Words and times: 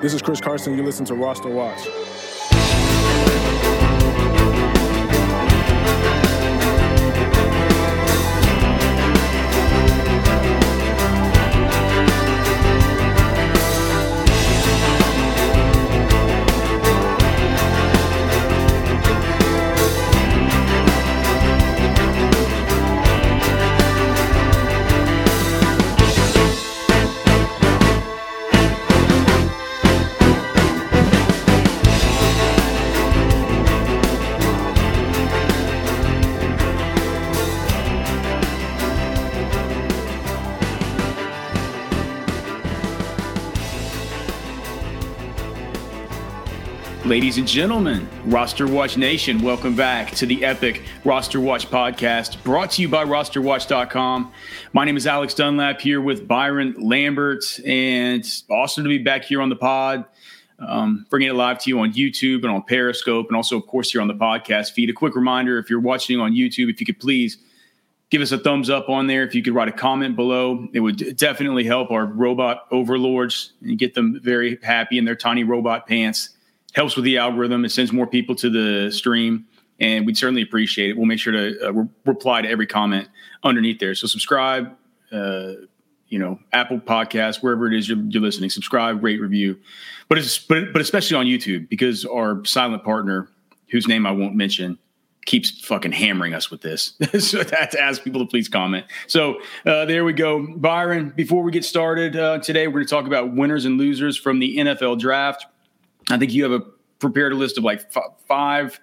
This 0.00 0.14
is 0.14 0.22
Chris 0.22 0.40
Carson. 0.40 0.74
You 0.74 0.82
listen 0.82 1.04
to 1.06 1.14
Roster 1.14 1.50
Watch. 1.50 1.86
Ladies 47.10 47.38
and 47.38 47.48
gentlemen, 47.48 48.08
Roster 48.26 48.68
Watch 48.68 48.96
Nation, 48.96 49.42
welcome 49.42 49.74
back 49.74 50.12
to 50.12 50.26
the 50.26 50.44
epic 50.44 50.84
Roster 51.04 51.40
Watch 51.40 51.68
podcast 51.68 52.40
brought 52.44 52.70
to 52.70 52.82
you 52.82 52.88
by 52.88 53.04
rosterwatch.com. 53.04 54.32
My 54.72 54.84
name 54.84 54.96
is 54.96 55.08
Alex 55.08 55.34
Dunlap 55.34 55.80
here 55.80 56.00
with 56.00 56.28
Byron 56.28 56.76
Lambert, 56.78 57.58
and 57.66 58.24
awesome 58.48 58.84
to 58.84 58.88
be 58.88 58.98
back 58.98 59.24
here 59.24 59.42
on 59.42 59.48
the 59.48 59.56
pod, 59.56 60.04
um, 60.60 61.04
bringing 61.10 61.30
it 61.30 61.32
live 61.32 61.58
to 61.58 61.70
you 61.70 61.80
on 61.80 61.92
YouTube 61.92 62.44
and 62.44 62.52
on 62.52 62.62
Periscope, 62.62 63.26
and 63.26 63.34
also, 63.34 63.56
of 63.56 63.66
course, 63.66 63.90
here 63.90 64.00
on 64.00 64.06
the 64.06 64.14
podcast 64.14 64.70
feed. 64.70 64.88
A 64.88 64.92
quick 64.92 65.16
reminder 65.16 65.58
if 65.58 65.68
you're 65.68 65.80
watching 65.80 66.20
on 66.20 66.30
YouTube, 66.30 66.70
if 66.70 66.78
you 66.78 66.86
could 66.86 67.00
please 67.00 67.38
give 68.10 68.22
us 68.22 68.30
a 68.30 68.38
thumbs 68.38 68.70
up 68.70 68.88
on 68.88 69.08
there. 69.08 69.24
If 69.24 69.34
you 69.34 69.42
could 69.42 69.56
write 69.56 69.66
a 69.66 69.72
comment 69.72 70.14
below, 70.14 70.68
it 70.72 70.78
would 70.78 71.16
definitely 71.16 71.64
help 71.64 71.90
our 71.90 72.06
robot 72.06 72.68
overlords 72.70 73.54
and 73.62 73.76
get 73.76 73.94
them 73.94 74.20
very 74.22 74.60
happy 74.62 74.96
in 74.96 75.04
their 75.04 75.16
tiny 75.16 75.42
robot 75.42 75.88
pants 75.88 76.36
helps 76.72 76.96
with 76.96 77.04
the 77.04 77.18
algorithm. 77.18 77.64
It 77.64 77.70
sends 77.70 77.92
more 77.92 78.06
people 78.06 78.34
to 78.36 78.50
the 78.50 78.90
stream, 78.90 79.46
and 79.78 80.06
we'd 80.06 80.16
certainly 80.16 80.42
appreciate 80.42 80.90
it. 80.90 80.96
We'll 80.96 81.06
make 81.06 81.18
sure 81.18 81.32
to 81.32 81.68
uh, 81.68 81.72
re- 81.72 81.88
reply 82.06 82.42
to 82.42 82.48
every 82.48 82.66
comment 82.66 83.08
underneath 83.42 83.78
there. 83.78 83.94
So 83.94 84.06
subscribe, 84.06 84.72
uh, 85.12 85.52
you 86.08 86.18
know, 86.18 86.38
Apple 86.52 86.78
Podcasts, 86.78 87.42
wherever 87.42 87.66
it 87.66 87.74
is 87.74 87.88
you're, 87.88 87.98
you're, 87.98 88.22
listening. 88.22 88.50
Subscribe, 88.50 89.02
rate, 89.02 89.20
review, 89.20 89.58
but 90.08 90.18
it's 90.18 90.38
but 90.38 90.72
but 90.72 90.82
especially 90.82 91.16
on 91.16 91.26
YouTube 91.26 91.68
because 91.68 92.04
our 92.04 92.44
silent 92.44 92.84
partner, 92.84 93.28
whose 93.70 93.88
name 93.88 94.06
I 94.06 94.12
won't 94.12 94.34
mention. 94.34 94.78
Keeps 95.26 95.64
fucking 95.64 95.92
hammering 95.92 96.32
us 96.32 96.50
with 96.50 96.62
this. 96.62 96.94
so 97.18 97.42
that's 97.42 97.74
ask 97.74 98.02
people 98.02 98.20
to 98.22 98.26
please 98.26 98.48
comment. 98.48 98.86
So 99.06 99.38
uh, 99.66 99.84
there 99.84 100.02
we 100.02 100.14
go. 100.14 100.44
Byron, 100.56 101.12
before 101.14 101.42
we 101.42 101.52
get 101.52 101.64
started 101.64 102.16
uh, 102.16 102.38
today, 102.38 102.66
we're 102.66 102.72
going 102.72 102.86
to 102.86 102.90
talk 102.90 103.06
about 103.06 103.34
winners 103.34 103.66
and 103.66 103.76
losers 103.76 104.16
from 104.16 104.38
the 104.38 104.56
NFL 104.56 104.98
draft. 104.98 105.44
I 106.10 106.18
think 106.18 106.32
you 106.32 106.42
have 106.42 106.52
a 106.52 106.64
prepared 106.98 107.32
a 107.32 107.34
list 107.34 107.58
of 107.58 107.64
like 107.64 107.80
f- 107.94 108.12
five 108.28 108.78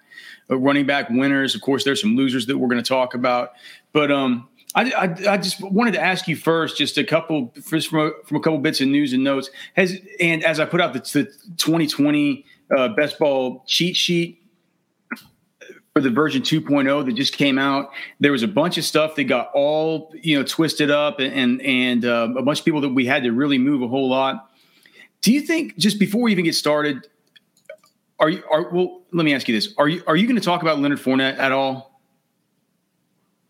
uh, 0.50 0.58
running 0.58 0.86
back 0.86 1.08
winners. 1.08 1.54
Of 1.54 1.62
course, 1.62 1.84
there's 1.84 2.00
some 2.00 2.16
losers 2.16 2.46
that 2.46 2.58
we're 2.58 2.68
going 2.68 2.82
to 2.82 2.88
talk 2.88 3.14
about, 3.14 3.52
but 3.92 4.10
um, 4.10 4.48
I, 4.74 4.90
I, 4.90 5.32
I, 5.32 5.36
just 5.38 5.62
wanted 5.62 5.92
to 5.92 6.00
ask 6.00 6.28
you 6.28 6.36
first, 6.36 6.76
just 6.76 6.98
a 6.98 7.04
couple 7.04 7.54
first 7.62 7.88
from 7.88 7.98
a, 8.00 8.10
from 8.26 8.36
a 8.36 8.40
couple 8.40 8.58
bits 8.58 8.80
of 8.80 8.88
news 8.88 9.12
and 9.12 9.24
notes. 9.24 9.50
Has 9.74 9.96
and 10.20 10.44
as 10.44 10.60
I 10.60 10.66
put 10.66 10.80
out 10.80 10.92
the, 10.92 11.00
the 11.00 11.24
2020 11.56 12.44
uh, 12.76 12.88
best 12.88 13.18
ball 13.18 13.64
cheat 13.66 13.96
sheet 13.96 14.42
for 15.94 16.02
the 16.02 16.10
version 16.10 16.42
2.0 16.42 17.06
that 17.06 17.12
just 17.14 17.34
came 17.34 17.58
out, 17.58 17.90
there 18.20 18.30
was 18.30 18.42
a 18.42 18.48
bunch 18.48 18.76
of 18.76 18.84
stuff 18.84 19.14
that 19.14 19.24
got 19.24 19.50
all 19.54 20.12
you 20.20 20.38
know 20.38 20.44
twisted 20.44 20.90
up, 20.90 21.18
and 21.18 21.62
and 21.62 22.04
uh, 22.04 22.28
a 22.36 22.42
bunch 22.42 22.58
of 22.58 22.64
people 22.64 22.82
that 22.82 22.90
we 22.90 23.06
had 23.06 23.22
to 23.22 23.32
really 23.32 23.58
move 23.58 23.80
a 23.80 23.88
whole 23.88 24.08
lot. 24.08 24.50
Do 25.22 25.32
you 25.32 25.40
think 25.40 25.76
just 25.78 25.98
before 25.98 26.22
we 26.22 26.32
even 26.32 26.44
get 26.44 26.54
started? 26.54 27.06
Are 28.20 28.28
you? 28.28 28.42
Are 28.50 28.68
well? 28.70 29.02
Let 29.12 29.24
me 29.24 29.34
ask 29.34 29.48
you 29.48 29.54
this: 29.54 29.74
Are 29.78 29.88
you? 29.88 30.02
Are 30.06 30.16
you 30.16 30.26
going 30.26 30.36
to 30.36 30.44
talk 30.44 30.62
about 30.62 30.80
Leonard 30.80 30.98
Fournette 30.98 31.38
at 31.38 31.52
all? 31.52 32.00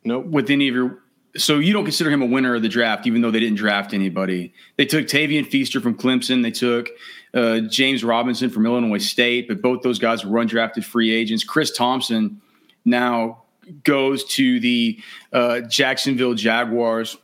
No. 0.05 0.21
Nope. 0.21 0.27
With 0.27 0.51
any 0.51 0.69
of 0.69 0.75
your, 0.75 0.99
so 1.37 1.59
you 1.59 1.73
don't 1.73 1.85
consider 1.85 2.11
him 2.11 2.23
a 2.23 2.27
winner 2.27 2.55
of 2.55 2.63
the 2.63 2.69
draft, 2.69 3.07
even 3.07 3.21
though 3.21 3.31
they 3.31 3.41
didn't 3.41 3.57
draft 3.57 3.93
anybody. 3.95 4.53
They 4.77 4.87
took 4.87 5.07
Tavien 5.07 5.47
Feaster 5.47 5.81
from 5.81 5.97
Clemson. 5.97 6.43
They 6.43 6.51
took 6.51 6.91
uh, 7.35 7.61
James 7.61 8.05
Robinson 8.05 8.51
from 8.51 8.67
Illinois 8.67 8.99
State, 8.99 9.49
but 9.49 9.63
both 9.63 9.83
those 9.83 9.99
guys 9.99 10.25
were 10.25 10.39
undrafted 10.45 10.85
free 10.85 11.13
agents. 11.15 11.45
Chris 11.45 11.71
Thompson 11.71 12.41
now 12.85 13.43
goes 13.85 14.25
to 14.25 14.61
the 14.61 14.99
uh, 15.33 15.61
Jacksonville 15.61 16.35
Jaguars. 16.35 17.17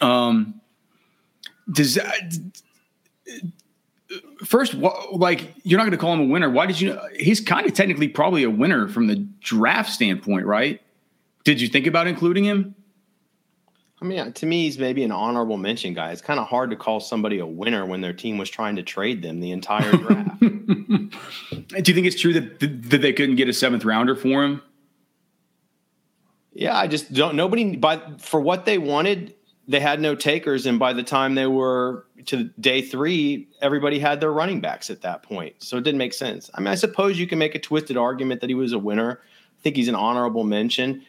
Um, 0.00 0.60
does 1.72 1.94
that 1.94 2.38
first, 4.44 4.74
like 4.74 5.54
you're 5.62 5.78
not 5.78 5.84
going 5.84 5.92
to 5.92 5.98
call 5.98 6.12
him 6.12 6.20
a 6.20 6.24
winner. 6.24 6.50
Why 6.50 6.66
did 6.66 6.80
you? 6.80 6.98
He's 7.18 7.40
kind 7.40 7.66
of 7.66 7.74
technically 7.74 8.08
probably 8.08 8.42
a 8.42 8.50
winner 8.50 8.88
from 8.88 9.06
the 9.06 9.16
draft 9.40 9.90
standpoint, 9.90 10.46
right? 10.46 10.80
Did 11.44 11.60
you 11.60 11.68
think 11.68 11.86
about 11.86 12.06
including 12.06 12.44
him? 12.44 12.74
I 14.00 14.04
mean, 14.04 14.32
to 14.32 14.46
me, 14.46 14.64
he's 14.64 14.78
maybe 14.78 15.04
an 15.04 15.12
honorable 15.12 15.56
mention 15.56 15.94
guy. 15.94 16.12
It's 16.12 16.20
kind 16.20 16.38
of 16.38 16.46
hard 16.46 16.68
to 16.70 16.76
call 16.76 17.00
somebody 17.00 17.38
a 17.38 17.46
winner 17.46 17.86
when 17.86 18.02
their 18.02 18.12
team 18.12 18.36
was 18.36 18.50
trying 18.50 18.76
to 18.76 18.82
trade 18.82 19.22
them 19.22 19.40
the 19.40 19.52
entire 19.52 19.90
draft. 19.96 20.40
Do 20.40 21.10
you 21.84 21.94
think 21.94 22.06
it's 22.06 22.20
true 22.20 22.34
that 22.34 22.60
that 22.60 23.00
they 23.00 23.12
couldn't 23.12 23.36
get 23.36 23.48
a 23.48 23.52
seventh 23.52 23.84
rounder 23.84 24.14
for 24.14 24.44
him? 24.44 24.60
Yeah, 26.52 26.76
I 26.76 26.88
just 26.88 27.12
don't. 27.12 27.36
Nobody, 27.36 27.76
but 27.76 28.20
for 28.20 28.40
what 28.40 28.64
they 28.64 28.78
wanted, 28.78 29.34
they 29.68 29.80
had 29.80 30.00
no 30.00 30.14
takers, 30.14 30.66
and 30.66 30.78
by 30.78 30.92
the 30.92 31.02
time 31.02 31.34
they 31.34 31.46
were 31.46 32.06
to 32.26 32.44
day 32.60 32.82
three, 32.82 33.48
everybody 33.60 33.98
had 33.98 34.20
their 34.20 34.32
running 34.32 34.60
backs 34.60 34.90
at 34.90 35.02
that 35.02 35.22
point, 35.22 35.54
so 35.58 35.76
it 35.76 35.84
didn't 35.84 35.98
make 35.98 36.12
sense. 36.12 36.50
I 36.54 36.60
mean, 36.60 36.68
I 36.68 36.76
suppose 36.76 37.18
you 37.18 37.26
can 37.26 37.38
make 37.38 37.54
a 37.54 37.58
twisted 37.58 37.96
argument 37.96 38.40
that 38.42 38.50
he 38.50 38.54
was 38.54 38.72
a 38.72 38.78
winner. 38.78 39.20
I 39.22 39.62
think 39.62 39.76
he's 39.76 39.88
an 39.88 39.96
honorable 39.96 40.44
mention. 40.44 41.04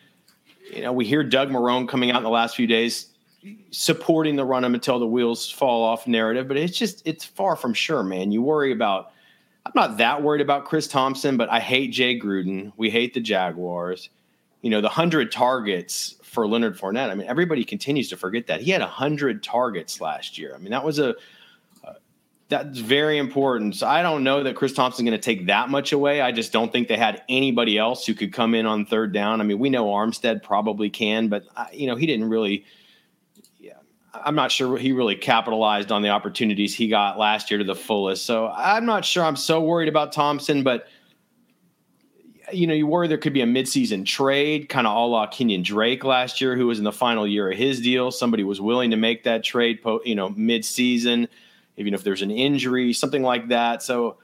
You 0.74 0.82
know, 0.82 0.94
we 0.94 1.06
hear 1.06 1.24
Doug 1.24 1.50
Marrone 1.50 1.88
coming 1.88 2.12
out 2.12 2.18
in 2.18 2.24
the 2.24 2.30
last 2.30 2.56
few 2.56 2.68
days 2.68 3.14
supporting 3.72 4.36
the 4.36 4.46
run 4.46 4.64
him 4.64 4.74
until 4.74 5.00
the 5.00 5.08
wheels 5.08 5.50
fall 5.50 5.84
off 5.84 6.08
narrative, 6.08 6.48
but 6.48 6.58
it's 6.58 6.78
just 6.78 7.02
it's 7.06 7.24
far 7.24 7.56
from 7.56 7.74
sure, 7.74 8.04
man. 8.04 8.32
You 8.32 8.42
worry 8.42 8.72
about. 8.72 9.12
I'm 9.66 9.74
not 9.76 9.98
that 9.98 10.24
worried 10.24 10.40
about 10.40 10.64
Chris 10.64 10.88
Thompson, 10.88 11.36
but 11.36 11.50
I 11.50 11.60
hate 11.60 11.92
Jay 11.92 12.18
Gruden. 12.18 12.72
We 12.78 12.90
hate 12.90 13.14
the 13.14 13.20
Jaguars. 13.20 14.10
You 14.62 14.70
know, 14.70 14.80
the 14.80 14.90
hundred 14.90 15.32
targets 15.32 16.16
for 16.28 16.48
Leonard 16.48 16.78
Fournette. 16.78 17.10
I 17.10 17.16
mean, 17.16 17.28
everybody 17.28 17.64
continues 17.64 18.10
to 18.10 18.18
forget 18.18 18.48
that 18.48 18.62
he 18.62 18.72
had 18.72 18.82
hundred 18.82 19.42
targets 19.42 20.02
last 20.02 20.38
year. 20.38 20.54
I 20.54 20.58
mean, 20.58 20.72
that 20.72 20.84
was 20.84 21.00
a 21.00 21.16
uh, 21.86 21.94
that's 22.50 22.80
very 22.80 23.18
important. 23.18 23.76
So 23.78 23.88
I 23.88 24.02
don't 24.02 24.24
know 24.24 24.44
that 24.44 24.56
Chris 24.56 24.74
Thompson's 24.74 25.08
going 25.10 25.20
to 25.20 25.24
take 25.24 25.48
that 25.48 25.70
much 25.70 25.94
away. 25.94 26.22
I 26.22 26.32
just 26.32 26.52
don't 26.52 26.72
think 26.72 26.90
they 26.90 26.98
had 26.98 27.24
anybody 27.30 27.78
else 27.78 28.06
who 28.06 28.14
could 28.14 28.34
come 28.34 28.54
in 28.54 28.66
on 28.66 28.86
third 28.86 29.14
down. 29.14 29.40
I 29.40 29.46
mean, 29.46 29.58
we 29.58 29.70
know 29.70 29.86
Armstead 29.86 30.44
probably 30.44 30.90
can, 30.90 31.30
but 31.30 31.46
uh, 31.56 31.66
you 31.72 31.88
know, 31.88 31.96
he 31.96 32.06
didn't 32.06 32.30
really. 32.30 32.66
Yeah, 33.58 33.74
I'm 34.14 34.36
not 34.36 34.52
sure 34.52 34.78
he 34.78 34.92
really 34.92 35.16
capitalized 35.16 35.92
on 35.92 36.02
the 36.02 36.10
opportunities 36.10 36.76
he 36.76 36.90
got 36.90 37.18
last 37.18 37.50
year 37.50 37.58
to 37.58 37.64
the 37.64 37.76
fullest. 37.76 38.26
So 38.26 38.50
I'm 38.50 38.86
not 38.86 39.06
sure 39.06 39.24
I'm 39.24 39.38
so 39.38 39.62
worried 39.62 39.90
about 39.90 40.12
Thompson, 40.12 40.62
but 40.64 40.88
you 42.54 42.68
know, 42.68 42.74
you 42.74 42.88
worry 42.88 43.08
there 43.08 43.18
could 43.18 43.34
be 43.34 43.42
a 43.42 43.46
midseason 43.46 44.06
trade, 44.06 44.70
kind 44.70 44.88
of 44.88 44.96
a 44.96 45.00
la 45.00 45.28
Kenyan 45.28 45.64
Drake 45.64 46.04
last 46.04 46.40
year, 46.40 46.56
who 46.56 46.68
was 46.68 46.78
in 46.78 46.84
the 46.84 46.92
final 46.92 47.28
year 47.28 47.52
of 47.52 47.58
his 47.58 47.82
deal. 47.82 48.12
Somebody 48.12 48.44
was 48.44 48.62
willing 48.62 48.92
to 48.92 48.98
make 48.98 49.24
that 49.24 49.44
trade, 49.44 49.80
you 50.06 50.16
know, 50.16 50.30
midseason, 50.30 51.28
even 51.76 51.94
if 51.94 52.04
there's 52.04 52.22
an 52.22 52.32
injury, 52.32 52.94
something 52.94 53.24
like 53.24 53.50
that. 53.50 53.84
So, 53.84 54.18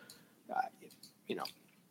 uh, 0.50 0.62
you 1.28 1.36
know, 1.36 1.44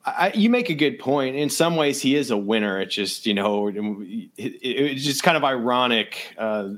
I, 0.04 0.32
you 0.34 0.50
make 0.50 0.70
a 0.70 0.74
good 0.74 0.98
point. 0.98 1.36
In 1.36 1.50
some 1.50 1.76
ways, 1.76 2.00
he 2.00 2.16
is 2.16 2.30
a 2.30 2.36
winner. 2.36 2.80
It's 2.80 2.94
just, 2.94 3.26
you 3.26 3.34
know, 3.34 3.68
it, 3.68 4.30
it's 4.36 5.04
just 5.04 5.22
kind 5.22 5.36
of 5.36 5.44
ironic. 5.44 6.34
Uh, 6.38 6.70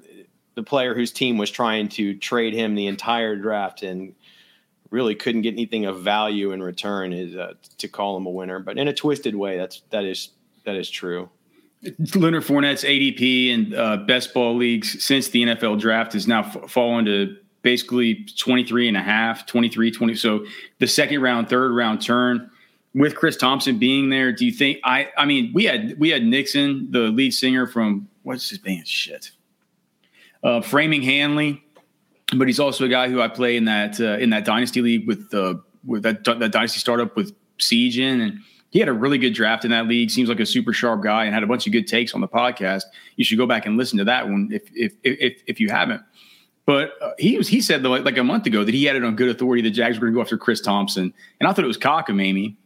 the 0.54 0.62
player 0.62 0.94
whose 0.94 1.10
team 1.10 1.38
was 1.38 1.50
trying 1.50 1.88
to 1.88 2.14
trade 2.16 2.54
him 2.54 2.74
the 2.74 2.86
entire 2.86 3.36
draft 3.36 3.82
and 3.82 4.14
really 4.94 5.14
couldn't 5.14 5.42
get 5.42 5.52
anything 5.52 5.84
of 5.84 6.00
value 6.00 6.52
in 6.52 6.62
return 6.62 7.12
is 7.12 7.36
uh, 7.36 7.54
to 7.78 7.88
call 7.88 8.16
him 8.16 8.26
a 8.26 8.30
winner. 8.30 8.60
But 8.60 8.78
in 8.78 8.88
a 8.88 8.94
twisted 8.94 9.34
way, 9.34 9.58
that's 9.58 9.82
that 9.90 10.04
is 10.04 10.30
that 10.64 10.76
is 10.76 10.88
true. 10.88 11.28
Leonard 12.14 12.44
Fournette's 12.44 12.84
ADP 12.84 13.48
in 13.48 13.74
uh, 13.74 13.98
best 13.98 14.32
ball 14.32 14.56
leagues 14.56 15.04
since 15.04 15.28
the 15.28 15.42
NFL 15.42 15.78
draft 15.80 16.14
has 16.14 16.26
now 16.26 16.40
f- 16.40 16.70
fallen 16.70 17.04
to 17.04 17.36
basically 17.60 18.24
23 18.38 18.88
and 18.88 18.96
a 18.96 19.02
half, 19.02 19.44
23, 19.44 19.90
20. 19.90 20.14
So 20.14 20.46
the 20.78 20.86
second 20.86 21.20
round, 21.20 21.50
third 21.50 21.72
round 21.72 22.00
turn 22.00 22.50
with 22.94 23.16
Chris 23.16 23.36
Thompson 23.36 23.78
being 23.78 24.08
there. 24.08 24.32
Do 24.32 24.46
you 24.46 24.52
think 24.52 24.78
I, 24.84 25.10
I 25.18 25.26
mean, 25.26 25.50
we 25.52 25.64
had, 25.64 25.98
we 25.98 26.08
had 26.08 26.24
Nixon, 26.24 26.90
the 26.90 27.00
lead 27.00 27.34
singer 27.34 27.66
from 27.66 28.08
what's 28.22 28.48
his 28.48 28.58
band 28.58 28.88
shit, 28.88 29.32
uh, 30.42 30.62
framing 30.62 31.02
Hanley 31.02 31.63
but 32.38 32.48
he's 32.48 32.60
also 32.60 32.84
a 32.84 32.88
guy 32.88 33.08
who 33.08 33.20
I 33.20 33.28
play 33.28 33.56
in 33.56 33.64
that 33.66 34.00
uh, 34.00 34.18
in 34.18 34.30
that 34.30 34.44
dynasty 34.44 34.82
league 34.82 35.06
with 35.06 35.30
the 35.30 35.62
with 35.84 36.02
that 36.02 36.24
that 36.24 36.52
dynasty 36.52 36.78
startup 36.78 37.16
with 37.16 37.34
Siege 37.58 37.98
in, 37.98 38.20
and 38.20 38.38
he 38.70 38.78
had 38.78 38.88
a 38.88 38.92
really 38.92 39.18
good 39.18 39.34
draft 39.34 39.64
in 39.64 39.70
that 39.70 39.86
league. 39.86 40.10
Seems 40.10 40.28
like 40.28 40.40
a 40.40 40.46
super 40.46 40.72
sharp 40.72 41.02
guy, 41.02 41.24
and 41.24 41.34
had 41.34 41.42
a 41.42 41.46
bunch 41.46 41.66
of 41.66 41.72
good 41.72 41.86
takes 41.86 42.14
on 42.14 42.20
the 42.20 42.28
podcast. 42.28 42.84
You 43.16 43.24
should 43.24 43.38
go 43.38 43.46
back 43.46 43.66
and 43.66 43.76
listen 43.76 43.98
to 43.98 44.04
that 44.04 44.28
one 44.28 44.50
if 44.52 44.62
if 44.74 44.94
if, 45.02 45.42
if 45.46 45.60
you 45.60 45.70
haven't. 45.70 46.02
But 46.66 46.92
uh, 47.00 47.12
he 47.18 47.36
was 47.36 47.48
he 47.48 47.60
said 47.60 47.82
though, 47.82 47.90
like, 47.90 48.16
a 48.16 48.24
month 48.24 48.46
ago 48.46 48.64
that 48.64 48.74
he 48.74 48.84
had 48.84 48.96
it 48.96 49.04
on 49.04 49.16
good 49.16 49.28
authority 49.28 49.62
the 49.62 49.70
Jags 49.70 49.98
were 49.98 50.06
going 50.06 50.14
to 50.14 50.16
go 50.16 50.22
after 50.22 50.38
Chris 50.38 50.60
Thompson, 50.60 51.12
and 51.40 51.48
I 51.48 51.52
thought 51.52 51.64
it 51.64 51.68
was 51.68 51.78
cockamamie. 51.78 52.56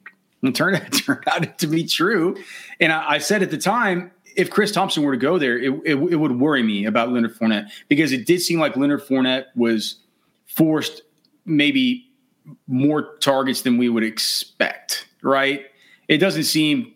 And 0.40 0.54
turned 0.54 0.76
out, 0.82 0.92
turned 0.92 1.24
out 1.26 1.58
to 1.58 1.66
be 1.66 1.84
true. 1.84 2.36
And 2.78 2.92
I, 2.92 3.14
I 3.14 3.18
said 3.18 3.42
at 3.42 3.50
the 3.50 3.58
time, 3.58 4.12
if 4.38 4.50
Chris 4.50 4.70
Thompson 4.70 5.02
were 5.02 5.12
to 5.12 5.18
go 5.18 5.36
there, 5.36 5.58
it, 5.58 5.74
it, 5.84 5.96
it, 5.96 6.16
would 6.16 6.38
worry 6.38 6.62
me 6.62 6.84
about 6.84 7.10
Leonard 7.10 7.36
Fournette 7.36 7.70
because 7.88 8.12
it 8.12 8.24
did 8.24 8.40
seem 8.40 8.60
like 8.60 8.76
Leonard 8.76 9.02
Fournette 9.04 9.46
was 9.56 9.96
forced 10.46 11.02
maybe 11.44 12.08
more 12.68 13.16
targets 13.16 13.62
than 13.62 13.76
we 13.78 13.88
would 13.88 14.04
expect, 14.04 15.08
right? 15.22 15.66
It 16.06 16.18
doesn't 16.18 16.44
seem 16.44 16.94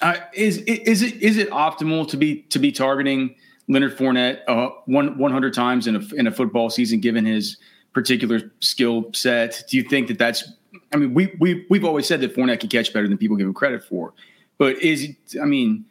uh, 0.00 0.16
is 0.34 0.58
is 0.58 1.00
it 1.02 1.14
is 1.22 1.38
it 1.38 1.48
optimal 1.50 2.08
to 2.08 2.16
be 2.16 2.42
to 2.42 2.58
be 2.58 2.72
targeting 2.72 3.36
Leonard 3.68 3.96
Fournette 3.96 4.40
uh, 4.48 4.70
one 4.86 5.16
one 5.16 5.30
hundred 5.30 5.54
times 5.54 5.86
in 5.86 5.94
a 5.94 6.14
in 6.16 6.26
a 6.26 6.32
football 6.32 6.70
season, 6.70 6.98
given 6.98 7.24
his 7.24 7.56
particular 7.92 8.52
skill 8.58 9.10
set? 9.14 9.62
Do 9.70 9.76
you 9.76 9.84
think 9.84 10.08
that 10.08 10.18
that's? 10.18 10.52
I 10.92 10.96
mean, 10.96 11.14
we 11.14 11.34
we 11.38 11.64
we've 11.70 11.84
always 11.84 12.08
said 12.08 12.20
that 12.22 12.34
Fournette 12.34 12.60
can 12.60 12.68
catch 12.68 12.92
better 12.92 13.06
than 13.06 13.16
people 13.16 13.36
give 13.36 13.46
him 13.46 13.54
credit 13.54 13.84
for, 13.84 14.12
but 14.58 14.76
is 14.82 15.14
I 15.40 15.44
mean 15.44 15.84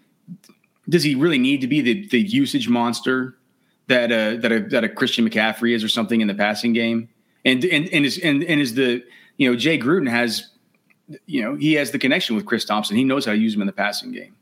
does 0.90 1.04
he 1.04 1.16
really 1.16 1.38
need 1.38 1.62
to 1.62 1.68
be 1.68 1.82
the 1.82 2.08
the 2.10 2.20
usage 2.20 2.68
monster 2.68 3.38
that 3.88 4.12
uh, 4.12 4.36
that 4.42 4.52
a, 4.52 4.60
that 4.70 4.84
a 4.84 4.90
Christian 4.90 5.28
McCaffrey 5.28 5.74
is 5.74 5.84
or 5.84 5.90
something 5.90 6.22
in 6.22 6.28
the 6.28 6.34
passing 6.34 6.74
game? 6.74 7.10
And 7.46 7.64
and 7.66 7.88
and 7.90 8.06
is 8.06 8.18
and, 8.20 8.44
and 8.44 8.62
is 8.62 8.76
the 8.76 9.04
you 9.38 9.50
know 9.50 9.56
Jay 9.56 9.78
Gruden 9.78 10.10
has 10.10 10.50
you 11.26 11.42
know 11.44 11.56
he 11.56 11.74
has 11.74 11.92
the 11.92 12.00
connection 12.00 12.36
with 12.36 12.46
Chris 12.46 12.66
Thompson. 12.66 12.96
He 12.96 13.04
knows 13.04 13.26
how 13.26 13.32
to 13.32 13.38
use 13.38 13.54
him 13.54 13.62
in 13.62 13.68
the 13.68 13.74
passing 13.74 14.12
game. 14.12 14.36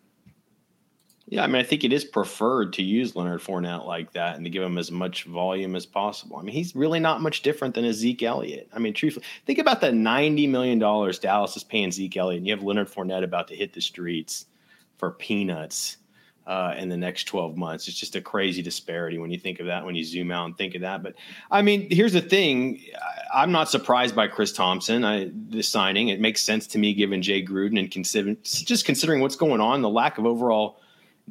Yeah, 1.28 1.46
I 1.46 1.48
mean, 1.48 1.56
I 1.56 1.64
think 1.64 1.86
it 1.86 1.94
is 1.94 2.04
preferred 2.04 2.74
to 2.74 2.84
use 2.84 3.16
Leonard 3.16 3.40
Fournette 3.40 3.88
like 3.88 4.12
that 4.14 4.36
and 4.36 4.44
to 4.44 4.50
give 4.50 4.64
him 4.64 4.78
as 4.78 4.92
much 4.92 5.24
volume 5.24 5.78
as 5.78 5.86
possible. 5.86 6.36
I 6.36 6.42
mean, 6.42 6.54
he's 6.54 6.76
really 6.76 7.00
not 7.00 7.22
much 7.22 7.42
different 7.42 7.74
than 7.74 7.86
a 7.86 7.94
Zeke 7.94 8.24
Elliott. 8.24 8.68
I 8.74 8.80
mean, 8.80 8.94
truthfully, 8.94 9.26
think 9.46 9.58
about 9.58 9.80
the 9.80 9.92
$90 9.92 10.50
million 10.50 10.78
Dallas 10.78 11.56
is 11.56 11.64
paying 11.64 11.94
Zeke 11.94 12.18
Elliott, 12.18 12.40
and 12.40 12.48
you 12.48 12.54
have 12.54 12.64
Leonard 12.64 12.90
Fournette 12.90 13.24
about 13.24 13.48
to 13.48 13.56
hit 13.56 13.72
the 13.72 13.80
streets 13.80 14.46
for 14.98 15.12
peanuts 15.12 15.96
uh, 16.52 16.76
in 16.78 16.90
the 16.90 16.98
next 16.98 17.24
12 17.26 17.56
months. 17.56 17.88
It's 17.88 17.98
just 17.98 18.18
a 18.18 18.22
crazy 18.22 18.62
disparity 18.62 19.18
when 19.18 19.32
you 19.32 19.40
think 19.40 19.62
of 19.62 19.68
that, 19.68 19.86
when 19.86 19.96
you 19.96 20.04
zoom 20.04 20.32
out 20.32 20.48
and 20.48 20.58
think 20.58 20.76
of 20.76 20.82
that. 20.82 21.02
But 21.02 21.16
I 21.50 21.62
mean, 21.62 21.88
here's 21.90 22.12
the 22.12 22.22
thing 22.22 22.82
I'm 23.34 23.54
not 23.54 23.70
surprised 23.70 24.18
by 24.18 24.28
Chris 24.28 24.52
Thompson, 24.52 25.06
I, 25.06 25.32
the 25.48 25.64
signing. 25.64 26.10
It 26.10 26.20
makes 26.20 26.42
sense 26.42 26.68
to 26.68 26.78
me 26.78 26.94
given 26.94 27.22
Jay 27.22 27.42
Gruden 27.42 27.80
and 27.80 27.90
consider, 27.90 28.36
just 28.44 28.84
considering 28.84 29.22
what's 29.22 29.38
going 29.38 29.62
on, 29.62 29.82
the 29.82 29.90
lack 29.90 30.18
of 30.18 30.26
overall 30.26 30.82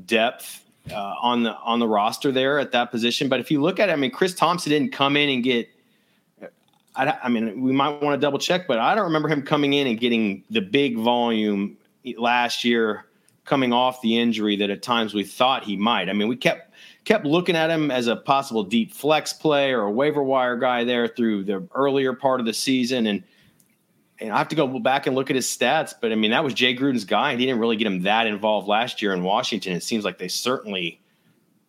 depth. 0.07 0.65
Uh, 0.91 1.15
on 1.21 1.43
the 1.43 1.55
on 1.59 1.79
the 1.79 1.87
roster 1.87 2.33
there 2.33 2.59
at 2.59 2.73
that 2.73 2.91
position, 2.91 3.29
but 3.29 3.39
if 3.39 3.51
you 3.51 3.61
look 3.61 3.79
at 3.79 3.91
it, 3.91 3.93
I 3.93 3.97
mean, 3.97 4.11
Chris 4.11 4.35
Thompson 4.35 4.71
didn't 4.71 4.93
come 4.93 5.15
in 5.15 5.29
and 5.29 5.45
get 5.45 5.69
I, 6.97 7.19
I, 7.25 7.29
mean, 7.29 7.61
we 7.61 7.71
might 7.71 8.03
want 8.03 8.19
to 8.19 8.21
double 8.21 8.39
check, 8.39 8.67
but 8.67 8.79
I 8.79 8.95
don't 8.95 9.05
remember 9.05 9.29
him 9.29 9.43
coming 9.43 9.75
in 9.75 9.87
and 9.87 10.01
getting 10.01 10.43
the 10.49 10.63
big 10.63 10.97
volume 10.97 11.77
last 12.17 12.65
year 12.65 13.05
coming 13.51 13.73
off 13.73 14.01
the 14.01 14.17
injury 14.17 14.55
that 14.55 14.71
at 14.71 14.81
times 14.81 15.13
we 15.13 15.25
thought 15.25 15.65
he 15.65 15.77
might. 15.77 16.09
I 16.09 16.13
mean, 16.13 16.29
we 16.29 16.37
kept 16.37 16.73
kept 17.05 17.27
looking 17.27 17.57
at 17.57 17.69
him 17.69 17.91
as 17.91 18.07
a 18.07 18.15
possible 18.15 18.63
deep 18.63 18.95
flex 18.95 19.33
play 19.33 19.73
or 19.73 19.83
a 19.83 19.91
waiver 19.91 20.23
wire 20.23 20.57
guy 20.57 20.85
there 20.85 21.09
through 21.09 21.43
the 21.43 21.67
earlier 21.75 22.13
part 22.13 22.39
of 22.39 22.47
the 22.47 22.55
season 22.55 23.09
and 23.09 23.25
and 24.21 24.31
I 24.33 24.39
have 24.39 24.49
to 24.49 24.55
go 24.55 24.79
back 24.79 25.07
and 25.07 25.17
look 25.17 25.31
at 25.31 25.37
his 25.37 25.47
stats, 25.47 25.95
but 26.01 26.13
I 26.13 26.15
mean 26.15 26.31
that 26.31 26.45
was 26.45 26.55
Jay 26.55 26.77
Gruden's 26.77 27.05
guy, 27.05 27.33
and 27.33 27.41
he 27.41 27.47
didn't 27.47 27.61
really 27.61 27.77
get 27.77 27.89
him 27.89 28.03
that 28.03 28.29
involved 28.29 28.69
last 28.69 29.03
year 29.03 29.13
in 29.13 29.25
Washington. 29.25 29.73
It 29.73 29.83
seems 29.83 30.05
like 30.05 30.19
they 30.19 30.29
certainly, 30.29 31.01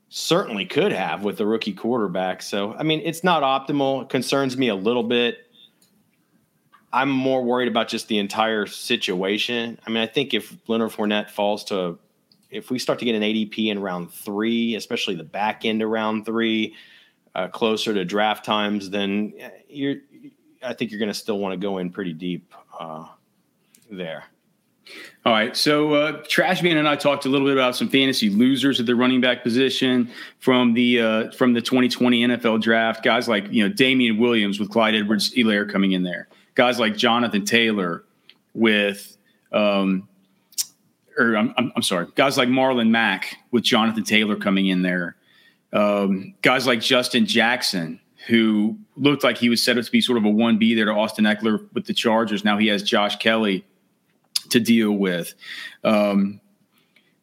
certainly 0.10 0.66
could 0.66 0.92
have 0.92 1.24
with 1.24 1.38
the 1.38 1.48
rookie 1.48 1.74
quarterback. 1.74 2.44
So 2.44 2.74
I 2.74 2.84
mean, 2.84 3.02
it's 3.04 3.24
not 3.24 3.42
optimal. 3.42 4.04
It 4.04 4.10
concerns 4.10 4.56
me 4.56 4.68
a 4.68 4.76
little 4.76 5.04
bit. 5.04 5.51
I'm 6.94 7.10
more 7.10 7.44
worried 7.44 7.68
about 7.68 7.88
just 7.88 8.08
the 8.08 8.20
entire 8.20 8.66
situation. 8.66 9.80
I 9.86 9.90
mean, 9.90 10.04
I 10.04 10.08
think 10.08 10.34
if 10.34 10.56
Leonard 10.68 10.92
Fournette 10.92 11.30
falls 11.30 11.64
to, 11.66 11.98
if 12.50 12.70
we 12.70 12.80
start 12.80 13.00
to 13.00 13.06
get 13.06 13.16
an 13.16 13.22
ADP 13.22 13.68
in 13.68 13.80
round 13.80 14.12
three, 14.12 14.76
especially 14.76 15.16
the 15.16 15.24
back 15.24 15.64
end 15.64 15.82
of 15.82 15.90
round 15.90 16.26
three, 16.26 16.76
uh, 17.34 17.48
closer 17.48 17.94
to 17.94 18.04
draft 18.04 18.44
times, 18.44 18.90
then 18.90 19.34
you're, 19.70 19.96
I 20.62 20.74
think 20.74 20.92
you're 20.92 21.00
going 21.00 21.10
to 21.10 21.14
still 21.14 21.40
want 21.40 21.54
to 21.54 21.58
go 21.58 21.78
in 21.78 21.92
pretty 21.92 22.12
deep 22.12 22.54
uh, 22.78 23.06
there. 23.90 24.26
All 25.26 25.32
right. 25.32 25.56
So 25.56 25.94
uh, 25.94 26.24
Trashman 26.24 26.76
and 26.76 26.90
I 26.90 26.98
talked 26.98 27.26
a 27.26 27.30
little 27.30 27.48
bit 27.48 27.54
about 27.54 27.78
some 27.78 27.88
fantasy 27.88 28.30
losers 28.30 28.82
at 28.82 28.86
the 28.86 28.96
running 28.96 29.22
back 29.22 29.44
position 29.44 30.12
from 30.40 30.74
the 30.74 31.00
uh, 31.00 31.32
from 31.32 31.54
the 31.54 31.62
2020 31.62 32.28
NFL 32.28 32.62
draft. 32.62 33.02
Guys 33.02 33.30
like 33.30 33.50
you 33.50 33.66
know 33.66 33.74
Damien 33.74 34.18
Williams 34.18 34.60
with 34.60 34.70
Clyde 34.70 34.96
Edwards-Helaire 34.96 35.72
coming 35.72 35.94
in 35.94 36.04
there 36.04 36.28
guys 36.62 36.78
like 36.78 36.96
Jonathan 36.96 37.44
Taylor 37.44 38.04
with, 38.54 39.18
um, 39.52 40.08
or 41.18 41.36
I'm, 41.36 41.56
I'm, 41.58 41.72
I'm 41.76 41.82
sorry, 41.82 42.06
guys 42.14 42.38
like 42.38 42.50
Marlon 42.50 42.92
Mack 42.92 43.36
with 43.50 43.64
Jonathan 43.64 44.04
Taylor 44.04 44.36
coming 44.36 44.68
in 44.68 44.84
there. 44.84 45.16
Um, 45.74 46.36
guys 46.44 46.68
like 46.68 46.80
Justin 46.80 47.26
Jackson, 47.26 48.00
who 48.28 48.78
looked 48.96 49.24
like 49.24 49.40
he 49.40 49.50
was 49.50 49.64
set 49.64 49.80
up 49.80 49.86
to 49.86 49.92
be 49.92 50.02
sort 50.02 50.20
of 50.20 50.26
a 50.26 50.28
1B 50.28 50.76
there 50.76 50.86
to 50.86 50.92
Austin 50.92 51.26
Ekeler 51.26 51.68
with 51.74 51.88
the 51.88 51.96
Chargers. 51.96 52.46
Now 52.46 52.60
he 52.60 52.68
has 52.68 52.84
Josh 52.84 53.16
Kelley 53.16 53.66
to 54.52 54.60
deal 54.60 54.92
with. 54.92 55.34
Um, 55.84 56.42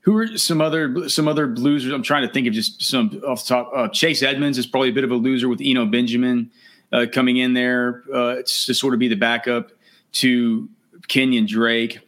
who 0.00 0.16
are 0.16 0.36
some 0.36 0.60
other 0.60 1.08
some 1.08 1.28
other 1.28 1.46
losers? 1.46 1.92
I'm 1.92 2.02
trying 2.02 2.26
to 2.26 2.34
think 2.34 2.48
of 2.48 2.54
just 2.54 2.82
some 2.82 3.22
off 3.24 3.44
the 3.44 3.50
top. 3.50 3.70
Uh, 3.72 3.86
Chase 3.86 4.24
Edmonds 4.24 4.58
is 4.58 4.66
probably 4.66 4.88
a 4.88 4.92
bit 4.92 5.04
of 5.04 5.12
a 5.12 5.16
loser 5.16 5.48
with 5.48 5.60
Eno 5.62 5.86
Benjamin 5.86 6.50
uh, 6.92 7.06
coming 7.12 7.36
in 7.36 7.54
there 7.54 8.02
uh, 8.12 8.36
to 8.36 8.74
sort 8.74 8.94
of 8.94 9.00
be 9.00 9.08
the 9.08 9.16
backup 9.16 9.72
to 10.12 10.68
Kenyan 11.08 11.46
Drake. 11.46 12.00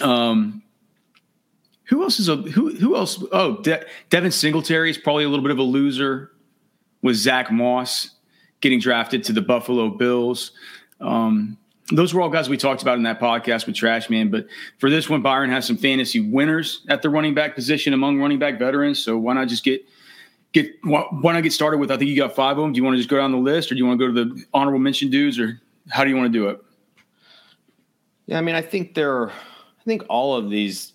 Um, 0.00 0.62
who 1.84 2.02
else 2.02 2.20
is 2.20 2.28
a 2.28 2.36
who? 2.36 2.74
Who 2.76 2.96
else? 2.96 3.22
Oh, 3.32 3.60
De- 3.62 3.84
Devin 4.10 4.30
Singletary 4.30 4.90
is 4.90 4.98
probably 4.98 5.24
a 5.24 5.28
little 5.28 5.42
bit 5.42 5.50
of 5.50 5.58
a 5.58 5.62
loser 5.62 6.30
with 7.02 7.16
Zach 7.16 7.50
Moss 7.50 8.10
getting 8.60 8.78
drafted 8.78 9.24
to 9.24 9.32
the 9.32 9.40
Buffalo 9.40 9.88
Bills. 9.88 10.52
Um, 11.00 11.56
those 11.90 12.14
were 12.14 12.20
all 12.20 12.28
guys 12.28 12.48
we 12.48 12.56
talked 12.56 12.82
about 12.82 12.96
in 12.96 13.02
that 13.02 13.18
podcast 13.18 13.66
with 13.66 13.74
Trash 13.74 14.08
Man. 14.08 14.30
But 14.30 14.46
for 14.78 14.88
this 14.88 15.08
one, 15.08 15.22
Byron 15.22 15.50
has 15.50 15.66
some 15.66 15.76
fantasy 15.76 16.20
winners 16.20 16.84
at 16.88 17.02
the 17.02 17.10
running 17.10 17.34
back 17.34 17.54
position 17.54 17.92
among 17.92 18.20
running 18.20 18.38
back 18.38 18.58
veterans. 18.58 19.02
So 19.02 19.18
why 19.18 19.34
not 19.34 19.48
just 19.48 19.64
get 19.64 19.84
get 20.52 20.68
why 20.82 21.32
not 21.32 21.42
get 21.42 21.52
started 21.52 21.78
with? 21.78 21.90
I 21.90 21.96
think 21.96 22.10
you 22.10 22.16
got 22.16 22.34
five 22.34 22.58
of 22.58 22.62
them. 22.62 22.72
Do 22.72 22.78
you 22.78 22.84
want 22.84 22.94
to 22.94 22.98
just 22.98 23.08
go 23.08 23.16
down 23.16 23.32
the 23.32 23.38
list, 23.38 23.70
or 23.70 23.74
do 23.74 23.78
you 23.78 23.86
want 23.86 24.00
to 24.00 24.08
go 24.08 24.14
to 24.14 24.24
the 24.24 24.44
honorable 24.52 24.78
mention 24.78 25.10
dudes, 25.10 25.38
or 25.38 25.60
how 25.88 26.04
do 26.04 26.10
you 26.10 26.16
want 26.16 26.32
to 26.32 26.38
do 26.38 26.48
it? 26.48 26.60
Yeah, 28.26 28.38
I 28.38 28.40
mean, 28.40 28.54
I 28.54 28.62
think 28.62 28.94
there. 28.94 29.30
I 29.30 29.82
think 29.84 30.04
all 30.08 30.36
of 30.36 30.50
these, 30.50 30.92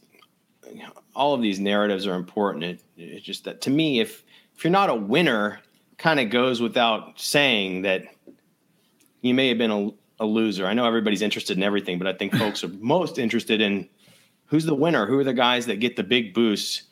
all 1.15 1.33
of 1.33 1.41
these 1.41 1.59
narratives 1.59 2.05
are 2.07 2.15
important. 2.15 2.63
It, 2.63 2.81
it's 2.97 3.25
just 3.25 3.45
that 3.45 3.61
to 3.61 3.69
me, 3.69 3.99
if 3.99 4.23
if 4.55 4.63
you're 4.63 4.71
not 4.71 4.89
a 4.89 4.95
winner, 4.95 5.59
kind 5.97 6.19
of 6.19 6.29
goes 6.29 6.61
without 6.61 7.19
saying 7.19 7.83
that 7.83 8.03
you 9.21 9.33
may 9.33 9.49
have 9.49 9.57
been 9.57 9.71
a, 9.71 9.89
a 10.19 10.25
loser. 10.25 10.65
I 10.65 10.73
know 10.73 10.85
everybody's 10.85 11.21
interested 11.21 11.57
in 11.57 11.63
everything, 11.63 11.97
but 11.97 12.07
I 12.07 12.13
think 12.13 12.33
folks 12.37 12.63
are 12.63 12.69
most 12.69 13.17
interested 13.17 13.61
in 13.61 13.89
who's 14.45 14.65
the 14.65 14.75
winner, 14.75 15.05
who 15.05 15.17
are 15.19 15.23
the 15.23 15.33
guys 15.33 15.65
that 15.65 15.79
get 15.79 15.95
the 15.95 16.03
big 16.03 16.33
boosts 16.33 16.83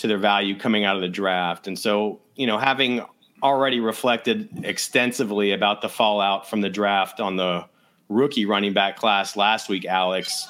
to 0.00 0.08
their 0.08 0.18
value 0.18 0.58
coming 0.58 0.84
out 0.84 0.96
of 0.96 1.02
the 1.02 1.08
draft. 1.08 1.66
And 1.66 1.78
so, 1.78 2.20
you 2.34 2.46
know, 2.46 2.56
having 2.56 3.04
already 3.42 3.80
reflected 3.80 4.48
extensively 4.64 5.52
about 5.52 5.82
the 5.82 5.88
fallout 5.88 6.48
from 6.48 6.62
the 6.62 6.70
draft 6.70 7.20
on 7.20 7.36
the 7.36 7.66
rookie 8.08 8.46
running 8.46 8.72
back 8.72 8.96
class 8.96 9.36
last 9.36 9.68
week, 9.68 9.84
Alex, 9.84 10.48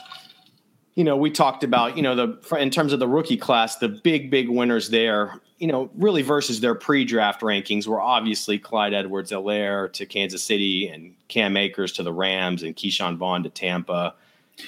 you 0.95 1.03
know, 1.03 1.17
we 1.17 1.31
talked 1.31 1.65
about, 1.65 1.97
you 1.97 2.03
know, 2.03 2.15
the 2.15 2.57
in 2.57 2.71
terms 2.71 2.93
of 2.93 3.01
the 3.01 3.09
rookie 3.09 3.37
class, 3.37 3.79
the 3.79 3.89
big, 3.89 4.31
big 4.31 4.49
winners 4.49 4.91
there, 4.91 5.41
you 5.59 5.67
know, 5.67 5.91
really 5.97 6.23
versus 6.23 6.61
their 6.61 6.75
pre-draft 6.75 7.41
rankings 7.43 7.87
were 7.87 8.01
obviously 8.01 8.59
Clyde 8.59 8.95
Edwards-Helaire 8.95 9.93
to 9.95 10.07
Kansas 10.07 10.43
City 10.43 10.89
and 10.89 11.15
Cam 11.29 11.57
Akers 11.57 11.93
to 11.93 12.03
the 12.03 12.13
Rams 12.13 12.63
and 12.63 12.77
Ke'Shawn 12.77 13.17
Vaughn 13.17 13.43
to 13.43 13.51
Tampa. 13.51 14.15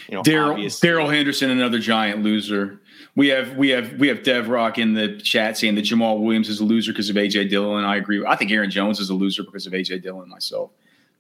You 0.09 0.17
know, 0.17 0.23
Darrell 0.23 1.09
Henderson, 1.09 1.51
another 1.51 1.79
giant 1.79 2.23
loser. 2.23 2.81
We 3.15 3.29
have 3.29 3.57
we 3.57 3.69
have 3.71 3.95
we 3.95 4.09
have 4.09 4.23
Dev 4.23 4.49
Rock 4.49 4.79
in 4.79 4.95
the 4.95 5.19
chat 5.19 5.59
saying 5.59 5.75
that 5.75 5.85
Jamaal 5.85 6.21
Williams 6.21 6.49
is 6.49 6.61
a 6.61 6.65
loser 6.65 6.93
because 6.93 7.11
of 7.11 7.17
AJ 7.17 7.51
Dillon. 7.51 7.85
I 7.85 7.97
agree. 7.97 8.25
I 8.27 8.37
think 8.37 8.51
Aaron 8.51 8.71
Jones 8.71 9.01
is 9.01 9.11
a 9.11 9.15
loser 9.15 9.43
because 9.43 9.67
of 9.67 9.75
AJ 9.75 10.03
Dillon 10.03 10.29
myself 10.29 10.71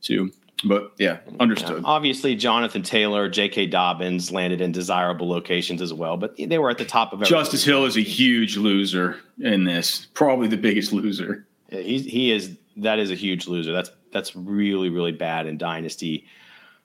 too. 0.01 0.33
But 0.65 0.93
yeah, 0.99 1.19
understood. 1.41 1.83
Yeah. 1.83 1.89
Obviously, 1.89 2.37
Jonathan 2.37 2.83
Taylor, 2.83 3.29
J.K. 3.29 3.67
Dobbins 3.67 4.31
landed 4.31 4.61
in 4.61 4.71
desirable 4.71 5.29
locations 5.29 5.83
as 5.83 5.93
well, 5.93 6.17
but 6.17 6.37
they 6.37 6.59
were 6.59 6.71
at 6.71 6.79
the 6.79 6.85
top 6.85 7.13
of 7.13 7.19
everything. 7.19 7.37
Justice 7.37 7.65
Hill 7.65 7.85
is 7.85 7.97
a 7.97 8.03
huge 8.03 8.57
loser 8.57 9.19
in 9.41 9.65
this, 9.65 10.07
probably 10.15 10.47
the 10.47 10.57
biggest 10.57 10.93
loser. 10.93 11.47
he 11.69 11.99
he 11.99 12.31
is 12.31 12.57
that 12.77 12.99
is 12.99 13.11
a 13.11 13.17
huge 13.17 13.49
loser. 13.49 13.73
That's 13.73 13.91
that's 14.13 14.37
really 14.37 14.89
really 14.89 15.13
bad 15.13 15.47
in 15.47 15.59
dynasty 15.59 16.27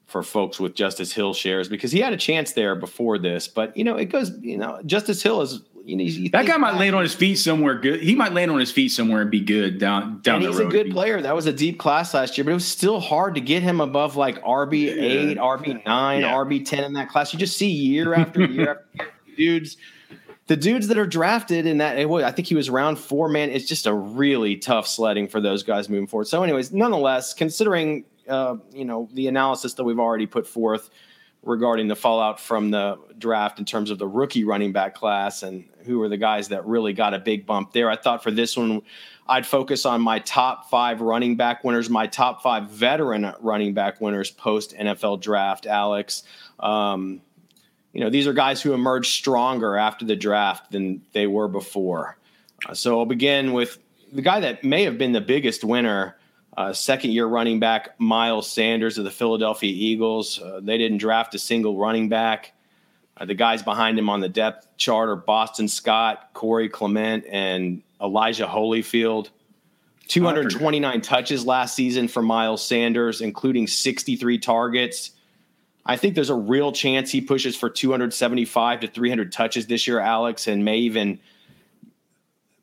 for 0.08 0.24
folks 0.24 0.60
with 0.60 0.74
Justice 0.74 1.14
Hill 1.14 1.34
shares 1.34 1.70
because 1.70 1.92
he 1.92 2.00
had 2.00 2.14
a 2.14 2.18
chance 2.18 2.54
there 2.54 2.76
before 2.76 3.20
this. 3.20 3.48
But 3.48 3.78
you 3.78 3.84
know, 3.84 3.98
it 3.98 4.06
goes. 4.06 4.32
You 4.40 4.58
know, 4.58 4.82
Justice 4.86 5.22
Hill 5.22 5.42
is. 5.42 5.62
You 5.86 5.96
know, 5.96 6.04
you 6.04 6.30
that 6.32 6.46
guy 6.46 6.58
might 6.58 6.76
land 6.76 6.98
on 6.98 7.02
his 7.02 7.16
feet 7.16 7.36
somewhere 7.36 7.80
good. 7.80 8.02
He 8.02 8.14
might 8.14 8.34
land 8.34 8.52
on 8.52 8.60
his 8.60 8.70
feet 8.70 8.90
somewhere 8.90 9.22
and 9.22 9.32
be 9.32 9.40
good 9.40 9.80
down 9.80 10.20
down 10.20 10.36
and 10.36 10.44
the 10.44 10.50
he's 10.50 10.60
road. 10.60 10.68
a 10.68 10.70
good 10.70 10.92
player. 10.92 11.22
That 11.22 11.34
was 11.34 11.46
a 11.46 11.54
deep 11.54 11.80
class 11.80 12.14
last 12.14 12.38
year, 12.38 12.44
but 12.44 12.52
it 12.52 12.56
was 12.56 12.68
still 12.68 13.00
hard 13.00 13.36
to 13.36 13.42
get 13.42 13.64
him 13.64 13.80
above 13.80 14.18
like 14.18 14.44
RB 14.44 14.90
eight, 14.90 15.38
RB 15.38 15.86
nine, 15.86 16.24
RB 16.24 16.66
ten 16.66 16.84
in 16.84 16.92
that 16.94 17.08
class. 17.08 17.32
You 17.32 17.40
just 17.40 17.56
see 17.56 17.70
year 17.70 18.14
after 18.14 18.44
year 18.44 18.70
after 18.72 18.86
year, 18.96 19.14
dudes. 19.38 19.78
The 20.48 20.58
dudes 20.58 20.90
that 20.90 20.98
are 20.98 21.08
drafted 21.08 21.66
in 21.66 21.78
that, 21.78 21.98
I 21.98 22.32
think 22.32 22.50
he 22.50 22.56
was 22.56 22.70
round 22.70 23.00
four. 23.00 23.30
Man, 23.30 23.50
it's 23.50 23.66
just 23.66 23.86
a 23.86 23.94
really 23.94 24.58
tough 24.58 24.88
sledding 24.88 25.30
for 25.30 25.40
those 25.40 25.64
guys 25.64 25.88
moving 25.88 26.08
forward. 26.08 26.28
So, 26.28 26.44
anyways, 26.44 26.74
nonetheless, 26.74 27.34
considering 27.34 28.04
uh, 28.27 28.55
you 28.74 28.86
know 28.86 29.10
the 29.13 29.27
analysis 29.27 29.74
that 29.75 29.84
we've 29.84 30.00
already 30.00 30.25
put 30.25 30.48
forth 30.48 30.89
regarding 31.43 31.88
the 31.88 31.96
fallout 31.96 32.39
from 32.39 32.72
the 32.72 32.98
draft 33.17 33.60
in 33.60 33.65
terms 33.65 33.89
of 33.89 33.98
the 33.98 34.07
rookie 34.07 34.43
running 34.43 34.72
back 34.72 34.96
class 34.96 35.43
and 35.43 35.65
who 35.86 36.01
are 36.01 36.10
the 36.10 36.17
guys 36.17 36.50
that 36.50 36.65
really 36.65 36.91
got 36.93 37.13
a 37.13 37.19
big 37.19 37.46
bump 37.46 37.72
there. 37.72 37.89
I 37.89 37.96
thought 37.96 38.22
for 38.22 38.31
this 38.31 38.57
one, 38.57 38.81
I'd 39.27 39.46
focus 39.46 39.86
on 39.86 40.01
my 40.01 40.19
top 40.19 40.69
five 40.69 41.00
running 41.00 41.38
back 41.38 41.63
winners, 41.63 41.89
my 41.89 42.07
top 42.07 42.41
five 42.41 42.69
veteran 42.69 43.34
running 43.39 43.74
back 43.74 44.01
winners 44.01 44.29
post 44.29 44.75
NFL 44.75 45.22
draft, 45.22 45.65
Alex. 45.65 46.24
Um, 46.60 47.22
you 47.93 48.01
know, 48.01 48.10
these 48.10 48.27
are 48.27 48.34
guys 48.34 48.62
who 48.62 48.74
emerged 48.74 49.13
stronger 49.13 49.77
after 49.77 50.05
the 50.05 50.15
draft 50.15 50.72
than 50.72 51.01
they 51.13 51.27
were 51.27 51.48
before. 51.48 52.17
Uh, 52.67 52.74
so 52.74 53.00
I'll 53.00 53.05
begin 53.05 53.53
with 53.53 53.77
the 54.12 54.22
guy 54.22 54.39
that 54.41 54.63
may 54.63 54.84
have 54.84 54.98
been 54.98 55.13
the 55.13 55.22
biggest 55.22 55.63
winner, 55.63 56.16
uh, 56.58 56.74
second 56.74 57.12
year 57.12 57.28
running 57.28 57.60
back 57.60 58.00
Miles 58.00 58.50
Sanders 58.50 58.98
of 58.98 59.04
the 59.04 59.12
Philadelphia 59.12 59.72
Eagles. 59.72 60.42
Uh, 60.42 60.60
they 60.62 60.80
didn't 60.80 60.98
draft 60.98 61.36
a 61.36 61.40
single 61.40 61.78
running 61.78 62.10
back. 62.10 62.54
Uh, 63.16 63.26
the 63.26 63.36
guys 63.36 63.62
behind 63.62 63.98
him 63.98 64.10
on 64.10 64.22
the 64.22 64.30
depth 64.30 64.68
chart 64.76 65.08
are 65.08 65.16
Boston 65.16 65.68
Scott, 65.68 66.32
Corey 66.34 66.68
Clement, 66.68 67.26
and 67.30 67.84
Elijah 68.02 68.48
Holyfield. 68.48 69.30
229 70.08 71.02
touches 71.02 71.46
last 71.46 71.76
season 71.76 72.08
for 72.08 72.24
Miles 72.24 72.66
Sanders, 72.66 73.22
including 73.22 73.68
63 73.68 74.40
targets. 74.40 75.12
I 75.86 75.96
think 75.96 76.16
there's 76.16 76.30
a 76.30 76.36
real 76.36 76.72
chance 76.72 77.12
he 77.12 77.22
pushes 77.22 77.56
for 77.56 77.70
275 77.70 78.80
to 78.80 78.88
300 78.88 79.32
touches 79.32 79.68
this 79.68 79.86
year, 79.86 80.00
Alex, 80.00 80.48
and 80.48 80.66
may 80.66 80.78
even 80.80 81.20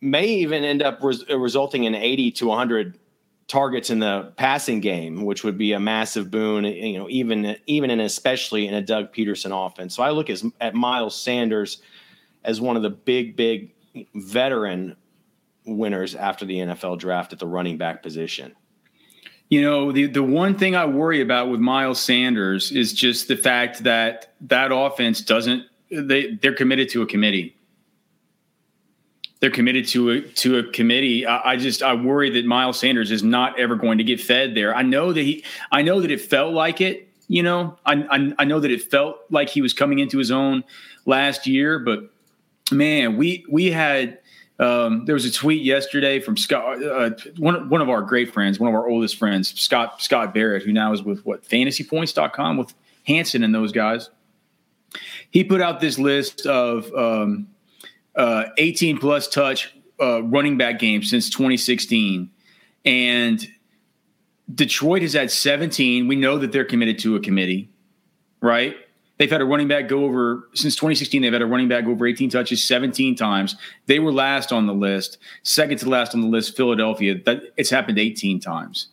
may 0.00 0.26
even 0.26 0.64
end 0.64 0.82
up 0.82 1.02
res- 1.02 1.24
resulting 1.28 1.84
in 1.84 1.94
80 1.94 2.32
to 2.32 2.46
100 2.46 2.98
targets 3.46 3.90
in 3.90 3.98
the 3.98 4.32
passing 4.36 4.80
game, 4.80 5.24
which 5.24 5.44
would 5.44 5.58
be 5.58 5.72
a 5.72 5.80
massive 5.80 6.30
boon. 6.30 6.64
You 6.64 6.98
know, 6.98 7.08
even 7.08 7.56
even 7.66 7.90
and 7.90 8.00
especially 8.00 8.66
in 8.66 8.74
a 8.74 8.82
Doug 8.82 9.12
Pederson 9.12 9.66
offense. 9.66 9.94
So 9.94 10.02
I 10.02 10.10
look 10.10 10.30
as, 10.30 10.44
at 10.60 10.74
Miles 10.74 11.18
Sanders 11.20 11.80
as 12.44 12.60
one 12.60 12.76
of 12.76 12.82
the 12.82 12.90
big, 12.90 13.36
big 13.36 13.72
veteran 14.14 14.96
winners 15.66 16.14
after 16.14 16.44
the 16.44 16.58
NFL 16.58 16.98
draft 16.98 17.32
at 17.32 17.38
the 17.38 17.46
running 17.46 17.78
back 17.78 18.02
position. 18.02 18.54
You 19.48 19.62
know, 19.62 19.92
the 19.92 20.06
the 20.06 20.22
one 20.22 20.56
thing 20.56 20.74
I 20.74 20.86
worry 20.86 21.20
about 21.20 21.50
with 21.50 21.60
Miles 21.60 22.00
Sanders 22.00 22.72
is 22.72 22.92
just 22.92 23.28
the 23.28 23.36
fact 23.36 23.84
that 23.84 24.34
that 24.42 24.72
offense 24.72 25.20
doesn't 25.20 25.64
they 25.90 26.34
they're 26.40 26.54
committed 26.54 26.88
to 26.90 27.02
a 27.02 27.06
committee. 27.06 27.56
They're 29.44 29.50
committed 29.50 29.86
to 29.88 30.08
a 30.08 30.20
to 30.22 30.56
a 30.56 30.62
committee. 30.62 31.26
I, 31.26 31.50
I 31.52 31.56
just 31.56 31.82
I 31.82 31.92
worry 31.92 32.30
that 32.30 32.46
Miles 32.46 32.78
Sanders 32.78 33.10
is 33.10 33.22
not 33.22 33.60
ever 33.60 33.76
going 33.76 33.98
to 33.98 34.04
get 34.04 34.18
fed 34.18 34.54
there. 34.54 34.74
I 34.74 34.80
know 34.80 35.12
that 35.12 35.20
he 35.20 35.44
I 35.70 35.82
know 35.82 36.00
that 36.00 36.10
it 36.10 36.22
felt 36.22 36.54
like 36.54 36.80
it. 36.80 37.10
You 37.28 37.42
know, 37.42 37.76
I 37.84 38.06
I, 38.10 38.32
I 38.38 38.44
know 38.46 38.58
that 38.58 38.70
it 38.70 38.90
felt 38.90 39.18
like 39.28 39.50
he 39.50 39.60
was 39.60 39.74
coming 39.74 39.98
into 39.98 40.16
his 40.16 40.30
own 40.30 40.64
last 41.04 41.46
year, 41.46 41.78
but 41.78 42.10
man, 42.72 43.18
we 43.18 43.44
we 43.50 43.70
had 43.70 44.18
um, 44.58 45.04
there 45.04 45.14
was 45.14 45.26
a 45.26 45.30
tweet 45.30 45.62
yesterday 45.62 46.20
from 46.20 46.38
Scott, 46.38 46.82
uh, 46.82 47.10
one 47.36 47.68
one 47.68 47.82
of 47.82 47.90
our 47.90 48.00
great 48.00 48.32
friends, 48.32 48.58
one 48.58 48.70
of 48.70 48.74
our 48.74 48.88
oldest 48.88 49.16
friends, 49.16 49.52
Scott 49.60 50.00
Scott 50.00 50.32
Barrett, 50.32 50.62
who 50.62 50.72
now 50.72 50.90
is 50.94 51.02
with 51.02 51.22
what 51.26 51.46
FantasyPoints.com 51.46 52.56
with 52.56 52.72
Hanson 53.06 53.44
and 53.44 53.54
those 53.54 53.72
guys. 53.72 54.08
He 55.30 55.44
put 55.44 55.60
out 55.60 55.80
this 55.80 55.98
list 55.98 56.46
of 56.46 56.90
um, 56.94 57.48
uh, 58.16 58.44
18 58.58 58.98
plus 58.98 59.28
touch 59.28 59.74
uh, 60.00 60.22
running 60.22 60.56
back 60.56 60.78
game 60.78 61.02
since 61.02 61.30
2016, 61.30 62.30
and 62.84 63.46
Detroit 64.52 65.02
has 65.02 65.14
had 65.14 65.30
17. 65.30 66.06
We 66.06 66.16
know 66.16 66.38
that 66.38 66.52
they're 66.52 66.64
committed 66.64 66.98
to 67.00 67.16
a 67.16 67.20
committee, 67.20 67.70
right? 68.40 68.76
They've 69.18 69.30
had 69.30 69.40
a 69.40 69.44
running 69.44 69.68
back 69.68 69.88
go 69.88 70.04
over 70.04 70.48
since 70.54 70.74
2016. 70.74 71.22
They've 71.22 71.32
had 71.32 71.42
a 71.42 71.46
running 71.46 71.68
back 71.68 71.84
go 71.84 71.92
over 71.92 72.06
18 72.06 72.30
touches 72.30 72.64
17 72.64 73.14
times. 73.14 73.56
They 73.86 74.00
were 74.00 74.12
last 74.12 74.52
on 74.52 74.66
the 74.66 74.74
list, 74.74 75.18
second 75.44 75.78
to 75.78 75.88
last 75.88 76.14
on 76.14 76.20
the 76.20 76.26
list. 76.26 76.56
Philadelphia. 76.56 77.22
That 77.24 77.52
it's 77.56 77.70
happened 77.70 77.98
18 77.98 78.40
times. 78.40 78.88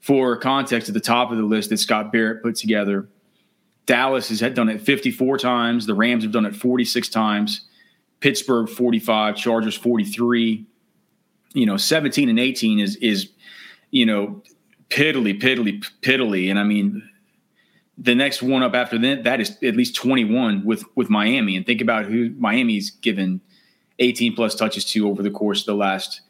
For 0.00 0.36
context, 0.36 0.88
at 0.88 0.94
the 0.94 1.00
top 1.00 1.30
of 1.30 1.36
the 1.36 1.42
list 1.42 1.70
that 1.70 1.78
Scott 1.78 2.10
Barrett 2.10 2.42
put 2.42 2.56
together, 2.56 3.08
Dallas 3.86 4.28
has 4.30 4.40
had 4.40 4.54
done 4.54 4.68
it 4.68 4.80
54 4.80 5.38
times. 5.38 5.86
The 5.86 5.94
Rams 5.94 6.24
have 6.24 6.32
done 6.32 6.46
it 6.46 6.56
46 6.56 7.08
times. 7.08 7.65
Pittsburgh 8.20 8.68
45, 8.68 9.36
Chargers 9.36 9.76
43. 9.76 10.66
You 11.54 11.66
know, 11.66 11.76
17 11.76 12.28
and 12.28 12.38
18 12.38 12.80
is 12.80 12.96
is 12.96 13.30
you 13.90 14.06
know 14.06 14.42
piddly, 14.90 15.40
piddly, 15.40 15.84
piddly, 16.02 16.50
and 16.50 16.58
I 16.58 16.64
mean 16.64 17.02
the 17.98 18.14
next 18.14 18.42
one 18.42 18.62
up 18.62 18.74
after 18.74 18.98
that 18.98 19.24
that 19.24 19.40
is 19.40 19.56
at 19.62 19.76
least 19.76 19.94
21 19.96 20.64
with 20.64 20.84
with 20.94 21.08
Miami. 21.08 21.56
And 21.56 21.64
think 21.64 21.80
about 21.80 22.04
who 22.06 22.30
Miami's 22.38 22.90
given 22.90 23.40
18 23.98 24.34
plus 24.34 24.54
touches 24.54 24.84
to 24.92 25.08
over 25.08 25.22
the 25.22 25.30
course 25.30 25.60
of 25.60 25.66
the 25.66 25.74
last 25.74 26.20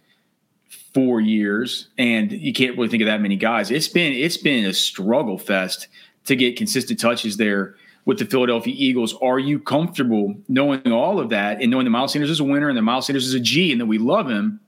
4 0.94 1.20
years. 1.20 1.88
And 1.98 2.30
you 2.30 2.52
can't 2.52 2.76
really 2.76 2.88
think 2.88 3.02
of 3.02 3.06
that 3.06 3.20
many 3.20 3.36
guys. 3.36 3.70
It's 3.70 3.88
been 3.88 4.12
it's 4.12 4.36
been 4.36 4.64
a 4.64 4.72
struggle 4.72 5.38
fest 5.38 5.88
to 6.26 6.36
get 6.36 6.56
consistent 6.56 7.00
touches 7.00 7.36
there 7.36 7.74
with 8.06 8.18
the 8.18 8.24
Philadelphia 8.24 8.74
Eagles 8.74 9.14
are 9.20 9.38
you 9.38 9.58
comfortable 9.58 10.34
knowing 10.48 10.90
all 10.90 11.20
of 11.20 11.28
that 11.28 11.60
and 11.60 11.70
knowing 11.70 11.84
that 11.84 11.90
Miles 11.90 12.12
Sanders 12.12 12.30
is 12.30 12.40
a 12.40 12.44
winner 12.44 12.68
and 12.68 12.78
that 12.78 12.82
Miles 12.82 13.06
Sanders 13.06 13.26
is 13.26 13.34
a 13.34 13.40
G 13.40 13.70
and 13.70 13.80
that 13.80 13.86
we 13.86 13.98
love 13.98 14.30
him 14.30 14.60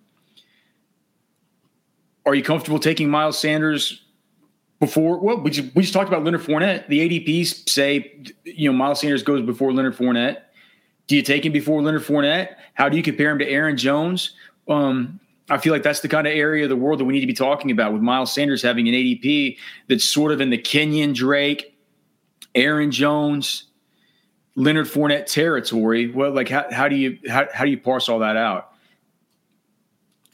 are 2.26 2.34
you 2.34 2.42
comfortable 2.42 2.78
taking 2.78 3.08
Miles 3.08 3.38
Sanders 3.38 4.02
before 4.80 5.18
well 5.18 5.40
we 5.40 5.50
just, 5.50 5.74
we 5.74 5.82
just 5.82 5.94
talked 5.94 6.08
about 6.08 6.24
Leonard 6.24 6.42
Fournette. 6.42 6.86
The 6.88 7.08
ADPs 7.08 7.68
say 7.68 8.22
you 8.44 8.70
know 8.70 8.76
Miles 8.76 9.00
Sanders 9.00 9.22
goes 9.22 9.40
before 9.42 9.72
Leonard 9.72 9.96
Fournette. 9.96 10.42
Do 11.06 11.16
you 11.16 11.22
take 11.22 11.46
him 11.46 11.52
before 11.52 11.80
Leonard 11.80 12.02
Fournette? 12.02 12.56
How 12.74 12.90
do 12.90 12.98
you 12.98 13.02
compare 13.02 13.30
him 13.30 13.38
to 13.38 13.48
Aaron 13.48 13.78
Jones? 13.78 14.34
Um, 14.68 15.18
I 15.48 15.56
feel 15.56 15.72
like 15.72 15.82
that's 15.82 16.00
the 16.00 16.08
kind 16.08 16.26
of 16.26 16.34
area 16.34 16.64
of 16.64 16.68
the 16.68 16.76
world 16.76 17.00
that 17.00 17.06
we 17.06 17.14
need 17.14 17.20
to 17.20 17.26
be 17.26 17.32
talking 17.32 17.70
about 17.70 17.94
with 17.94 18.02
Miles 18.02 18.32
Sanders 18.32 18.60
having 18.60 18.86
an 18.88 18.94
ADP 18.94 19.56
that's 19.88 20.04
sort 20.04 20.30
of 20.30 20.42
in 20.42 20.50
the 20.50 20.58
Kenyan 20.58 21.14
Drake, 21.14 21.74
Aaron 22.58 22.90
Jones, 22.90 23.64
Leonard 24.54 24.86
Fournette 24.86 25.26
territory. 25.26 26.10
Well, 26.10 26.32
like 26.32 26.48
how, 26.48 26.66
how 26.70 26.88
do 26.88 26.96
you 26.96 27.18
how, 27.28 27.46
how 27.52 27.64
do 27.64 27.70
you 27.70 27.78
parse 27.78 28.08
all 28.08 28.18
that 28.20 28.36
out? 28.36 28.72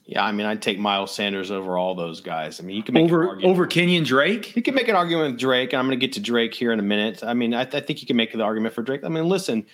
Yeah, 0.07 0.23
I 0.23 0.33
mean, 0.33 0.47
I'd 0.47 0.61
take 0.61 0.79
Miles 0.79 1.15
Sanders 1.15 1.51
over 1.51 1.79
all 1.79 1.95
those 1.95 2.21
guys. 2.21 2.61
I 2.61 2.63
mean, 2.63 2.77
you 2.77 2.83
can 2.83 2.93
make 2.93 3.05
an 3.05 3.11
Over 3.11 3.29
argument. 3.29 3.51
over 3.51 3.67
Kenyan 3.67 4.05
Drake? 4.05 4.55
You 4.55 4.61
can 4.61 4.75
make 4.75 4.89
an 4.89 4.97
argument 4.97 5.33
with 5.33 5.41
Drake, 5.41 5.73
and 5.73 5.81
I'm 5.81 5.87
going 5.87 5.99
to 5.99 6.07
get 6.07 6.13
to 6.15 6.21
Drake 6.21 6.53
here 6.53 6.73
in 6.73 6.79
a 6.79 6.83
minute. 6.83 7.25
I 7.25 7.33
mean, 7.33 7.55
I, 7.55 7.63
I 7.63 7.81
think 7.81 8.03
you 8.03 8.07
can 8.07 8.17
make 8.17 8.31
the 8.33 8.43
argument 8.43 8.75
for 8.75 8.83
Drake. 8.83 9.03
I 9.03 9.09
mean, 9.09 9.31
listen, 9.31 9.65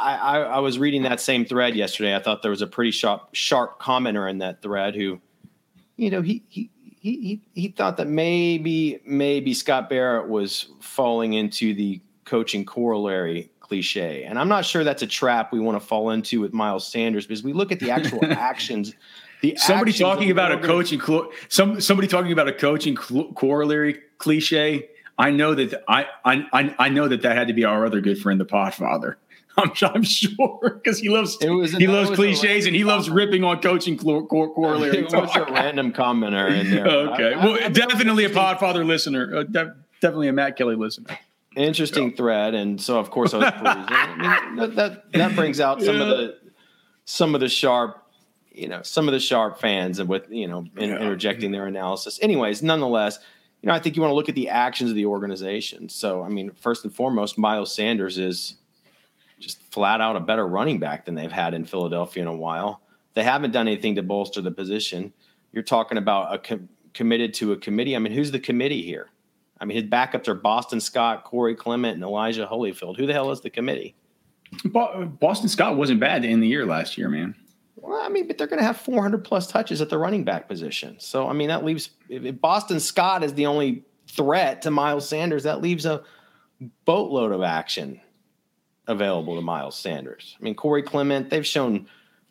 I, 0.00 0.16
I, 0.16 0.38
I 0.40 0.58
was 0.60 0.78
reading 0.78 1.02
that 1.02 1.20
same 1.20 1.44
thread 1.44 1.76
yesterday. 1.76 2.16
I 2.16 2.20
thought 2.20 2.40
there 2.40 2.50
was 2.50 2.62
a 2.62 2.66
pretty 2.66 2.90
sharp, 2.90 3.28
sharp 3.32 3.78
commenter 3.78 4.30
in 4.30 4.38
that 4.38 4.62
thread 4.62 4.94
who, 4.94 5.20
you 5.96 6.10
know, 6.10 6.22
he 6.22 6.42
he 6.48 6.70
he 7.06 7.40
he, 7.54 7.60
he 7.60 7.68
thought 7.68 7.96
that 7.98 8.08
maybe 8.08 9.00
maybe 9.06 9.54
Scott 9.54 9.88
Barrett 9.88 10.28
was 10.28 10.66
falling 10.80 11.34
into 11.34 11.72
the 11.72 12.00
coaching 12.24 12.64
corollary 12.64 13.50
cliche, 13.60 14.24
and 14.24 14.38
I'm 14.38 14.48
not 14.48 14.64
sure 14.64 14.82
that's 14.82 15.02
a 15.02 15.06
trap 15.06 15.52
we 15.52 15.60
want 15.60 15.80
to 15.80 15.86
fall 15.86 16.10
into 16.10 16.40
with 16.40 16.52
Miles 16.52 16.86
Sanders 16.86 17.24
because 17.24 17.44
we 17.44 17.52
look 17.52 17.70
at 17.70 17.78
the 17.78 17.92
actual 17.92 18.24
actions. 18.32 18.94
The 19.40 19.56
somebody 19.56 19.90
actions 19.90 20.00
talking 20.00 20.30
about 20.32 20.50
a 20.50 20.58
coaching 20.58 20.98
clo- 20.98 21.30
some 21.48 21.80
somebody 21.80 22.08
talking 22.08 22.32
about 22.32 22.48
a 22.48 22.52
coaching 22.52 22.96
cl- 22.96 23.32
corollary 23.34 24.00
cliche. 24.18 24.88
I 25.18 25.30
know 25.30 25.54
that 25.54 25.84
I, 25.86 26.06
I 26.24 26.44
I 26.52 26.74
I 26.78 26.88
know 26.88 27.06
that 27.06 27.22
that 27.22 27.36
had 27.36 27.46
to 27.46 27.54
be 27.54 27.64
our 27.64 27.86
other 27.86 28.00
good 28.00 28.18
friend, 28.18 28.40
the 28.40 28.44
Podfather. 28.44 29.14
I'm, 29.58 29.72
I'm 29.94 30.02
sure 30.02 30.60
because 30.82 30.98
he 30.98 31.08
loves 31.08 31.38
It 31.40 31.48
was- 31.50 31.72
he 31.72 31.86
loves 31.86 32.10
cliches 32.10 32.66
and 32.66 32.76
he 32.76 32.84
loves 32.84 33.08
ripping 33.08 33.42
on 33.44 33.60
coaching 33.60 33.96
cor- 33.96 34.26
cor- 34.26 34.52
corollary. 34.54 34.98
It 34.98 35.04
was 35.12 35.34
a 35.36 35.44
random 35.52 35.92
commenter 35.92 36.50
in 36.60 36.70
there. 36.70 36.86
okay, 36.86 37.32
I- 37.34 37.40
I- 37.40 37.44
well, 37.44 37.58
I- 37.64 37.68
definitely 37.68 38.24
a 38.24 38.30
Podfather 38.30 38.84
listener. 38.86 39.34
Uh, 39.38 39.42
de- 39.44 39.74
definitely 40.00 40.28
a 40.28 40.32
Matt 40.32 40.56
Kelly 40.56 40.76
listener. 40.76 41.18
interesting 41.56 42.14
thread, 42.14 42.54
and 42.54 42.78
so 42.80 42.98
of 42.98 43.10
course 43.10 43.32
I 43.32 43.38
was 43.38 43.50
perusing. 43.56 44.56
Mean, 44.58 44.74
that, 44.76 45.12
that 45.12 45.34
brings 45.36 45.58
out 45.60 45.80
some 45.82 46.00
of 46.00 46.08
the 46.08 46.36
some 47.06 47.34
of 47.34 47.40
the 47.40 47.48
sharp, 47.48 48.02
you 48.52 48.68
know 48.68 48.82
some 48.82 49.08
of 49.08 49.12
the 49.12 49.20
sharp 49.20 49.58
fans 49.58 49.98
and 49.98 50.08
with 50.08 50.28
you 50.30 50.48
know 50.48 50.66
in, 50.76 50.90
yeah. 50.90 50.96
interjecting 50.96 51.50
their 51.52 51.66
analysis. 51.66 52.18
Anyways, 52.20 52.62
nonetheless, 52.62 53.18
you 53.62 53.68
know 53.68 53.74
I 53.74 53.78
think 53.78 53.96
you 53.96 54.02
want 54.02 54.10
to 54.10 54.16
look 54.16 54.28
at 54.28 54.34
the 54.34 54.50
actions 54.50 54.90
of 54.90 54.96
the 54.96 55.06
organization. 55.06 55.88
So 55.88 56.22
I 56.22 56.28
mean, 56.28 56.50
first 56.60 56.84
and 56.84 56.94
foremost, 56.94 57.38
Miles 57.38 57.74
Sanders 57.74 58.18
is 58.18 58.56
just 59.38 59.62
flat 59.72 60.00
out 60.00 60.16
a 60.16 60.20
better 60.20 60.46
running 60.46 60.78
back 60.78 61.04
than 61.04 61.14
they've 61.14 61.32
had 61.32 61.54
in 61.54 61.64
Philadelphia 61.64 62.22
in 62.22 62.28
a 62.28 62.36
while. 62.36 62.80
They 63.14 63.22
haven't 63.22 63.52
done 63.52 63.68
anything 63.68 63.94
to 63.96 64.02
bolster 64.02 64.40
the 64.40 64.50
position. 64.50 65.12
You're 65.52 65.62
talking 65.62 65.98
about 65.98 66.34
a 66.34 66.38
com- 66.38 66.68
committed 66.94 67.34
to 67.34 67.52
a 67.52 67.56
committee. 67.56 67.96
I 67.96 67.98
mean, 67.98 68.12
who's 68.12 68.30
the 68.30 68.40
committee 68.40 68.82
here? 68.82 69.10
I 69.60 69.64
mean, 69.64 69.76
his 69.76 69.88
backups 69.88 70.28
are 70.28 70.34
Boston 70.34 70.80
Scott, 70.80 71.24
Corey 71.24 71.54
Clement, 71.54 71.94
and 71.94 72.02
Elijah 72.02 72.46
Holyfield. 72.50 72.96
Who 72.96 73.06
the 73.06 73.12
hell 73.12 73.30
is 73.30 73.40
the 73.40 73.50
committee? 73.50 73.94
Boston 74.64 75.48
Scott 75.48 75.76
wasn't 75.76 76.00
bad 76.00 76.24
in 76.24 76.40
the 76.40 76.46
year 76.46 76.66
last 76.66 76.98
year, 76.98 77.08
man. 77.08 77.34
Well, 77.76 78.00
I 78.00 78.08
mean, 78.08 78.26
but 78.26 78.38
they're 78.38 78.46
going 78.46 78.58
to 78.60 78.66
have 78.66 78.78
400 78.78 79.24
plus 79.24 79.46
touches 79.46 79.80
at 79.80 79.88
the 79.88 79.98
running 79.98 80.24
back 80.24 80.48
position. 80.48 80.96
So, 80.98 81.28
I 81.28 81.32
mean, 81.32 81.48
that 81.48 81.64
leaves 81.64 81.90
if 82.08 82.40
Boston 82.40 82.80
Scott 82.80 83.22
is 83.22 83.34
the 83.34 83.46
only 83.46 83.84
threat 84.08 84.62
to 84.62 84.70
Miles 84.70 85.08
Sanders, 85.08 85.44
that 85.44 85.60
leaves 85.60 85.86
a 85.86 86.02
boatload 86.84 87.32
of 87.32 87.42
action 87.42 88.00
available 88.86 89.36
to 89.36 89.42
Miles 89.42 89.76
Sanders. 89.76 90.36
I 90.40 90.44
mean, 90.44 90.54
Corey 90.54 90.82
Clement, 90.82 91.30
they've 91.30 91.46
shown 91.46 91.86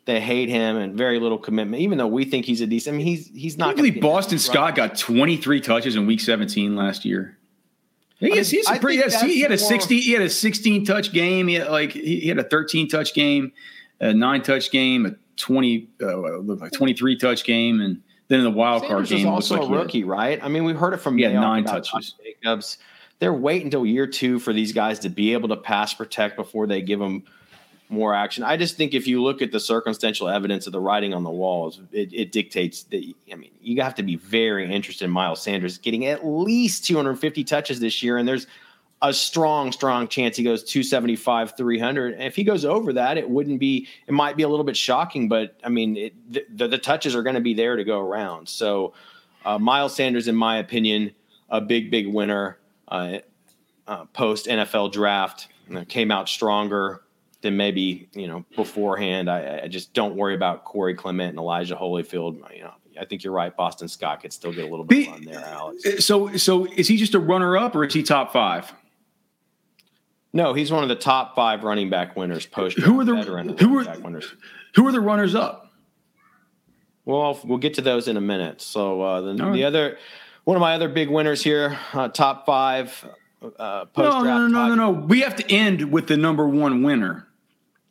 they 0.06 0.20
hate 0.20 0.48
him 0.48 0.76
and 0.76 0.96
very 0.96 1.18
little 1.18 1.38
commitment, 1.38 1.82
even 1.82 1.98
though 1.98 2.06
we 2.06 2.24
think 2.24 2.46
he's 2.46 2.60
a 2.60 2.66
decent. 2.66 2.94
I 2.94 2.96
mean, 2.98 3.06
he's 3.06 3.28
he's 3.28 3.58
not. 3.58 3.70
I 3.70 3.74
believe 3.74 4.00
Boston 4.00 4.38
Scott 4.38 4.76
got 4.76 4.96
23 4.96 5.60
touches 5.60 5.96
in 5.96 6.06
Week 6.06 6.20
17 6.20 6.76
last 6.76 7.04
year. 7.04 7.36
He, 8.18 8.32
I 8.32 8.36
he's 8.36 8.70
a 8.70 8.78
pretty. 8.78 9.02
He, 9.02 9.34
he 9.34 9.40
had 9.40 9.52
a 9.52 9.58
60. 9.58 10.00
He 10.00 10.12
had 10.12 10.22
a 10.22 10.30
16 10.30 10.84
touch 10.86 11.12
game. 11.12 11.48
He 11.48 11.54
had 11.54 11.68
like 11.68 11.92
he 11.92 12.28
had 12.28 12.38
a 12.38 12.44
13 12.44 12.88
touch 12.88 13.14
game, 13.14 13.52
a 14.00 14.14
nine 14.14 14.42
touch 14.42 14.70
game, 14.70 15.06
a 15.06 15.10
20 15.36 15.88
uh, 16.00 16.38
like 16.40 16.72
23 16.72 17.18
touch 17.18 17.44
game, 17.44 17.80
and 17.80 18.00
then 18.28 18.38
in 18.38 18.44
the 18.44 18.50
wild 18.50 18.82
Sanders 18.82 19.08
card 19.10 19.18
game, 19.20 19.28
also 19.28 19.56
like 19.56 19.68
a 19.68 19.72
rookie, 19.72 20.00
had, 20.00 20.08
right? 20.08 20.42
I 20.42 20.48
mean, 20.48 20.64
we've 20.64 20.78
heard 20.78 20.94
it 20.94 20.98
from 20.98 21.18
yeah 21.18 21.32
nine 21.32 21.64
touches. 21.64 22.14
Jacobs. 22.24 22.78
They're 23.18 23.32
waiting 23.32 23.68
until 23.68 23.86
year 23.86 24.06
two 24.06 24.38
for 24.38 24.52
these 24.52 24.72
guys 24.72 24.98
to 25.00 25.08
be 25.08 25.32
able 25.32 25.48
to 25.48 25.56
pass 25.56 25.94
protect 25.94 26.36
before 26.36 26.66
they 26.66 26.82
give 26.82 26.98
them 26.98 27.24
more 27.88 28.14
action. 28.14 28.44
I 28.44 28.56
just 28.56 28.76
think 28.76 28.94
if 28.94 29.06
you 29.06 29.22
look 29.22 29.42
at 29.42 29.52
the 29.52 29.60
circumstantial 29.60 30.28
evidence 30.28 30.66
of 30.66 30.72
the 30.72 30.80
writing 30.80 31.14
on 31.14 31.22
the 31.22 31.30
walls, 31.30 31.80
it, 31.92 32.12
it, 32.12 32.32
dictates 32.32 32.82
that. 32.84 33.14
I 33.32 33.36
mean, 33.36 33.50
you 33.60 33.80
have 33.82 33.94
to 33.96 34.02
be 34.02 34.16
very 34.16 34.70
interested 34.70 35.04
in 35.04 35.10
Miles 35.10 35.40
Sanders 35.40 35.78
getting 35.78 36.06
at 36.06 36.26
least 36.26 36.84
250 36.84 37.44
touches 37.44 37.80
this 37.80 38.02
year, 38.02 38.18
and 38.18 38.26
there's 38.26 38.46
a 39.02 39.12
strong, 39.12 39.72
strong 39.72 40.08
chance 40.08 40.36
he 40.36 40.42
goes 40.42 40.64
275, 40.64 41.56
300. 41.56 42.14
And 42.14 42.22
if 42.22 42.34
he 42.34 42.44
goes 42.44 42.64
over 42.64 42.94
that, 42.94 43.18
it 43.18 43.28
wouldn't 43.28 43.60
be. 43.60 43.86
It 44.06 44.12
might 44.12 44.36
be 44.36 44.42
a 44.42 44.48
little 44.48 44.64
bit 44.64 44.76
shocking, 44.76 45.28
but 45.28 45.54
I 45.62 45.68
mean, 45.68 45.96
it, 45.96 46.56
the, 46.56 46.68
the 46.68 46.78
touches 46.78 47.14
are 47.14 47.22
going 47.22 47.34
to 47.34 47.40
be 47.40 47.54
there 47.54 47.76
to 47.76 47.84
go 47.84 48.00
around. 48.00 48.48
So, 48.48 48.94
uh, 49.44 49.58
Miles 49.58 49.94
Sanders, 49.94 50.28
in 50.28 50.34
my 50.34 50.58
opinion, 50.58 51.12
a 51.48 51.60
big, 51.60 51.90
big 51.90 52.08
winner 52.08 52.58
uh, 52.88 53.18
uh, 53.86 54.04
post 54.06 54.46
NFL 54.46 54.92
draft. 54.92 55.48
Came 55.88 56.12
out 56.12 56.28
stronger 56.28 57.02
than 57.40 57.56
maybe 57.56 58.08
you 58.12 58.28
know 58.28 58.44
beforehand. 58.54 59.28
I, 59.28 59.62
I, 59.64 59.68
just 59.68 59.92
don't 59.92 60.14
worry 60.14 60.34
about 60.34 60.64
Corey 60.64 60.94
Clement 60.94 61.30
and 61.30 61.38
Elijah 61.38 61.74
Holyfield. 61.74 62.36
You 62.54 62.64
know, 62.64 62.74
I 63.00 63.04
think 63.04 63.24
you're 63.24 63.32
right. 63.32 63.54
Boston 63.56 63.88
Scott 63.88 64.22
could 64.22 64.32
still 64.32 64.52
get 64.52 64.64
a 64.64 64.68
little 64.68 64.84
bit 64.84 65.08
on 65.08 65.24
there, 65.24 65.44
Alex. 65.44 65.84
Uh, 65.84 66.00
so, 66.00 66.36
so 66.36 66.66
is 66.66 66.88
he 66.88 66.96
just 66.96 67.14
a 67.14 67.20
runner 67.20 67.56
up 67.56 67.74
or 67.74 67.84
is 67.84 67.94
he 67.94 68.02
top 68.02 68.32
five? 68.32 68.72
No, 70.32 70.52
he's 70.54 70.70
one 70.70 70.82
of 70.82 70.88
the 70.88 70.96
top 70.96 71.34
five 71.34 71.64
running 71.64 71.88
back 71.90 72.16
winners. 72.16 72.46
Post 72.46 72.78
who 72.78 73.00
are 73.00 73.04
the 73.04 73.16
who 73.58 73.78
are 73.78 73.98
winners? 74.00 74.34
Who 74.74 74.86
are 74.86 74.92
the 74.92 75.00
runners 75.00 75.34
up? 75.34 75.72
Well, 77.04 77.38
we'll 77.44 77.58
get 77.58 77.74
to 77.74 77.82
those 77.82 78.08
in 78.08 78.16
a 78.16 78.20
minute. 78.20 78.60
So 78.60 79.00
uh, 79.00 79.20
the, 79.20 79.34
right. 79.36 79.52
the 79.52 79.64
other 79.64 79.98
one 80.46 80.56
of 80.56 80.60
my 80.60 80.74
other 80.74 80.88
big 80.88 81.10
winners 81.10 81.42
here, 81.42 81.76
uh, 81.92 82.08
top 82.08 82.46
five 82.46 83.04
uh. 83.58 83.84
No, 83.96 84.22
no, 84.22 84.48
no, 84.48 84.68
no, 84.68 84.74
no. 84.74 84.90
We 84.90 85.20
have 85.20 85.36
to 85.36 85.52
end 85.52 85.92
with 85.92 86.06
the 86.06 86.16
number 86.16 86.48
one 86.48 86.82
winner, 86.82 87.28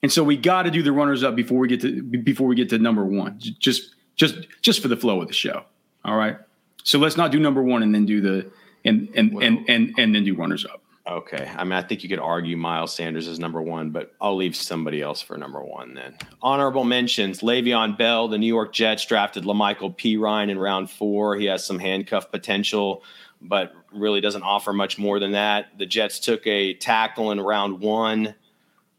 and 0.02 0.12
so 0.12 0.24
we 0.24 0.38
got 0.38 0.64
to 0.64 0.72
do 0.72 0.82
the 0.82 0.92
runners 0.92 1.24
up 1.24 1.36
before 1.36 1.60
we 1.60 1.68
get 1.68 1.82
to 1.82 2.02
before 2.02 2.48
we 2.48 2.56
get 2.56 2.70
to 2.70 2.78
number 2.78 3.06
one. 3.06 3.40
Just 3.40 3.96
just 4.16 4.48
just 4.62 4.82
for 4.82 4.88
the 4.88 4.98
flow 4.98 5.22
of 5.22 5.28
the 5.28 5.34
show. 5.34 5.64
All 6.04 6.16
right. 6.16 6.38
So 6.84 7.00
let's 7.00 7.18
not 7.18 7.32
do 7.32 7.40
number 7.40 7.62
one 7.62 7.84
and 7.84 7.94
then 7.94 8.06
do 8.06 8.22
the 8.22 8.52
and 8.84 9.10
and 9.16 9.34
and, 9.42 9.70
and 9.70 9.94
and 9.98 10.16
then 10.16 10.24
do 10.24 10.36
runners 10.36 10.66
up. 10.66 10.82
Okay. 11.08 11.52
I 11.56 11.64
mean, 11.64 11.74
I 11.74 11.84
think 11.84 12.02
you 12.02 12.10
could 12.10 12.20
argue 12.20 12.58
Miles 12.58 12.96
Sanders 12.96 13.28
is 13.28 13.38
number 13.38 13.62
one, 13.62 13.92
but 13.92 14.14
I'll 14.20 14.36
leave 14.36 14.56
somebody 14.56 15.02
else 15.04 15.22
for 15.22 15.38
number 15.38 15.64
one 15.64 15.94
then. 15.94 16.18
Honorable 16.42 16.84
mentions 16.84 17.42
Le'Veon 17.42 17.96
Bell, 17.96 18.28
the 18.28 18.40
New 18.40 18.48
York 18.48 18.74
Jets 18.74 19.06
drafted 19.06 19.44
La'Mical 19.44 19.96
Perine 19.96 20.50
in 20.50 20.58
round 20.58 20.90
four. 20.90 21.36
He 21.36 21.46
has 21.46 21.64
some 21.64 21.78
handcuff 21.78 22.32
potential 22.32 23.04
but 23.42 23.74
really 23.94 24.22
doesn't 24.22 24.44
offer 24.44 24.74
much 24.74 24.98
more 24.98 25.20
than 25.20 25.34
that. 25.34 25.78
The 25.78 25.86
Jets 25.86 26.20
took 26.20 26.46
a 26.48 26.74
tackle 26.76 27.32
in 27.32 27.40
round 27.40 27.80
one, 27.80 28.36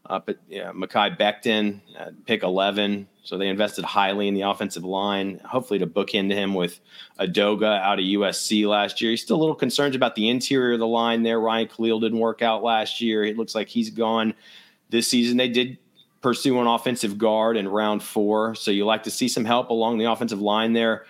up 0.09 0.29
at 0.29 0.37
yeah, 0.47 0.71
Mekhi 0.71 1.17
Becton, 1.17 1.81
uh, 1.99 2.11
pick 2.25 2.43
11. 2.43 3.07
So 3.23 3.37
they 3.37 3.47
invested 3.47 3.83
highly 3.83 4.27
in 4.27 4.33
the 4.33 4.41
offensive 4.41 4.83
line, 4.83 5.41
hopefully 5.43 5.79
to 5.79 5.87
bookend 5.87 6.31
him 6.31 6.53
with 6.53 6.79
Edoga 7.19 7.81
out 7.81 7.99
of 7.99 8.05
USC 8.05 8.67
last 8.67 9.01
year. 9.01 9.11
He's 9.11 9.21
still 9.21 9.35
a 9.35 9.41
little 9.41 9.55
concerned 9.55 9.95
about 9.95 10.15
the 10.15 10.29
interior 10.29 10.73
of 10.73 10.79
the 10.79 10.87
line 10.87 11.23
there. 11.23 11.39
Ryan 11.39 11.67
Kalil 11.67 11.99
didn't 11.99 12.19
work 12.19 12.41
out 12.41 12.63
last 12.63 13.01
year. 13.01 13.23
It 13.23 13.37
looks 13.37 13.53
like 13.53 13.67
he's 13.67 13.89
gone 13.89 14.33
this 14.89 15.07
season. 15.07 15.37
They 15.37 15.49
did 15.49 15.77
pursue 16.21 16.59
an 16.59 16.67
offensive 16.67 17.17
guard 17.17 17.57
in 17.57 17.67
round 17.67 18.01
four. 18.01 18.55
So 18.55 18.71
you 18.71 18.85
like 18.85 19.03
to 19.03 19.11
see 19.11 19.27
some 19.27 19.45
help 19.45 19.69
along 19.69 19.97
the 19.97 20.05
offensive 20.05 20.41
line 20.41 20.73
there 20.73 21.05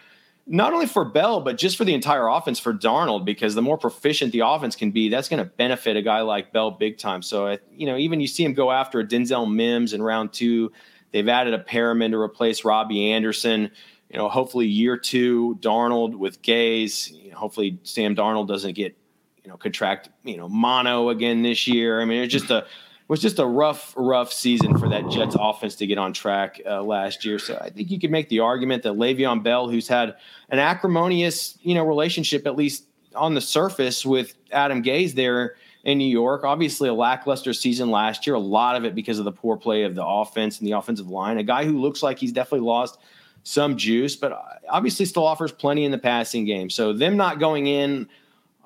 not 0.49 0.71
only 0.73 0.85
for 0.85 1.03
Bell, 1.03 1.41
but 1.41 1.57
just 1.57 1.75
for 1.75 1.83
the 1.83 1.93
entire 1.93 2.27
offense 2.27 2.57
for 2.57 2.73
Darnold, 2.73 3.25
because 3.25 3.53
the 3.53 3.61
more 3.61 3.77
proficient 3.77 4.31
the 4.31 4.39
offense 4.39 4.75
can 4.75 4.91
be, 4.91 5.09
that's 5.09 5.27
going 5.27 5.43
to 5.43 5.49
benefit 5.49 5.97
a 5.97 6.01
guy 6.01 6.21
like 6.21 6.53
Bell 6.53 6.71
big 6.71 6.97
time. 6.97 7.21
So, 7.21 7.57
you 7.71 7.85
know, 7.85 7.97
even 7.97 8.21
you 8.21 8.27
see 8.27 8.45
him 8.45 8.53
go 8.53 8.71
after 8.71 9.01
a 9.01 9.05
Denzel 9.05 9.51
Mims 9.51 9.91
in 9.93 10.01
round 10.01 10.31
two. 10.31 10.71
They've 11.11 11.27
added 11.27 11.53
a 11.53 11.59
Perriman 11.59 12.11
to 12.11 12.17
replace 12.17 12.63
Robbie 12.63 13.11
Anderson. 13.11 13.71
You 14.09 14.17
know, 14.17 14.29
hopefully 14.29 14.67
year 14.67 14.95
two, 14.95 15.57
Darnold 15.59 16.15
with 16.15 16.41
Gase. 16.41 17.11
You 17.11 17.31
know, 17.31 17.37
hopefully 17.37 17.79
Sam 17.83 18.15
Darnold 18.15 18.47
doesn't 18.47 18.73
get, 18.73 18.97
you 19.43 19.49
know, 19.49 19.57
contract, 19.57 20.09
you 20.23 20.37
know, 20.37 20.47
mono 20.47 21.09
again 21.09 21.41
this 21.41 21.67
year. 21.67 22.01
I 22.01 22.05
mean, 22.05 22.23
it's 22.23 22.31
just 22.31 22.51
a 22.51 22.65
was 23.07 23.21
just 23.21 23.39
a 23.39 23.45
rough, 23.45 23.93
rough 23.95 24.33
season 24.33 24.77
for 24.77 24.89
that 24.89 25.09
Jets 25.09 25.35
offense 25.39 25.75
to 25.75 25.87
get 25.87 25.97
on 25.97 26.13
track 26.13 26.61
uh, 26.65 26.83
last 26.83 27.23
year. 27.23 27.39
So 27.39 27.57
I 27.61 27.69
think 27.69 27.89
you 27.89 27.99
could 27.99 28.11
make 28.11 28.29
the 28.29 28.41
argument 28.41 28.83
that 28.83 28.93
Le'Veon 28.93 29.43
Bell, 29.43 29.69
who's 29.69 29.87
had 29.87 30.15
an 30.49 30.59
acrimonious, 30.59 31.57
you 31.61 31.73
know, 31.73 31.85
relationship 31.85 32.45
at 32.45 32.55
least 32.55 32.85
on 33.15 33.33
the 33.33 33.41
surface 33.41 34.05
with 34.05 34.35
Adam 34.51 34.83
Gase 34.83 35.13
there 35.13 35.55
in 35.83 35.97
New 35.97 36.07
York, 36.07 36.43
obviously 36.43 36.89
a 36.89 36.93
lackluster 36.93 37.53
season 37.53 37.89
last 37.89 38.27
year. 38.27 38.35
A 38.35 38.39
lot 38.39 38.75
of 38.75 38.83
it 38.83 38.93
because 38.93 39.19
of 39.19 39.25
the 39.25 39.31
poor 39.31 39.55
play 39.55 39.83
of 39.83 39.95
the 39.95 40.05
offense 40.05 40.59
and 40.59 40.67
the 40.67 40.73
offensive 40.73 41.09
line. 41.09 41.37
A 41.37 41.43
guy 41.43 41.63
who 41.63 41.79
looks 41.79 42.03
like 42.03 42.19
he's 42.19 42.33
definitely 42.33 42.67
lost 42.67 42.99
some 43.43 43.77
juice, 43.77 44.17
but 44.17 44.61
obviously 44.67 45.05
still 45.05 45.25
offers 45.25 45.53
plenty 45.53 45.85
in 45.85 45.91
the 45.91 45.97
passing 45.97 46.43
game. 46.43 46.69
So 46.69 46.91
them 46.91 47.15
not 47.15 47.39
going 47.39 47.67
in 47.67 48.09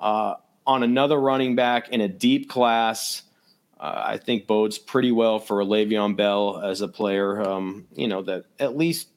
uh, 0.00 0.34
on 0.66 0.82
another 0.82 1.20
running 1.20 1.54
back 1.54 1.90
in 1.90 2.00
a 2.00 2.08
deep 2.08 2.48
class 2.48 3.22
uh, 3.82 4.02
I 4.06 4.16
think 4.16 4.46
bodes 4.46 4.78
pretty 4.78 5.10
well 5.10 5.40
for 5.40 5.56
Le'Veon 5.64 6.16
Bell 6.16 6.60
as 6.60 6.80
a 6.82 6.88
player. 6.88 7.42
Um, 7.42 7.88
you 7.92 8.06
know 8.06 8.22
that 8.22 8.44
at 8.60 8.76
least 8.76 9.08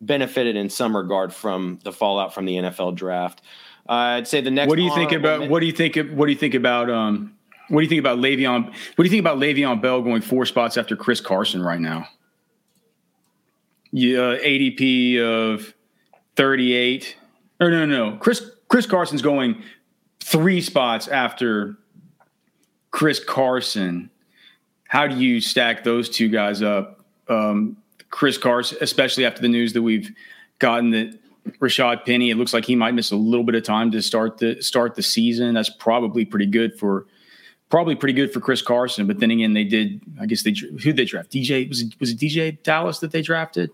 benefited 0.00 0.56
in 0.56 0.70
some 0.70 0.96
regard 0.96 1.32
from 1.32 1.78
the 1.84 1.92
fallout 1.92 2.32
from 2.32 2.46
the 2.46 2.56
NFL 2.56 2.94
draft. 2.94 3.42
Uh, 3.86 3.92
I'd 4.16 4.26
say 4.26 4.40
the 4.40 4.50
next. 4.50 4.70
What 4.70 4.76
do 4.76 4.82
you 4.82 4.94
think 4.94 5.12
about? 5.12 5.50
what 5.50 5.60
do 5.60 5.66
you 5.66 5.72
think? 5.72 5.96
What 5.96 6.24
do 6.24 6.32
you 6.32 6.38
think 6.38 6.54
about? 6.54 6.88
Um, 6.88 7.34
what 7.68 7.80
do 7.80 7.84
you 7.84 7.88
think 7.90 8.00
about 8.00 8.18
Le'Veon? 8.18 8.64
What 8.64 8.96
do 8.96 9.04
you 9.04 9.10
think 9.10 9.20
about 9.20 9.38
Le'Veon 9.38 9.82
Bell 9.82 10.00
going 10.00 10.22
four 10.22 10.46
spots 10.46 10.78
after 10.78 10.96
Chris 10.96 11.20
Carson 11.20 11.62
right 11.62 11.80
now? 11.80 12.08
Yeah, 13.92 14.38
ADP 14.38 15.20
of 15.20 15.74
thirty-eight. 16.34 17.14
Or 17.60 17.70
no, 17.70 17.84
no, 17.84 18.10
no. 18.10 18.16
Chris 18.16 18.42
Chris 18.68 18.86
Carson's 18.86 19.22
going 19.22 19.62
three 20.20 20.62
spots 20.62 21.08
after 21.08 21.76
Chris 22.96 23.22
Carson. 23.22 24.08
How 24.88 25.06
do 25.06 25.16
you 25.16 25.38
stack 25.38 25.84
those 25.84 26.08
two 26.08 26.30
guys 26.30 26.62
up? 26.62 27.04
Um, 27.28 27.76
Chris 28.08 28.38
Carson, 28.38 28.78
especially 28.80 29.26
after 29.26 29.42
the 29.42 29.50
news 29.50 29.74
that 29.74 29.82
we've 29.82 30.10
gotten 30.60 30.92
that 30.92 31.18
Rashad 31.60 32.06
Penny, 32.06 32.30
it 32.30 32.36
looks 32.36 32.54
like 32.54 32.64
he 32.64 32.74
might 32.74 32.94
miss 32.94 33.10
a 33.10 33.16
little 33.16 33.44
bit 33.44 33.54
of 33.54 33.64
time 33.64 33.90
to 33.90 34.00
start 34.00 34.38
the 34.38 34.62
start 34.62 34.94
the 34.94 35.02
season. 35.02 35.52
That's 35.52 35.68
probably 35.68 36.24
pretty 36.24 36.46
good 36.46 36.78
for 36.78 37.04
probably 37.68 37.96
pretty 37.96 38.14
good 38.14 38.32
for 38.32 38.40
Chris 38.40 38.62
Carson. 38.62 39.06
But 39.06 39.20
then 39.20 39.30
again, 39.30 39.52
they 39.52 39.64
did. 39.64 40.00
I 40.18 40.24
guess 40.24 40.42
they 40.42 40.54
who 40.82 40.94
they 40.94 41.04
draft 41.04 41.30
DJ 41.30 41.68
was 41.68 41.82
it, 41.82 42.00
was 42.00 42.12
it 42.12 42.18
DeeJay 42.18 42.62
Dallas 42.62 43.00
that 43.00 43.12
they 43.12 43.20
drafted, 43.20 43.72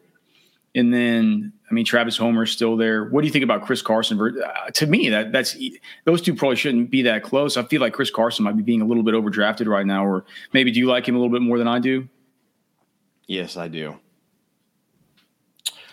and 0.74 0.92
then 0.92 1.52
I 1.70 1.74
mean, 1.74 1.84
Travis 1.84 2.16
Homer 2.16 2.42
is 2.42 2.50
still 2.50 2.76
there. 2.76 3.04
What 3.04 3.22
do 3.22 3.26
you 3.26 3.32
think 3.32 3.44
about 3.44 3.64
Chris 3.64 3.82
Carson? 3.82 4.20
Uh, 4.20 4.70
to 4.70 4.86
me, 4.86 5.08
that 5.08 5.32
that's 5.32 5.56
those 6.04 6.22
two 6.22 6.34
probably 6.34 6.56
shouldn't 6.56 6.90
be 6.90 7.02
that 7.02 7.22
close. 7.22 7.56
I 7.56 7.62
feel 7.62 7.80
like 7.80 7.92
Chris 7.92 8.10
Carson 8.10 8.44
might 8.44 8.56
be 8.56 8.62
being 8.62 8.82
a 8.82 8.84
little 8.84 9.02
bit 9.02 9.14
overdrafted 9.14 9.66
right 9.66 9.86
now, 9.86 10.04
or 10.04 10.24
maybe 10.52 10.70
do 10.70 10.78
you 10.78 10.86
like 10.86 11.06
him 11.06 11.14
a 11.14 11.18
little 11.18 11.32
bit 11.32 11.42
more 11.42 11.58
than 11.58 11.68
I 11.68 11.78
do? 11.78 12.08
Yes, 13.26 13.56
I 13.56 13.68
do. 13.68 13.98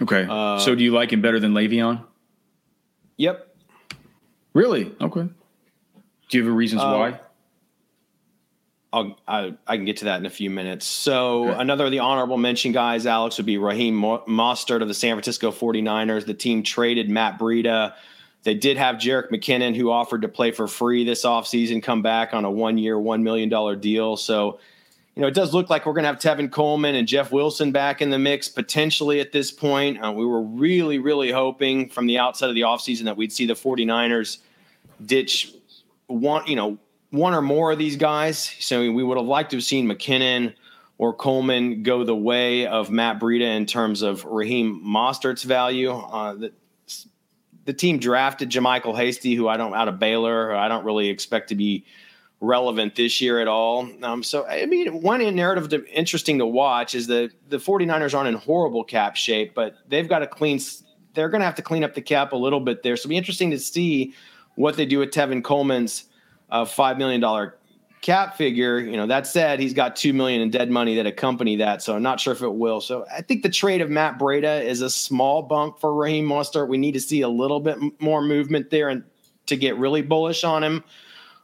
Okay. 0.01 0.25
Uh, 0.29 0.59
so 0.59 0.75
do 0.75 0.83
you 0.83 0.91
like 0.93 1.11
him 1.11 1.21
better 1.21 1.39
than 1.39 1.53
Le'Veon? 1.53 2.03
Yep. 3.17 3.55
Really? 4.53 4.93
Okay. 5.01 5.27
Do 6.29 6.37
you 6.37 6.45
have 6.45 6.53
reasons 6.53 6.81
uh, 6.81 6.93
why? 6.93 7.19
I'll, 8.91 9.17
I, 9.27 9.53
I 9.67 9.75
can 9.75 9.85
get 9.85 9.97
to 9.97 10.05
that 10.05 10.19
in 10.19 10.25
a 10.25 10.31
few 10.31 10.49
minutes. 10.49 10.85
So 10.85 11.49
okay. 11.49 11.59
another 11.59 11.85
of 11.85 11.91
the 11.91 11.99
honorable 11.99 12.37
mention 12.37 12.71
guys, 12.71 13.05
Alex, 13.05 13.37
would 13.37 13.45
be 13.45 13.57
Raheem 13.57 14.01
Mostert 14.01 14.81
of 14.81 14.87
the 14.87 14.93
San 14.93 15.15
Francisco 15.15 15.51
49ers. 15.51 16.25
The 16.25 16.33
team 16.33 16.63
traded 16.63 17.09
Matt 17.09 17.37
Breida. 17.37 17.93
They 18.43 18.55
did 18.55 18.77
have 18.77 18.95
Jerick 18.95 19.29
McKinnon, 19.29 19.75
who 19.75 19.91
offered 19.91 20.23
to 20.23 20.27
play 20.27 20.51
for 20.51 20.67
free 20.67 21.03
this 21.03 21.23
offseason, 21.23 21.83
come 21.83 22.01
back 22.01 22.33
on 22.33 22.45
a 22.45 22.51
one-year, 22.51 22.95
$1 22.95 23.21
million 23.21 23.79
deal. 23.79 24.15
So, 24.15 24.59
you 25.15 25.21
know, 25.21 25.27
it 25.27 25.33
does 25.33 25.53
look 25.53 25.69
like 25.69 25.85
we're 25.85 25.93
going 25.93 26.05
to 26.05 26.07
have 26.07 26.19
Tevin 26.19 26.49
Coleman 26.49 26.95
and 26.95 27.07
Jeff 27.07 27.31
Wilson 27.31 27.71
back 27.71 28.01
in 28.01 28.09
the 28.09 28.17
mix 28.17 28.47
potentially 28.47 29.19
at 29.19 29.33
this 29.33 29.51
point. 29.51 30.03
Uh, 30.03 30.13
we 30.13 30.25
were 30.25 30.41
really, 30.41 30.97
really 30.97 31.31
hoping 31.31 31.89
from 31.89 32.07
the 32.07 32.17
outside 32.17 32.49
of 32.49 32.55
the 32.55 32.61
offseason 32.61 33.03
that 33.03 33.17
we'd 33.17 33.33
see 33.33 33.45
the 33.45 33.55
49ers 33.55 34.39
ditch 35.05 35.53
one, 36.07 36.47
you 36.47 36.55
know, 36.55 36.77
one 37.11 37.33
or 37.33 37.41
more 37.41 37.71
of 37.71 37.77
these 37.77 37.95
guys. 37.95 38.55
So 38.59 38.79
we 38.91 39.03
would 39.03 39.17
have 39.17 39.25
liked 39.25 39.51
to 39.51 39.57
have 39.57 39.63
seen 39.63 39.87
McKinnon 39.87 40.53
or 40.97 41.13
Coleman 41.13 41.81
go 41.81 42.03
the 42.03 42.15
way 42.15 42.67
of 42.67 42.91
Matt 42.91 43.19
Breida 43.19 43.55
in 43.55 43.65
terms 43.65 44.01
of 44.01 44.25
Raheem 44.25 44.83
Mostert's 44.85 45.43
value. 45.43 45.91
Uh, 45.91 46.33
the, 46.35 46.53
the 47.65 47.73
team 47.73 47.99
drafted 47.99 48.49
JaMycal 48.49 48.95
Hasty, 48.95 49.35
who 49.35 49.47
I 49.47 49.57
don't 49.57 49.73
out 49.73 49.87
of 49.87 49.97
Baylor, 49.97 50.53
I 50.55 50.67
don't 50.67 50.83
really 50.83 51.09
expect 51.09 51.49
to 51.49 51.55
be 51.55 51.85
relevant 52.41 52.95
this 52.95 53.21
year 53.21 53.39
at 53.39 53.47
all. 53.47 53.89
Um, 54.03 54.23
so 54.23 54.45
I 54.45 54.65
mean, 54.65 55.01
one 55.01 55.19
narrative 55.35 55.69
to, 55.69 55.85
interesting 55.87 56.39
to 56.39 56.45
watch 56.45 56.95
is 56.95 57.07
that 57.07 57.31
the 57.49 57.57
49ers 57.57 58.13
aren't 58.13 58.29
in 58.29 58.35
horrible 58.35 58.83
cap 58.83 59.15
shape, 59.15 59.53
but 59.53 59.75
they've 59.87 60.07
got 60.07 60.19
to 60.19 60.27
clean. 60.27 60.59
They're 61.13 61.29
going 61.29 61.41
to 61.41 61.45
have 61.45 61.55
to 61.55 61.61
clean 61.61 61.83
up 61.83 61.95
the 61.95 62.01
cap 62.01 62.33
a 62.33 62.37
little 62.37 62.59
bit 62.59 62.83
there. 62.83 62.95
So 62.95 63.01
it'll 63.01 63.09
be 63.09 63.17
interesting 63.17 63.51
to 63.51 63.59
see 63.59 64.13
what 64.55 64.75
they 64.75 64.85
do 64.85 64.99
with 64.99 65.11
Tevin 65.11 65.43
Coleman's 65.43 66.08
a 66.51 66.65
five 66.65 66.97
million 66.97 67.21
dollar 67.21 67.55
cap 68.01 68.37
figure. 68.37 68.79
You 68.79 68.97
know, 68.97 69.07
that 69.07 69.27
said, 69.27 69.59
he's 69.59 69.73
got 69.73 69.95
two 69.95 70.13
million 70.13 70.41
in 70.41 70.49
dead 70.49 70.69
money 70.69 70.95
that 70.95 71.05
accompany 71.05 71.57
that, 71.57 71.81
so 71.81 71.95
I'm 71.95 72.03
not 72.03 72.19
sure 72.19 72.33
if 72.33 72.41
it 72.41 72.53
will. 72.53 72.81
So 72.81 73.05
I 73.13 73.21
think 73.21 73.43
the 73.43 73.49
trade 73.49 73.81
of 73.81 73.89
Matt 73.89 74.17
Breida 74.17 74.63
is 74.63 74.81
a 74.81 74.89
small 74.89 75.41
bump 75.41 75.79
for 75.79 75.93
Raheem 75.93 76.27
Mostert. 76.27 76.67
We 76.67 76.77
need 76.77 76.93
to 76.93 76.99
see 76.99 77.21
a 77.21 77.29
little 77.29 77.59
bit 77.59 77.77
more 77.99 78.21
movement 78.21 78.69
there 78.69 78.89
and 78.89 79.03
to 79.47 79.57
get 79.57 79.75
really 79.77 80.01
bullish 80.01 80.43
on 80.43 80.63
him, 80.63 80.83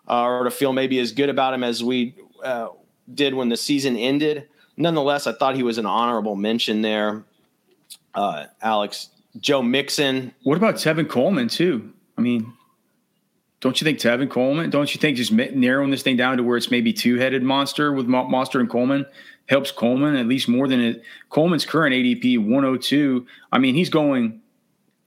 uh, 0.08 0.24
or 0.24 0.44
to 0.44 0.52
feel 0.52 0.74
maybe 0.74 1.00
as 1.00 1.12
good 1.12 1.30
about 1.30 1.54
him 1.54 1.64
as 1.64 1.84
we 1.84 2.16
uh, 2.44 2.70
did 3.14 3.34
when 3.34 3.50
the 3.50 3.58
season 3.58 3.98
ended. 3.98 4.48
Nonetheless, 4.78 5.26
I 5.26 5.34
thought 5.34 5.56
he 5.56 5.64
was 5.64 5.78
an 5.78 5.86
honorable 5.86 6.36
mention 6.36 6.82
there. 6.82 7.24
Uh, 8.14 8.46
Alex, 8.62 9.10
Joe 9.40 9.62
Mixon. 9.62 10.34
What 10.44 10.58
about 10.58 10.76
Tevin 10.76 11.10
Coleman 11.10 11.48
too? 11.48 11.92
I 12.18 12.22
mean, 12.22 12.54
don't 13.66 13.82
you 13.82 13.86
think 13.86 13.98
Tevin 13.98 14.30
Coleman? 14.30 14.70
Don't 14.70 14.94
you 14.94 15.02
think 15.02 15.18
just 15.18 15.32
narrowing 15.32 15.90
this 15.90 16.04
thing 16.04 16.16
down 16.16 16.38
to 16.38 16.44
where 16.44 16.56
it's 16.56 16.70
maybe 16.70 16.94
two 16.94 17.16
headed 17.16 17.42
monster 17.42 17.92
with 17.92 18.06
Mostert 18.06 18.60
and 18.60 18.70
Coleman 18.70 19.08
helps 19.48 19.72
Coleman 19.72 20.16
at 20.16 20.28
least 20.28 20.48
more 20.48 20.68
than 20.68 20.80
it? 20.80 21.02
Coleman's 21.32 21.66
current 21.66 21.96
ADP 21.96 22.48
102. 22.48 23.26
I 23.52 23.58
mean, 23.58 23.74
he's 23.74 23.90
going. 23.90 24.40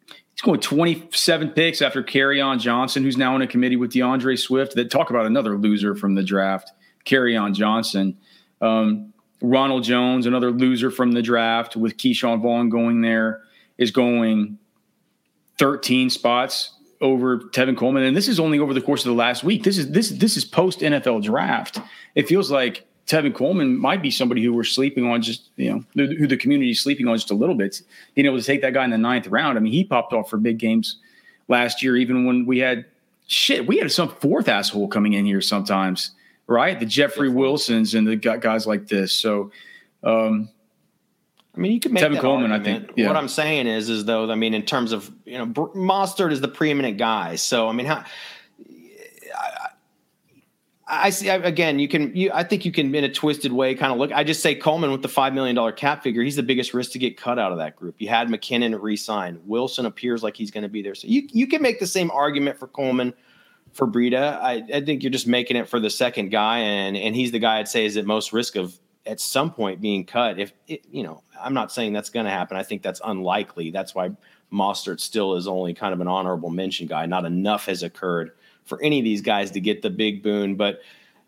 He's 0.09 0.43
going 0.43 0.59
27 0.59 1.51
picks 1.51 1.81
after 1.81 2.03
Kerryon 2.03 2.59
Johnson, 2.59 3.05
who's 3.05 3.17
now 3.17 3.37
in 3.37 3.43
a 3.43 3.47
committee 3.47 3.77
with 3.77 3.93
D'Andre 3.93 4.35
Swift. 4.35 4.75
That 4.75 4.91
talk 4.91 5.11
about 5.11 5.27
another 5.27 5.57
loser 5.57 5.95
from 5.95 6.17
the 6.17 6.25
draft, 6.25 6.73
Kerryon 7.07 7.55
Johnson. 7.55 8.19
Um, 8.61 9.13
Ronald 9.41 9.85
Jones, 9.85 10.27
another 10.27 10.51
loser 10.51 10.91
from 10.91 11.13
the 11.13 11.23
draft, 11.23 11.77
with 11.77 11.97
Ke'Shawn 11.97 12.43
Vaughn 12.43 12.71
going 12.71 13.03
there, 13.03 13.43
is 13.77 13.93
going 13.93 14.59
13 15.59 16.11
spots 16.11 16.73
over 17.01 17.39
Tevin 17.39 17.77
Coleman, 17.77 18.03
and 18.03 18.17
this 18.17 18.29
is 18.29 18.41
only 18.41 18.59
over 18.59 18.75
the 18.75 18.81
course 18.81 19.05
of 19.05 19.11
the 19.11 19.17
last 19.17 19.45
week. 19.45 19.63
This 19.63 19.79
is 19.79 19.91
this 19.91 20.11
this 20.11 20.37
is 20.37 20.45
post 20.45 20.81
NFL 20.81 21.23
draft. 21.23 21.81
It 22.15 22.29
feels 22.29 22.51
like 22.51 22.87
Tevin 23.07 23.35
Coleman 23.35 23.79
might 23.79 24.03
be 24.03 24.11
somebody 24.11 24.43
who 24.43 24.53
we're 24.53 24.65
sleeping 24.65 25.05
on, 25.05 25.23
just 25.23 25.51
you 25.57 25.85
know, 25.97 26.07
who 26.07 26.27
the 26.27 26.37
community 26.37 26.71
is 26.71 26.81
sleeping 26.81 27.07
on 27.07 27.17
just 27.17 27.31
a 27.31 27.35
little 27.35 27.55
bit. 27.55 27.81
Being 28.15 28.27
able 28.27 28.39
to 28.39 28.45
take 28.45 28.63
that 28.63 28.75
guy 28.75 28.85
in 28.85 28.91
the 28.91 28.99
ninth 28.99 29.27
round. 29.29 29.57
I 29.57 29.61
mean, 29.61 29.73
he 29.73 29.85
popped 29.85 30.13
off 30.13 30.29
for 30.29 30.37
big 30.37 30.59
games 30.59 30.99
last 31.49 31.83
year, 31.83 31.97
even 31.97 32.27
when 32.27 32.47
we 32.47 32.59
had 32.59 32.85
shit. 33.27 33.67
We 33.67 33.79
had 33.79 33.91
some 33.93 34.09
fourth 34.09 34.49
asshole 34.49 34.89
coming 34.89 35.13
in 35.13 35.25
here 35.25 35.41
sometimes, 35.41 36.13
right? 36.47 36.79
The 36.79 36.87
Jeffrey 36.87 37.29
Wilsons 37.29 37.95
and 37.95 38.07
the 38.07 38.17
guys 38.17 38.67
like 38.67 38.89
this. 38.89 39.13
So. 39.13 39.51
Um, 40.05 40.51
I 41.59 41.61
mean, 41.61 41.73
you 41.73 41.81
could 41.81 41.93
make 41.93 42.05
Tevin 42.05 42.21
Coleman. 42.21 42.53
Argument. 42.53 42.85
I 42.85 42.87
think 42.87 42.99
yeah. 42.99 43.09
what 43.09 43.17
I'm 43.17 43.27
saying 43.27 43.67
is, 43.67 43.91
is 43.91 44.05
though, 44.05 44.31
I 44.31 44.37
mean, 44.37 44.55
in 44.55 44.63
terms 44.63 44.93
of 44.93 45.11
you 45.25 45.39
know, 45.39 45.47
Mostert 45.47 46.31
is 46.31 46.41
the 46.41 46.47
preeminent 46.47 46.99
guy. 46.99 47.35
So 47.35 47.69
I 47.69 47.73
mean, 47.73 47.87
how 47.87 48.05
I, 50.87 51.07
I 51.07 51.11
see 51.11 51.29
again. 51.29 51.81
You 51.81 51.89
can, 51.89 52.15
you, 52.15 52.31
I 52.33 52.45
think 52.45 52.65
you 52.65 52.71
can, 52.71 52.95
in 52.95 53.03
a 53.03 53.13
twisted 53.13 53.53
way, 53.53 53.75
kind 53.75 53.93
of 53.93 53.99
look. 53.99 54.13
I 54.13 54.23
just 54.23 54.41
say 54.41 54.55
Coleman 54.55 54.93
with 54.93 55.03
the 55.03 55.09
five 55.09 55.35
million 55.35 55.57
dollar 55.57 55.73
cap 55.73 56.05
figure. 56.05 56.23
He's 56.23 56.37
the 56.37 56.45
biggest 56.45 56.73
risk 56.75 56.93
to 56.93 57.01
get 57.01 57.17
cut 57.17 57.41
out 57.41 57.51
of 57.51 57.59
that 57.59 57.75
group. 57.75 57.97
You 57.99 58.09
had 58.09 58.29
McKinnon 58.29 58.81
re-sign. 58.81 59.41
Wilson 59.45 59.85
appears 59.85 60.23
like 60.23 60.37
he's 60.37 60.53
going 60.53 60.63
to 60.63 60.69
be 60.69 60.81
there. 60.81 60.95
So 60.95 61.09
you 61.09 61.29
you 61.33 61.49
can 61.49 61.61
make 61.61 61.81
the 61.81 61.89
same 61.89 62.13
argument 62.13 62.57
for 62.57 62.69
Coleman 62.69 63.15
for 63.73 63.89
Breida. 63.89 64.41
I, 64.41 64.63
I 64.73 64.81
think 64.81 65.03
you're 65.03 65.11
just 65.11 65.27
making 65.27 65.57
it 65.57 65.69
for 65.69 65.81
the 65.81 65.91
second 65.91 66.31
guy, 66.31 66.59
and 66.59 66.97
and 66.97 67.17
he's 67.17 67.33
the 67.33 67.41
guy 67.41 67.59
I'd 67.59 67.67
say 67.67 67.85
is 67.85 67.97
at 67.97 68.07
most 68.07 68.33
risk 68.33 68.55
of 68.55 68.79
at 69.09 69.21
some 69.21 69.51
point 69.51 69.81
being 69.81 70.05
cut. 70.05 70.39
If 70.39 70.53
it, 70.69 70.85
you 70.91 71.03
know, 71.03 71.23
I'm 71.41 71.55
not 71.55 71.73
saying 71.73 71.93
that's 71.95 72.11
going 72.11 72.27
to 72.27 72.31
happen. 72.31 72.57
I 72.57 72.63
think 72.63 72.83
that's 72.83 73.01
unlikely. 73.05 73.71
That's 73.71 73.95
why 73.95 74.11
Mostert 74.53 75.01
still 75.01 75.35
is 75.35 75.49
only 75.49 75.75
kind 75.75 75.95
of 75.95 76.01
an 76.01 76.09
honorable 76.09 76.51
mention 76.51 76.87
guy. 76.87 77.07
Not 77.07 77.25
enough 77.25 77.67
has 77.67 77.83
occurred 77.83 78.33
for 78.65 78.81
any 78.83 78.99
of 78.99 79.05
these 79.05 79.23
guys 79.23 79.51
to 79.53 79.61
get 79.61 79.83
the 79.83 79.91
big 79.91 80.23
boon, 80.23 80.55
but 80.55 80.81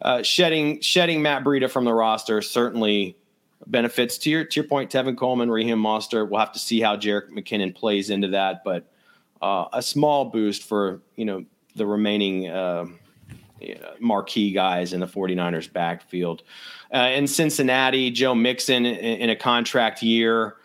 uh, 0.03 0.23
shedding 0.23 0.81
shedding 0.81 1.23
Matt 1.23 1.43
Breida 1.43 1.71
from 1.71 1.85
the 1.85 1.93
roster 1.93 2.41
certainly 2.43 3.17
benefits 3.67 4.19
to 4.19 4.31
your 4.31 4.45
to 4.45 4.61
your 4.61 4.69
point. 4.69 4.91
Tevin 4.91 5.17
Coleman, 5.17 5.51
Raheem 5.51 5.79
Mostert. 5.79 6.29
We'll 6.29 6.41
have 6.41 6.53
to 6.53 6.59
see 6.59 6.81
how 6.81 6.97
Jerick 6.97 7.31
McKinnon 7.31 7.75
plays 7.75 8.11
into 8.11 8.29
that, 8.29 8.63
but 8.65 8.91
uh, 9.43 9.67
a 9.73 9.83
small 9.83 10.27
boost 10.27 10.63
for 10.63 11.03
you 11.17 11.25
know 11.25 11.45
the 11.77 11.87
remaining. 11.87 12.49
Uh, 12.49 12.87
marquee 13.99 14.53
guys 14.53 14.93
in 14.93 15.01
the 15.01 15.07
49ers 15.07 15.73
backfield. 15.73 16.43
Uh, 16.93 17.11
in 17.13 17.27
Cincinnati, 17.27 18.11
Joe 18.11 18.35
Mixon 18.35 18.87
in, 18.87 18.95
in, 18.95 19.31
a 19.31 19.37
contract 19.37 20.03
year. 20.03 20.57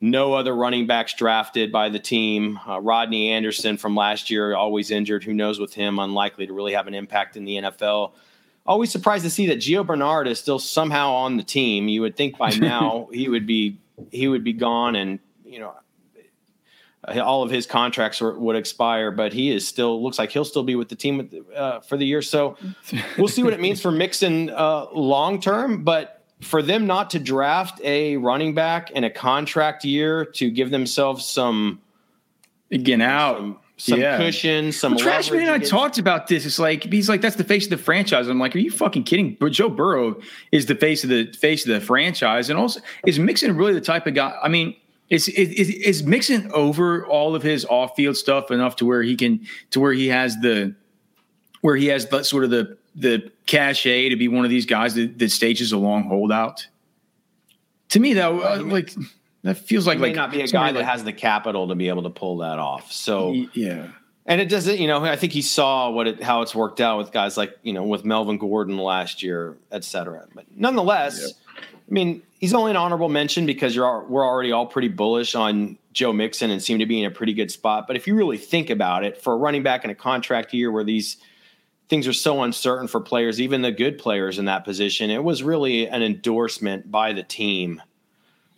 No 0.00 0.32
other 0.32 0.54
running 0.54 0.86
backs 0.86 1.12
drafted 1.12 1.70
by 1.70 1.90
the 1.90 1.98
team. 1.98 2.58
Uh, 2.66 2.80
Rodney 2.80 3.30
Anderson 3.30 3.76
from 3.76 3.94
last 3.94 4.30
year, 4.30 4.56
always 4.56 4.90
injured. 4.90 5.24
Who 5.24 5.34
knows 5.34 5.58
with 5.58 5.74
him? 5.74 5.98
Unlikely 5.98 6.46
to 6.46 6.54
really 6.54 6.72
have 6.72 6.86
an 6.86 6.94
impact 6.94 7.36
in 7.36 7.44
the 7.44 7.56
NFL. 7.56 8.12
Always 8.64 8.90
surprised 8.90 9.24
to 9.24 9.30
see 9.30 9.46
that 9.48 9.58
Gio 9.58 9.86
Bernard 9.86 10.26
is 10.26 10.38
still 10.38 10.58
somehow 10.58 11.12
on 11.12 11.36
the 11.36 11.42
team. 11.42 11.88
You 11.88 12.00
would 12.02 12.16
think 12.16 12.38
by 12.38 12.50
now 12.58 13.08
he 13.12 13.28
would 13.28 13.46
be 13.46 13.78
he 14.10 14.28
would 14.28 14.44
be 14.44 14.54
gone, 14.54 14.96
and 14.96 15.18
you 15.44 15.58
know 15.58 15.70
uh, 15.70 15.80
all 17.08 17.42
of 17.42 17.50
his 17.50 17.66
contracts 17.66 18.20
would 18.20 18.56
expire, 18.56 19.10
but 19.10 19.32
he 19.32 19.50
is 19.50 19.66
still 19.66 20.02
looks 20.02 20.18
like 20.18 20.30
he'll 20.30 20.44
still 20.44 20.62
be 20.62 20.74
with 20.74 20.88
the 20.88 20.96
team 20.96 21.30
uh, 21.56 21.80
for 21.80 21.96
the 21.96 22.04
year. 22.04 22.22
So 22.22 22.56
we'll 23.16 23.28
see 23.28 23.42
what 23.42 23.52
it 23.52 23.60
means 23.60 23.80
for 23.80 23.90
Mixon 23.90 24.50
uh, 24.50 24.86
long 24.92 25.40
term. 25.40 25.82
But 25.82 26.24
for 26.42 26.62
them 26.62 26.86
not 26.86 27.10
to 27.10 27.18
draft 27.18 27.80
a 27.84 28.16
running 28.18 28.54
back 28.54 28.90
in 28.90 29.04
a 29.04 29.10
contract 29.10 29.84
year 29.84 30.24
to 30.24 30.50
give 30.50 30.70
themselves 30.70 31.24
some 31.26 31.80
again 32.70 33.00
out. 33.00 33.38
Some, 33.38 33.58
some 33.76 34.00
yeah. 34.00 34.18
cushion, 34.18 34.72
some 34.72 34.94
well, 34.94 35.02
trash 35.02 35.30
man. 35.30 35.48
I 35.48 35.56
talked 35.56 35.96
about 35.96 36.26
this. 36.26 36.44
It's 36.44 36.58
like 36.58 36.84
he's 36.84 37.08
like 37.08 37.22
that's 37.22 37.36
the 37.36 37.44
face 37.44 37.64
of 37.64 37.70
the 37.70 37.78
franchise. 37.78 38.28
I'm 38.28 38.38
like, 38.38 38.54
are 38.54 38.58
you 38.58 38.70
fucking 38.70 39.04
kidding? 39.04 39.38
But 39.40 39.52
Joe 39.52 39.70
Burrow 39.70 40.20
is 40.52 40.66
the 40.66 40.74
face 40.74 41.02
of 41.02 41.08
the 41.08 41.32
face 41.32 41.66
of 41.66 41.72
the 41.72 41.80
franchise, 41.80 42.50
and 42.50 42.58
also 42.58 42.80
is 43.06 43.18
Mixon 43.18 43.56
really 43.56 43.72
the 43.72 43.80
type 43.80 44.06
of 44.06 44.12
guy? 44.12 44.38
I 44.42 44.48
mean, 44.48 44.76
is, 45.10 45.28
is 45.28 45.68
is 45.68 46.02
Mixon 46.04 46.50
over 46.52 47.04
all 47.04 47.34
of 47.34 47.42
his 47.42 47.64
off 47.66 47.96
field 47.96 48.16
stuff 48.16 48.50
enough 48.50 48.76
to 48.76 48.86
where 48.86 49.02
he 49.02 49.16
can 49.16 49.46
to 49.70 49.80
where 49.80 49.92
he 49.92 50.06
has 50.08 50.36
the 50.38 50.74
where 51.60 51.76
he 51.76 51.86
has 51.86 52.06
the 52.06 52.22
sort 52.22 52.44
of 52.44 52.50
the 52.50 52.78
the 52.94 53.30
cachet 53.46 54.08
to 54.08 54.16
be 54.16 54.28
one 54.28 54.44
of 54.44 54.50
these 54.50 54.66
guys 54.66 54.94
that, 54.94 55.18
that 55.18 55.30
stages 55.30 55.72
a 55.72 55.78
long 55.78 56.04
holdout. 56.04 56.66
To 57.90 58.00
me, 58.00 58.14
though, 58.14 58.40
uh, 58.40 58.62
like 58.62 58.94
that 59.42 59.58
feels 59.58 59.86
like 59.86 59.98
he 59.98 60.02
like 60.02 60.14
not 60.14 60.30
be 60.30 60.42
a 60.42 60.46
guy 60.46 60.70
that 60.72 60.84
has 60.84 61.02
the 61.02 61.12
capital 61.12 61.68
to 61.68 61.74
be 61.74 61.88
able 61.88 62.04
to 62.04 62.10
pull 62.10 62.38
that 62.38 62.60
off. 62.60 62.92
So 62.92 63.32
yeah, 63.52 63.88
and 64.26 64.40
it 64.40 64.48
doesn't. 64.48 64.78
You 64.78 64.86
know, 64.86 65.04
I 65.04 65.16
think 65.16 65.32
he 65.32 65.42
saw 65.42 65.90
what 65.90 66.06
it 66.06 66.22
how 66.22 66.42
it's 66.42 66.54
worked 66.54 66.80
out 66.80 66.98
with 66.98 67.10
guys 67.10 67.36
like 67.36 67.58
you 67.62 67.72
know 67.72 67.82
with 67.82 68.04
Melvin 68.04 68.38
Gordon 68.38 68.78
last 68.78 69.24
year, 69.24 69.56
et 69.72 69.82
cetera. 69.82 70.26
But 70.32 70.44
nonetheless, 70.54 71.20
yep. 71.20 71.30
I 71.90 71.92
mean, 71.92 72.22
he's 72.38 72.54
only 72.54 72.70
an 72.70 72.76
honorable 72.76 73.08
mention 73.08 73.46
because 73.46 73.74
you're 73.74 74.04
we're 74.04 74.24
already 74.24 74.52
all 74.52 74.66
pretty 74.66 74.88
bullish 74.88 75.34
on 75.34 75.76
Joe 75.92 76.12
Mixon 76.12 76.50
and 76.50 76.62
seem 76.62 76.78
to 76.78 76.86
be 76.86 77.00
in 77.00 77.06
a 77.06 77.10
pretty 77.10 77.34
good 77.34 77.50
spot. 77.50 77.86
But 77.86 77.96
if 77.96 78.06
you 78.06 78.14
really 78.14 78.38
think 78.38 78.70
about 78.70 79.04
it, 79.04 79.20
for 79.20 79.32
a 79.32 79.36
running 79.36 79.62
back 79.62 79.84
in 79.84 79.90
a 79.90 79.94
contract 79.94 80.54
year 80.54 80.70
where 80.70 80.84
these 80.84 81.16
things 81.88 82.06
are 82.06 82.12
so 82.12 82.42
uncertain 82.42 82.86
for 82.86 83.00
players, 83.00 83.40
even 83.40 83.62
the 83.62 83.72
good 83.72 83.98
players 83.98 84.38
in 84.38 84.44
that 84.44 84.64
position, 84.64 85.10
it 85.10 85.24
was 85.24 85.42
really 85.42 85.88
an 85.88 86.02
endorsement 86.02 86.90
by 86.90 87.12
the 87.12 87.24
team 87.24 87.82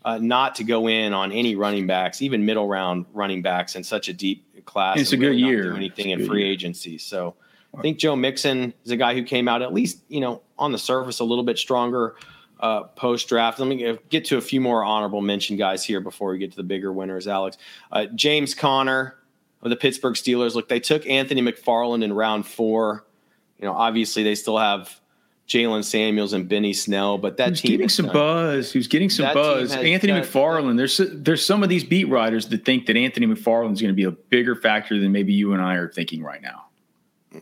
uh, 0.04 0.18
not 0.18 0.56
to 0.56 0.64
go 0.64 0.88
in 0.88 1.14
on 1.14 1.32
any 1.32 1.54
running 1.54 1.86
backs, 1.86 2.20
even 2.20 2.44
middle 2.44 2.68
round 2.68 3.06
running 3.14 3.40
backs 3.40 3.76
in 3.76 3.82
such 3.82 4.08
a 4.08 4.12
deep 4.12 4.64
class. 4.66 4.98
It's 5.00 5.12
a 5.12 5.16
good 5.16 5.30
really 5.30 5.42
not 5.42 5.48
year. 5.48 5.62
Do 5.70 5.76
anything 5.76 6.10
in 6.10 6.26
free 6.26 6.42
year. 6.42 6.52
agency. 6.52 6.98
So 6.98 7.34
I 7.76 7.80
think 7.80 7.98
Joe 7.98 8.14
Mixon 8.14 8.74
is 8.84 8.90
a 8.90 8.96
guy 8.96 9.14
who 9.14 9.22
came 9.22 9.48
out 9.48 9.62
at 9.62 9.72
least 9.72 10.00
you 10.08 10.20
know 10.20 10.42
on 10.58 10.72
the 10.72 10.78
surface 10.78 11.20
a 11.20 11.24
little 11.24 11.44
bit 11.44 11.56
stronger 11.58 12.16
uh, 12.62 12.84
post 12.84 13.28
draft. 13.28 13.58
Let 13.58 13.68
me 13.68 13.98
get- 14.08 14.24
to 14.26 14.36
a 14.38 14.40
few 14.40 14.60
more 14.60 14.84
honorable 14.84 15.20
mention 15.20 15.56
guys 15.56 15.84
here 15.84 16.00
before 16.00 16.30
we 16.30 16.38
get 16.38 16.52
to 16.52 16.56
the 16.56 16.62
bigger 16.62 16.92
winners. 16.92 17.26
Alex, 17.28 17.58
uh, 17.90 18.06
James 18.14 18.54
Conner 18.54 19.16
of 19.62 19.70
the 19.70 19.76
Pittsburgh 19.76 20.14
Steelers. 20.14 20.54
Look, 20.54 20.68
they 20.68 20.80
took 20.80 21.06
Anthony 21.06 21.42
McFarland 21.42 22.02
in 22.04 22.12
round 22.12 22.46
four. 22.46 23.04
You 23.58 23.66
know, 23.66 23.74
obviously 23.74 24.22
they 24.22 24.34
still 24.36 24.58
have 24.58 25.00
Jaylen 25.48 25.84
Samuels 25.84 26.32
and 26.32 26.48
Benny 26.48 26.72
Snell, 26.72 27.18
but 27.18 27.36
that 27.36 27.50
Who's 27.50 27.60
team 27.60 27.72
getting 27.72 27.88
some 27.88 28.06
done- 28.06 28.14
buzz? 28.14 28.72
Who's 28.72 28.86
getting 28.86 29.10
some 29.10 29.34
buzz? 29.34 29.72
Anthony 29.72 30.12
done- 30.12 30.22
McFarland. 30.22 30.76
There's 30.76 31.00
there's 31.12 31.44
some 31.44 31.62
of 31.64 31.68
these 31.68 31.82
beat 31.84 32.04
writers 32.08 32.46
that 32.48 32.64
think 32.64 32.86
that 32.86 32.96
Anthony 32.96 33.26
McFarland 33.26 33.72
is 33.74 33.80
going 33.80 33.92
to 33.92 33.96
be 33.96 34.04
a 34.04 34.12
bigger 34.12 34.54
factor 34.54 34.98
than 35.00 35.10
maybe 35.12 35.32
you 35.32 35.52
and 35.52 35.60
I 35.60 35.74
are 35.74 35.88
thinking 35.88 36.22
right 36.22 36.40
now. 36.40 36.66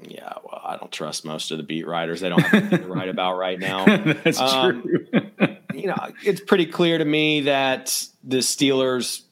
Yeah, 0.09 0.35
well, 0.45 0.61
I 0.65 0.77
don't 0.77 0.93
trust 0.93 1.25
most 1.25 1.51
of 1.51 1.57
the 1.59 1.65
beat 1.65 1.87
writers. 1.87 2.21
They 2.21 2.29
don't 2.29 2.41
have 2.41 2.55
anything 2.63 2.83
to 2.83 2.93
write 2.93 3.09
about 3.17 3.37
right 3.39 3.59
now. 3.59 3.85
That's 4.25 4.41
Um, 4.41 4.83
true. 4.83 5.07
you 5.75 5.87
know, 5.89 5.97
it's 6.25 6.41
pretty 6.41 6.67
clear 6.67 6.99
to 6.99 7.05
me 7.05 7.43
that 7.43 8.07
the 8.23 8.39
Steelers 8.39 9.23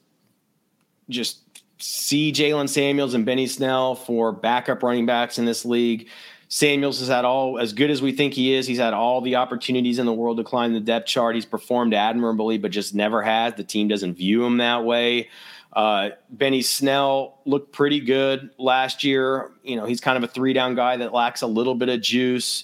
just 1.09 1.39
see 1.79 2.31
Jaylen 2.31 2.67
Samuels 2.67 3.13
and 3.13 3.25
Benny 3.25 3.47
Snell 3.47 3.95
for 3.95 4.31
backup 4.31 4.83
running 4.83 5.05
backs 5.05 5.37
in 5.39 5.45
this 5.45 5.63
league. 5.65 6.09
Samuels 6.49 6.99
has 6.99 7.07
had 7.09 7.25
all 7.25 7.59
as 7.59 7.73
good 7.73 7.91
as 7.91 8.01
we 8.01 8.11
think 8.11 8.33
he 8.33 8.53
is. 8.53 8.65
He's 8.65 8.79
had 8.79 8.93
all 8.93 9.21
the 9.21 9.35
opportunities 9.35 9.99
in 9.99 10.05
the 10.07 10.13
world 10.13 10.37
to 10.37 10.43
climb 10.43 10.73
the 10.73 10.79
depth 10.79 11.05
chart. 11.07 11.35
He's 11.35 11.45
performed 11.45 11.93
admirably, 11.93 12.57
but 12.57 12.71
just 12.71 12.95
never 12.95 13.21
has. 13.21 13.53
The 13.53 13.63
team 13.63 13.87
doesn't 13.87 14.15
view 14.15 14.43
him 14.43 14.57
that 14.57 14.83
way. 14.83 15.29
Uh, 15.71 16.09
Benny 16.29 16.61
Snell 16.61 17.39
looked 17.45 17.71
pretty 17.71 17.99
good 17.99 18.49
last 18.57 19.03
year. 19.03 19.51
You 19.63 19.75
know, 19.75 19.85
he's 19.85 20.01
kind 20.01 20.17
of 20.17 20.23
a 20.23 20.31
three 20.31 20.53
down 20.53 20.75
guy 20.75 20.97
that 20.97 21.13
lacks 21.13 21.41
a 21.41 21.47
little 21.47 21.75
bit 21.75 21.89
of 21.89 22.01
juice. 22.01 22.63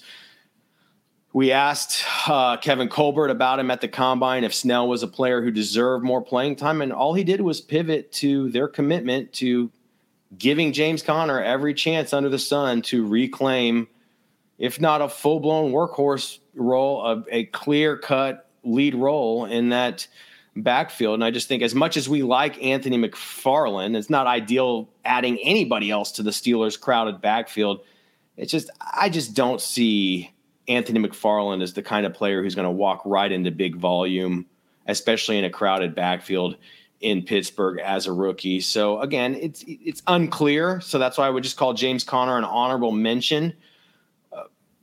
We 1.33 1.51
asked 1.51 2.03
uh, 2.27 2.57
Kevin 2.57 2.87
Colbert 2.87 3.27
about 3.27 3.59
him 3.59 3.69
at 3.69 3.81
the 3.81 3.89
combine 3.89 4.45
if 4.45 4.53
Snell 4.53 4.87
was 4.87 5.03
a 5.03 5.07
player 5.07 5.41
who 5.41 5.51
deserved 5.51 6.03
more 6.03 6.21
playing 6.21 6.55
time, 6.55 6.81
and 6.81 6.93
all 6.93 7.13
he 7.13 7.25
did 7.25 7.41
was 7.41 7.59
pivot 7.59 8.11
to 8.13 8.49
their 8.51 8.69
commitment 8.69 9.33
to 9.33 9.69
giving 10.37 10.71
James 10.73 11.03
Conner 11.03 11.41
every 11.41 11.73
chance 11.73 12.13
under 12.13 12.29
the 12.29 12.39
sun 12.39 12.81
to 12.83 13.05
reclaim, 13.05 13.87
if 14.57 14.79
not 14.79 15.01
a 15.01 15.09
full 15.09 15.41
blown 15.41 15.71
workhorse 15.71 16.39
role, 16.55 17.05
a, 17.05 17.23
a 17.29 17.43
clear 17.45 17.97
cut 17.97 18.49
lead 18.63 18.95
role 18.95 19.45
in 19.45 19.69
that 19.69 20.07
backfield. 20.55 21.15
And 21.15 21.23
I 21.23 21.31
just 21.31 21.47
think, 21.47 21.63
as 21.63 21.75
much 21.75 21.97
as 21.97 22.07
we 22.07 22.23
like 22.23 22.61
Anthony 22.63 22.97
McFarland, 22.97 23.95
it's 23.95 24.09
not 24.09 24.27
ideal 24.27 24.89
adding 25.03 25.37
anybody 25.43 25.91
else 25.91 26.13
to 26.13 26.23
the 26.23 26.31
Steelers' 26.31 26.79
crowded 26.79 27.21
backfield. 27.21 27.81
It's 28.37 28.51
just, 28.51 28.69
I 28.79 29.09
just 29.09 29.33
don't 29.33 29.61
see 29.61 30.33
Anthony 30.67 30.99
McFarland 30.99 31.61
as 31.61 31.73
the 31.73 31.83
kind 31.83 32.05
of 32.05 32.13
player 32.13 32.41
who's 32.41 32.55
going 32.55 32.65
to 32.65 32.71
walk 32.71 33.01
right 33.05 33.31
into 33.31 33.51
big 33.51 33.75
volume, 33.75 34.45
especially 34.87 35.37
in 35.37 35.45
a 35.45 35.49
crowded 35.49 35.95
backfield 35.95 36.57
in 37.01 37.23
Pittsburgh 37.23 37.79
as 37.79 38.07
a 38.07 38.11
rookie. 38.11 38.61
So 38.61 38.99
again, 39.01 39.35
it's 39.35 39.63
it's 39.67 40.01
unclear. 40.07 40.81
So 40.81 40.97
that's 40.97 41.17
why 41.17 41.27
I 41.27 41.29
would 41.29 41.43
just 41.43 41.57
call 41.57 41.73
James 41.73 42.03
Conner 42.03 42.37
an 42.37 42.43
honorable 42.43 42.91
mention. 42.91 43.53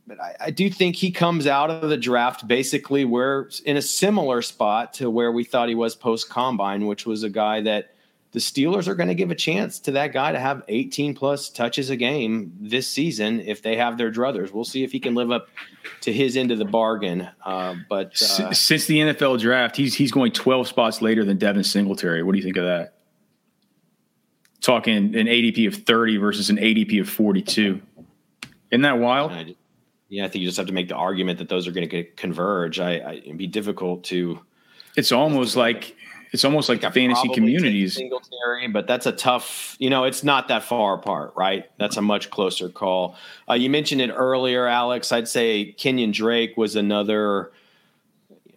But 0.06 0.20
I, 0.20 0.36
I 0.40 0.50
do 0.50 0.68
think 0.68 0.96
he 0.96 1.10
comes 1.10 1.46
out 1.46 1.70
of 1.70 1.88
the 1.88 1.96
draft 1.96 2.46
basically 2.48 3.04
where 3.04 3.48
in 3.64 3.76
a 3.76 3.82
similar 3.82 4.42
spot 4.42 4.94
to 4.94 5.08
where 5.10 5.30
we 5.30 5.44
thought 5.44 5.68
he 5.68 5.74
was 5.74 5.94
post 5.94 6.28
combine, 6.28 6.86
which 6.86 7.06
was 7.06 7.22
a 7.22 7.30
guy 7.30 7.60
that 7.62 7.94
the 8.32 8.38
Steelers 8.38 8.88
are 8.88 8.94
going 8.94 9.08
to 9.08 9.14
give 9.14 9.30
a 9.30 9.34
chance 9.34 9.78
to 9.80 9.90
that 9.92 10.12
guy 10.12 10.32
to 10.32 10.40
have 10.40 10.62
18 10.68 11.14
plus 11.14 11.50
touches 11.50 11.90
a 11.90 11.96
game 11.96 12.52
this 12.58 12.88
season 12.88 13.40
if 13.40 13.62
they 13.62 13.76
have 13.76 13.98
their 13.98 14.10
druthers. 14.10 14.52
We'll 14.52 14.64
see 14.64 14.82
if 14.84 14.90
he 14.90 14.98
can 14.98 15.14
live 15.14 15.30
up 15.30 15.48
to 16.00 16.12
his 16.12 16.36
end 16.36 16.50
of 16.50 16.58
the 16.58 16.64
bargain. 16.64 17.28
Uh, 17.44 17.76
but 17.90 18.20
uh, 18.22 18.52
Since 18.52 18.86
the 18.86 19.00
NFL 19.00 19.38
draft, 19.40 19.76
he's 19.76 19.94
he's 19.94 20.10
going 20.10 20.32
12 20.32 20.66
spots 20.66 21.02
later 21.02 21.24
than 21.24 21.36
Devin 21.36 21.62
Singletary. 21.62 22.22
What 22.22 22.32
do 22.32 22.38
you 22.38 22.44
think 22.44 22.56
of 22.56 22.64
that? 22.64 22.94
Talking 24.62 25.14
an 25.14 25.26
ADP 25.26 25.66
of 25.66 25.74
30 25.74 26.16
versus 26.16 26.48
an 26.48 26.56
ADP 26.56 27.02
of 27.02 27.10
42. 27.10 27.82
Isn't 28.70 28.82
that 28.82 28.98
wild? 28.98 29.32
I, 30.12 30.16
yeah, 30.16 30.24
I 30.24 30.28
think 30.28 30.42
you 30.42 30.48
just 30.48 30.58
have 30.58 30.66
to 30.66 30.72
make 30.72 30.88
the 30.88 30.94
argument 30.94 31.38
that 31.38 31.48
those 31.48 31.66
are 31.66 31.72
going 31.72 31.88
to 31.88 32.04
converge. 32.04 32.78
I, 32.78 32.98
I, 32.98 33.12
it'd 33.14 33.38
be 33.38 33.46
difficult 33.46 34.04
to 34.04 34.40
It's 34.96 35.12
almost 35.12 35.56
like 35.56 35.96
it's 36.32 36.44
almost 36.44 36.68
like 36.68 36.80
the 36.80 36.90
fantasy 36.90 37.28
communities. 37.28 37.94
Singletary, 37.94 38.66
but 38.68 38.86
that's 38.86 39.04
a 39.04 39.12
tough. 39.12 39.76
You 39.78 39.90
know, 39.90 40.04
it's 40.04 40.24
not 40.24 40.48
that 40.48 40.64
far 40.64 40.94
apart, 40.94 41.34
right? 41.36 41.70
That's 41.78 41.98
a 41.98 42.02
much 42.02 42.30
closer 42.30 42.70
call. 42.70 43.16
Uh, 43.48 43.54
you 43.54 43.68
mentioned 43.68 44.00
it 44.00 44.10
earlier, 44.10 44.66
Alex. 44.66 45.12
I'd 45.12 45.28
say 45.28 45.74
Kenyan 45.78 46.12
Drake 46.12 46.56
was 46.56 46.74
another 46.74 47.52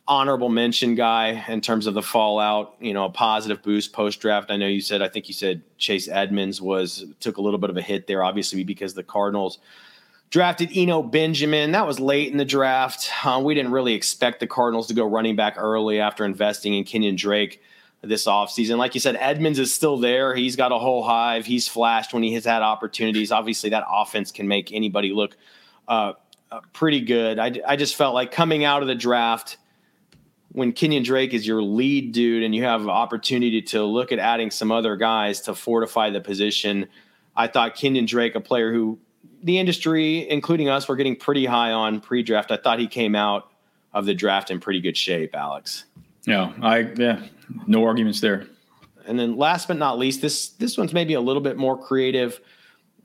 honorable 0.08 0.50
mention 0.50 0.96
guy 0.96 1.44
in 1.50 1.60
terms 1.60 1.88
of 1.88 1.96
the 1.96 2.02
fallout. 2.02 2.76
You 2.80 2.94
know, 2.94 3.06
a 3.06 3.10
positive 3.10 3.62
boost 3.62 3.92
post 3.92 4.22
draft. 4.22 4.52
I 4.52 4.58
know 4.58 4.68
you 4.68 4.82
said. 4.82 5.02
I 5.02 5.10
think 5.10 5.28
you 5.28 5.34
said 5.34 5.62
Chase 5.78 6.08
Edmonds 6.08 6.62
was 6.62 7.04
took 7.20 7.38
a 7.38 7.42
little 7.42 7.60
bit 7.60 7.70
of 7.70 7.78
a 7.78 7.82
hit 7.82 8.08
there, 8.08 8.24
obviously 8.24 8.64
because 8.64 8.94
the 8.94 9.04
Cardinals 9.04 9.60
drafted 10.30 10.70
Eno 10.76 11.02
Benjamin. 11.02 11.72
That 11.72 11.88
was 11.88 12.00
late 12.00 12.32
in 12.32 12.38
the 12.38 12.46
draft. 12.46 13.10
Uh, 13.24 13.42
we 13.44 13.54
didn't 13.54 13.72
really 13.72 13.94
expect 13.94 14.40
the 14.40 14.48
Cardinals 14.48 14.88
to 14.88 14.94
go 14.94 15.06
running 15.06 15.36
back 15.36 15.56
early 15.58 16.00
after 16.00 16.26
investing 16.26 16.74
in 16.74 16.84
Kenyan 16.84 17.18
Drake 17.18 17.62
this 18.02 18.26
offseason. 18.26 18.78
Like 18.78 18.94
you 18.94 19.02
said, 19.02 19.18
Edmonds 19.20 19.60
is 19.60 19.74
still 19.74 19.98
there. 19.98 20.36
He's 20.36 20.56
got 20.56 20.72
a 20.72 20.78
whole 20.78 21.04
hive. 21.04 21.46
He's 21.46 21.68
flashed 21.68 22.14
when 22.14 22.24
he 22.24 22.34
has 22.34 22.46
had 22.46 22.62
opportunities. 22.62 23.32
Obviously, 23.32 23.72
that 23.72 23.84
offense 23.90 24.32
can 24.32 24.48
make 24.48 24.72
anybody 24.72 25.12
look 25.12 25.36
uh, 25.88 26.14
uh, 26.52 26.62
pretty 26.74 27.02
good. 27.02 27.40
I, 27.40 27.54
I 27.68 27.76
just 27.76 27.96
felt 27.96 28.14
like 28.14 28.32
coming 28.32 28.64
out 28.64 28.82
of 28.82 28.88
the 28.88 28.96
draft, 28.96 29.58
when 30.52 30.72
Kenyan 30.72 31.04
Drake 31.04 31.34
is 31.34 31.46
your 31.46 31.62
lead 31.62 32.14
dude 32.14 32.44
and 32.44 32.56
you 32.56 32.64
have 32.64 32.88
opportunity 32.88 33.62
to 33.62 33.84
look 33.84 34.12
at 34.12 34.20
adding 34.20 34.52
some 34.52 34.72
other 34.72 34.96
guys 34.96 35.42
to 35.42 35.56
fortify 35.56 36.10
the 36.10 36.22
position, 36.22 36.88
I 37.36 37.48
thought 37.48 37.76
Kenyan 37.76 38.08
Drake, 38.08 38.36
a 38.36 38.40
player 38.40 38.72
who 38.72 38.98
the 39.44 39.60
industry, 39.60 40.30
including 40.30 40.70
us, 40.70 40.88
were 40.88 40.96
getting 40.96 41.16
pretty 41.16 41.46
high 41.46 41.72
on 41.72 42.02
pre-draft. 42.02 42.52
I 42.52 42.58
thought 42.58 42.80
he 42.80 42.88
came 42.88 43.16
out 43.16 43.52
of 43.94 44.06
the 44.06 44.14
draft 44.14 44.52
in 44.52 44.60
pretty 44.60 44.82
good 44.82 44.98
shape, 44.98 45.36
Alex. 45.36 45.86
Yeah, 46.26 46.54
I 46.62 46.92
yeah, 46.98 47.22
no 47.68 47.84
arguments 47.86 48.20
there. 48.22 48.48
And 49.08 49.20
then 49.20 49.38
last 49.38 49.68
but 49.68 49.78
not 49.78 49.98
least, 49.98 50.22
this 50.22 50.50
this 50.50 50.78
one's 50.78 50.94
maybe 50.94 51.14
a 51.14 51.22
little 51.22 51.42
bit 51.42 51.58
more 51.58 51.78
creative. 51.78 52.40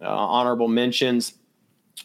Uh, 0.01 0.09
honorable 0.09 0.69
mentions. 0.69 1.35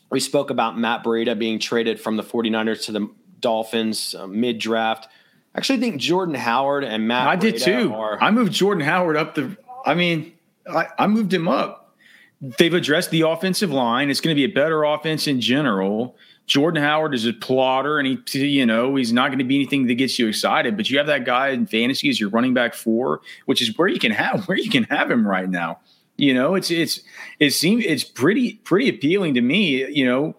We 0.10 0.20
spoke 0.20 0.50
about 0.50 0.78
Matt 0.78 1.04
Breida 1.04 1.38
being 1.40 1.60
traded 1.60 2.00
from 2.00 2.18
the 2.18 2.24
49ers 2.24 2.86
to 2.86 2.92
the 2.92 3.10
Dolphins 3.40 4.14
uh, 4.14 4.28
mid 4.28 4.60
draft. 4.60 5.08
I 5.54 5.60
actually 5.60 5.80
think 5.80 6.02
Jordan 6.02 6.36
Howard 6.36 6.84
and 6.84 7.08
Matt 7.08 7.28
I 7.28 7.36
did 7.38 7.58
too. 7.58 7.94
Are, 7.94 8.22
I 8.22 8.32
moved 8.32 8.52
Jordan 8.52 8.84
Howard 8.84 9.16
up 9.16 9.36
the. 9.36 9.56
I 9.86 9.94
mean, 9.94 10.34
I, 10.70 10.88
I 10.98 11.08
moved 11.08 11.34
him 11.34 11.48
up. 11.48 11.85
They've 12.41 12.74
addressed 12.74 13.12
the 13.12 13.21
offensive 13.21 13.71
line. 13.71 14.10
It's 14.10 14.21
going 14.21 14.36
to 14.36 14.39
be 14.39 14.43
a 14.43 14.54
better 14.54 14.84
offense 14.84 15.28
in 15.28 15.41
general. 15.41 16.17
Jordan 16.48 16.84
Howard 16.84 17.15
is 17.15 17.26
a 17.26 17.34
plotter, 17.34 17.98
and 17.98 18.19
he, 18.28 18.45
you 18.48 18.65
know, 18.65 18.95
he's 18.95 19.12
not 19.12 19.30
going 19.30 19.39
to 19.39 19.45
be 19.45 19.56
anything 19.56 19.88
that 19.88 19.95
gets 19.95 20.19
you 20.19 20.28
excited. 20.28 20.78
But 20.78 20.89
you 20.89 20.98
have 20.98 21.08
that 21.08 21.26
guy 21.26 21.50
in 21.50 21.65
fantasy 21.65 22.10
as 22.10 22.19
your 22.19 22.30
running 22.30 22.54
back 22.54 22.74
four, 22.74 23.21
which 23.45 23.62
is 23.62 23.76
where 23.78 23.88
you 23.88 24.00
can 24.00 24.12
have 24.12 24.48
where 24.48 24.58
you 24.58 24.69
can 24.69 24.84
have 24.86 25.10
him 25.10 25.28
right 25.28 25.50
now. 25.50 25.80
You 26.17 26.34
know, 26.34 26.56
it's 26.56 26.69
it's 26.69 27.02
it 27.39 27.52
seems 27.52 27.84
it's 27.86 28.04
pretty 28.04 28.56
pretty 28.63 28.89
appealing 28.89 29.34
to 29.34 29.41
me. 29.41 29.86
You 29.89 30.06
know, 30.06 30.36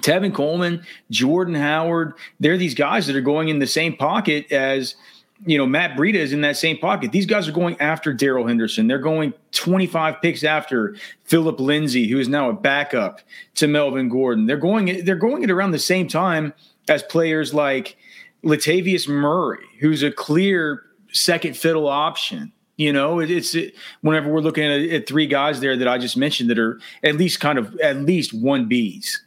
Tevin 0.00 0.34
Coleman, 0.34 0.84
Jordan 1.10 1.54
Howard, 1.54 2.14
they're 2.40 2.58
these 2.58 2.74
guys 2.74 3.06
that 3.06 3.16
are 3.16 3.22
going 3.22 3.48
in 3.48 3.58
the 3.58 3.66
same 3.66 3.96
pocket 3.96 4.50
as, 4.52 4.96
you 5.44 5.58
know, 5.58 5.66
Matt 5.66 5.96
Breida 5.96 6.14
is 6.14 6.32
in 6.32 6.40
that 6.42 6.56
same 6.56 6.78
pocket. 6.78 7.12
These 7.12 7.26
guys 7.26 7.48
are 7.48 7.52
going 7.52 7.80
after 7.80 8.12
Darrell 8.12 8.46
Henderson. 8.46 8.86
They're 8.86 8.98
going 8.98 9.34
25 9.52 10.20
picks 10.22 10.44
after 10.44 10.94
Phillip 11.24 11.58
Lindsay, 11.58 12.08
who 12.08 12.18
is 12.18 12.28
now 12.28 12.48
a 12.48 12.52
backup 12.52 13.20
to 13.56 13.66
Melvin 13.66 14.08
Gordon. 14.08 14.46
They're 14.46 14.56
going 14.56 15.04
they're 15.04 15.16
going 15.16 15.42
at 15.42 15.50
around 15.50 15.72
the 15.72 15.78
same 15.78 16.06
time 16.06 16.52
as 16.88 17.02
players 17.02 17.52
like 17.52 17.96
Latavius 18.44 19.08
Murray, 19.08 19.64
who's 19.80 20.02
a 20.02 20.10
clear 20.10 20.84
second 21.12 21.56
fiddle 21.56 21.88
option. 21.88 22.52
You 22.76 22.92
know, 22.92 23.20
it, 23.20 23.30
it's 23.30 23.54
it, 23.54 23.74
whenever 24.00 24.32
we're 24.32 24.40
looking 24.40 24.64
at, 24.64 24.80
at 24.80 25.08
three 25.08 25.26
guys 25.26 25.60
there 25.60 25.76
that 25.76 25.88
I 25.88 25.98
just 25.98 26.16
mentioned 26.16 26.50
that 26.50 26.58
are 26.58 26.80
at 27.02 27.16
least 27.16 27.40
kind 27.40 27.58
of 27.58 27.78
at 27.80 27.96
least 27.96 28.32
one 28.32 28.68
B's. 28.68 29.22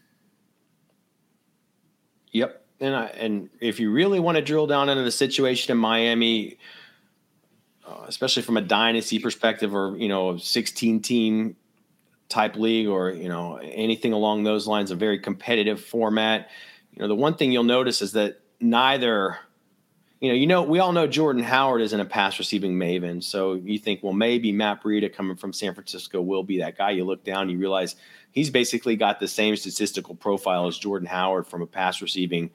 And 2.80 2.96
I, 2.96 3.06
and 3.06 3.50
if 3.60 3.80
you 3.80 3.92
really 3.92 4.20
want 4.20 4.36
to 4.36 4.42
drill 4.42 4.68
down 4.68 4.90
into 4.90 5.04
the 5.04 5.12
situation 5.12 5.72
in 5.72 5.78
Miami, 5.78 6.58
uh, 7.88 8.06
especially 8.08 8.44
from 8.44 8.58
a 8.58 8.62
dynasty 8.62 9.20
perspective, 9.20 9.74
or 9.74 9.96
you 9.98 10.08
know, 10.08 10.32
a 10.32 10.40
16 10.40 11.02
team 11.02 11.56
type 12.28 12.56
league, 12.56 12.88
or 12.88 13.12
you 13.12 13.30
know, 13.30 13.58
anything 13.58 14.14
along 14.14 14.44
those 14.44 14.68
lines, 14.68 14.92
a 14.92 14.96
very 14.96 15.20
competitive 15.20 15.82
format. 15.82 16.50
You 16.92 17.02
know, 17.02 17.08
the 17.08 17.16
one 17.16 17.36
thing 17.36 17.52
you'll 17.52 17.64
notice 17.64 18.02
is 18.02 18.14
that 18.14 18.40
neither 18.60 19.40
you 20.22 20.30
know, 20.30 20.36
you 20.36 20.48
know, 20.48 20.64
we 20.64 20.80
all 20.80 20.92
know 20.92 21.08
Jordan 21.08 21.44
Howard 21.44 21.82
isn't 21.82 22.00
a 22.00 22.06
pass 22.06 22.40
receiving 22.40 22.74
maven. 22.80 23.24
So 23.24 23.54
you 23.54 23.78
think, 23.78 24.02
well, 24.02 24.14
maybe 24.14 24.52
Matt 24.52 24.82
Breida 24.82 25.14
coming 25.14 25.36
from 25.36 25.54
San 25.54 25.74
Francisco 25.74 26.22
will 26.22 26.44
be 26.44 26.60
that 26.60 26.78
guy. 26.78 26.92
You 26.92 27.04
look 27.04 27.24
down, 27.24 27.50
you 27.50 27.58
realize 27.58 27.96
he's 28.36 28.52
basically 28.52 28.96
got 28.96 29.20
the 29.20 29.28
same 29.28 29.56
statistical 29.56 30.14
profile 30.14 30.68
as 30.68 30.78
Jordan 30.78 31.08
Howard 31.08 31.48
from 31.48 31.64
a 31.64 31.66
pass 31.66 32.02
receiving 32.02 32.52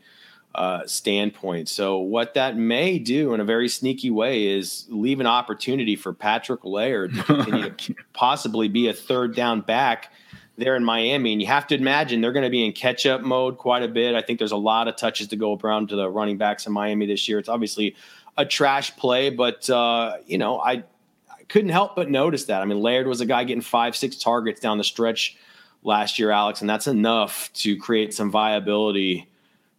uh, 0.55 0.87
standpoint. 0.87 1.69
So 1.69 1.99
what 1.99 2.35
that 2.35 2.57
may 2.57 2.99
do 2.99 3.35
in 3.35 3.40
a 3.40 3.45
very 3.45 3.69
sneaky 3.69 4.11
way 4.11 4.47
is 4.47 4.87
leave 4.88 5.21
an 5.21 5.27
opportunity 5.27 5.97
for 5.97 6.12
Patrick 6.12 6.64
Laird 6.64 7.14
to 7.14 7.23
continue 7.23 7.71
to 7.71 7.95
possibly 8.12 8.69
be 8.69 8.88
a 8.88 8.93
third 8.93 9.35
down 9.35 9.62
back 9.62 10.12
there 10.57 10.77
in 10.77 10.85
Miami. 10.85 11.33
And 11.33 11.40
you 11.40 11.47
have 11.47 11.66
to 11.69 11.75
imagine 11.75 12.21
they're 12.21 12.33
going 12.33 12.45
to 12.45 12.51
be 12.51 12.64
in 12.64 12.73
catch 12.73 13.07
up 13.07 13.23
mode 13.23 13.59
quite 13.59 13.83
a 13.83 13.88
bit. 13.88 14.14
I 14.14 14.23
think 14.23 14.38
there's 14.38 14.53
a 14.53 14.57
lot 14.57 14.88
of 14.88 14.97
touches 14.97 15.29
to 15.29 15.37
go 15.37 15.57
around 15.57 15.88
to 15.90 15.97
the 15.97 16.11
running 16.11 16.37
backs 16.37 16.66
in 16.66 16.73
Miami 16.73 17.07
this 17.07 17.29
year. 17.29 17.38
It's 17.38 17.49
obviously 17.49 17.97
a 18.37 18.45
trash 18.45 18.95
play, 18.97 19.31
but, 19.31 19.71
uh, 19.71 20.16
you 20.27 20.37
know, 20.37 20.59
I, 20.59 20.85
I 21.31 21.45
couldn't 21.49 21.71
help 21.71 21.97
but 21.97 22.11
notice 22.11 22.45
that. 22.47 22.61
I 22.61 22.64
mean, 22.64 22.81
Laird 22.81 23.07
was 23.07 23.21
a 23.21 23.27
guy 23.27 23.45
getting 23.45 23.62
five, 23.62 23.97
six 23.97 24.16
targets 24.16 24.61
down 24.61 24.79
the 24.79 24.85
stretch 24.85 25.37
last 25.83 26.19
year, 26.19 26.31
Alex, 26.31 26.61
and 26.61 26.69
that's 26.69 26.87
enough 26.87 27.51
to 27.55 27.77
create 27.77 28.12
some 28.14 28.31
viability 28.31 29.29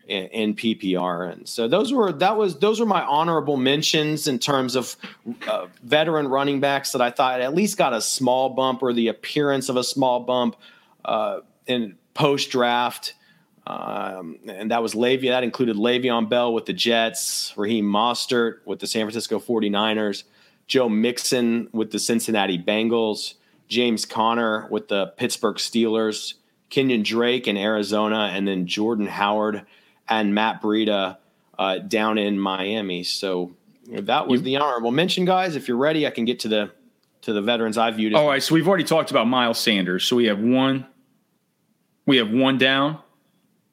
in, 0.07 0.25
in, 0.27 0.55
PPR. 0.55 1.31
And 1.31 1.47
so 1.47 1.67
those 1.67 1.93
were 1.93 2.11
that 2.13 2.37
was 2.37 2.59
those 2.59 2.79
were 2.79 2.85
my 2.85 3.03
honorable 3.03 3.57
mentions 3.57 4.27
in 4.27 4.39
terms 4.39 4.75
of 4.75 4.95
uh, 5.47 5.67
veteran 5.83 6.27
running 6.27 6.59
backs 6.59 6.91
that 6.91 7.01
I 7.01 7.11
thought 7.11 7.41
at 7.41 7.53
least 7.53 7.77
got 7.77 7.93
a 7.93 8.01
small 8.01 8.49
bump 8.49 8.81
or 8.83 8.93
the 8.93 9.07
appearance 9.07 9.69
of 9.69 9.77
a 9.77 9.83
small 9.83 10.21
bump 10.21 10.55
uh, 11.05 11.39
in 11.67 11.97
post 12.13 12.49
draft. 12.49 13.13
Um, 13.67 14.39
and 14.47 14.71
that 14.71 14.81
was 14.81 14.95
Le'Veon. 14.95 15.29
That 15.29 15.43
included 15.43 15.75
Le'Veon 15.75 16.27
Bell 16.27 16.53
with 16.53 16.65
the 16.65 16.73
Jets, 16.73 17.53
Raheem 17.55 17.85
Mostert 17.85 18.57
with 18.65 18.79
the 18.79 18.87
San 18.87 19.05
Francisco 19.05 19.39
49ers, 19.39 20.23
Joe 20.67 20.89
Mixon 20.89 21.69
with 21.71 21.91
the 21.91 21.99
Cincinnati 21.99 22.57
Bengals, 22.57 23.35
James 23.71 24.05
Conner 24.05 24.67
with 24.69 24.89
the 24.89 25.07
Pittsburgh 25.15 25.55
Steelers, 25.55 26.33
Kenyan 26.69 27.05
Drake 27.05 27.47
in 27.47 27.55
Arizona, 27.55 28.29
and 28.33 28.45
then 28.45 28.67
Jordan 28.67 29.07
Howard 29.07 29.65
and 30.09 30.35
Matt 30.35 30.61
Breida 30.61 31.15
uh, 31.57 31.77
down 31.77 32.17
in 32.17 32.37
Miami. 32.37 33.03
So 33.03 33.55
that 33.87 34.27
was 34.27 34.43
the 34.43 34.57
honorable 34.57 34.91
mention, 34.91 35.23
guys. 35.23 35.55
If 35.55 35.69
you're 35.69 35.77
ready, 35.77 36.05
I 36.05 36.09
can 36.09 36.25
get 36.25 36.39
to 36.41 36.49
the 36.49 36.71
to 37.21 37.31
the 37.31 37.41
veterans 37.41 37.77
I 37.77 37.91
viewed. 37.91 38.13
All 38.13 38.27
right, 38.27 38.43
so 38.43 38.53
we've 38.55 38.67
already 38.67 38.83
talked 38.83 39.09
about 39.09 39.25
Miles 39.27 39.57
Sanders. 39.57 40.03
So 40.03 40.17
we 40.17 40.25
have 40.25 40.39
one, 40.39 40.85
we 42.05 42.17
have 42.17 42.29
one 42.29 42.57
down. 42.57 42.99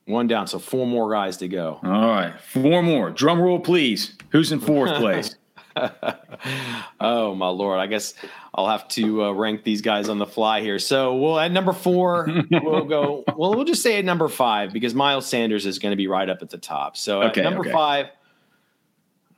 One 0.05 0.29
down, 0.29 0.47
so 0.47 0.59
four 0.61 0.87
more 0.87 1.11
guys 1.11 1.39
to 1.39 1.49
go. 1.49 1.81
All 1.83 1.91
right, 1.91 2.41
four 2.41 2.83
more. 2.83 3.11
Drum 3.11 3.41
roll, 3.41 3.59
please. 3.59 4.15
Who's 4.31 4.53
in 4.53 4.61
fourth 4.61 4.95
place? 5.01 5.35
oh 7.01 7.35
my 7.35 7.49
lord! 7.49 7.79
I 7.79 7.87
guess 7.87 8.15
I'll 8.55 8.69
have 8.69 8.89
to 8.89 9.25
uh, 9.25 9.33
rank 9.33 9.65
these 9.65 9.81
guys 9.83 10.09
on 10.09 10.19
the 10.19 10.27
fly 10.27 10.61
here. 10.61 10.79
So 10.79 11.17
we'll 11.17 11.39
at 11.39 11.53
number 11.53 11.73
four, 11.73 12.29
we'll 12.51 12.85
go. 12.85 13.25
Well, 13.37 13.55
we'll 13.55 13.65
just 13.65 13.83
say 13.83 13.99
at 13.99 14.05
number 14.05 14.29
five 14.29 14.73
because 14.73 14.95
Miles 14.95 15.27
Sanders 15.27 15.67
is 15.67 15.79
going 15.79 15.93
to 15.93 15.97
be 15.97 16.07
right 16.07 16.29
up 16.29 16.43
at 16.43 16.51
the 16.51 16.59
top. 16.59 16.97
So 16.97 17.23
okay, 17.23 17.41
at 17.41 17.45
number 17.45 17.61
okay. 17.61 17.73
five, 17.73 18.07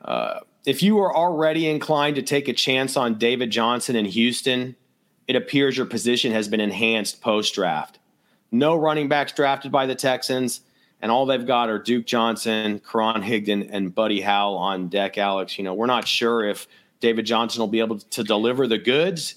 uh, 0.02 0.40
if 0.66 0.82
you 0.82 0.98
are 0.98 1.14
already 1.14 1.68
inclined 1.68 2.16
to 2.16 2.22
take 2.22 2.48
a 2.48 2.52
chance 2.52 2.96
on 2.96 3.16
David 3.16 3.50
Johnson 3.50 3.96
in 3.96 4.04
Houston, 4.04 4.76
it 5.26 5.36
appears 5.36 5.76
your 5.76 5.86
position 5.86 6.32
has 6.32 6.48
been 6.48 6.60
enhanced 6.60 7.20
post 7.20 7.54
draft. 7.54 7.98
No 8.52 8.74
running 8.74 9.08
backs 9.08 9.32
drafted 9.32 9.70
by 9.70 9.86
the 9.86 9.94
Texans 9.94 10.60
and 11.02 11.10
all 11.10 11.26
they've 11.26 11.46
got 11.46 11.68
are 11.70 11.78
Duke 11.78 12.06
Johnson, 12.06 12.80
Karan 12.80 13.22
Higdon, 13.22 13.68
and 13.70 13.94
Buddy 13.94 14.20
Howell 14.20 14.56
on 14.56 14.88
deck. 14.88 15.18
Alex, 15.18 15.58
you 15.58 15.64
know, 15.64 15.74
we're 15.74 15.86
not 15.86 16.06
sure 16.06 16.44
if 16.44 16.68
David 17.00 17.24
Johnson 17.24 17.60
will 17.60 17.68
be 17.68 17.80
able 17.80 17.98
to 17.98 18.22
deliver 18.22 18.66
the 18.66 18.78
goods, 18.78 19.36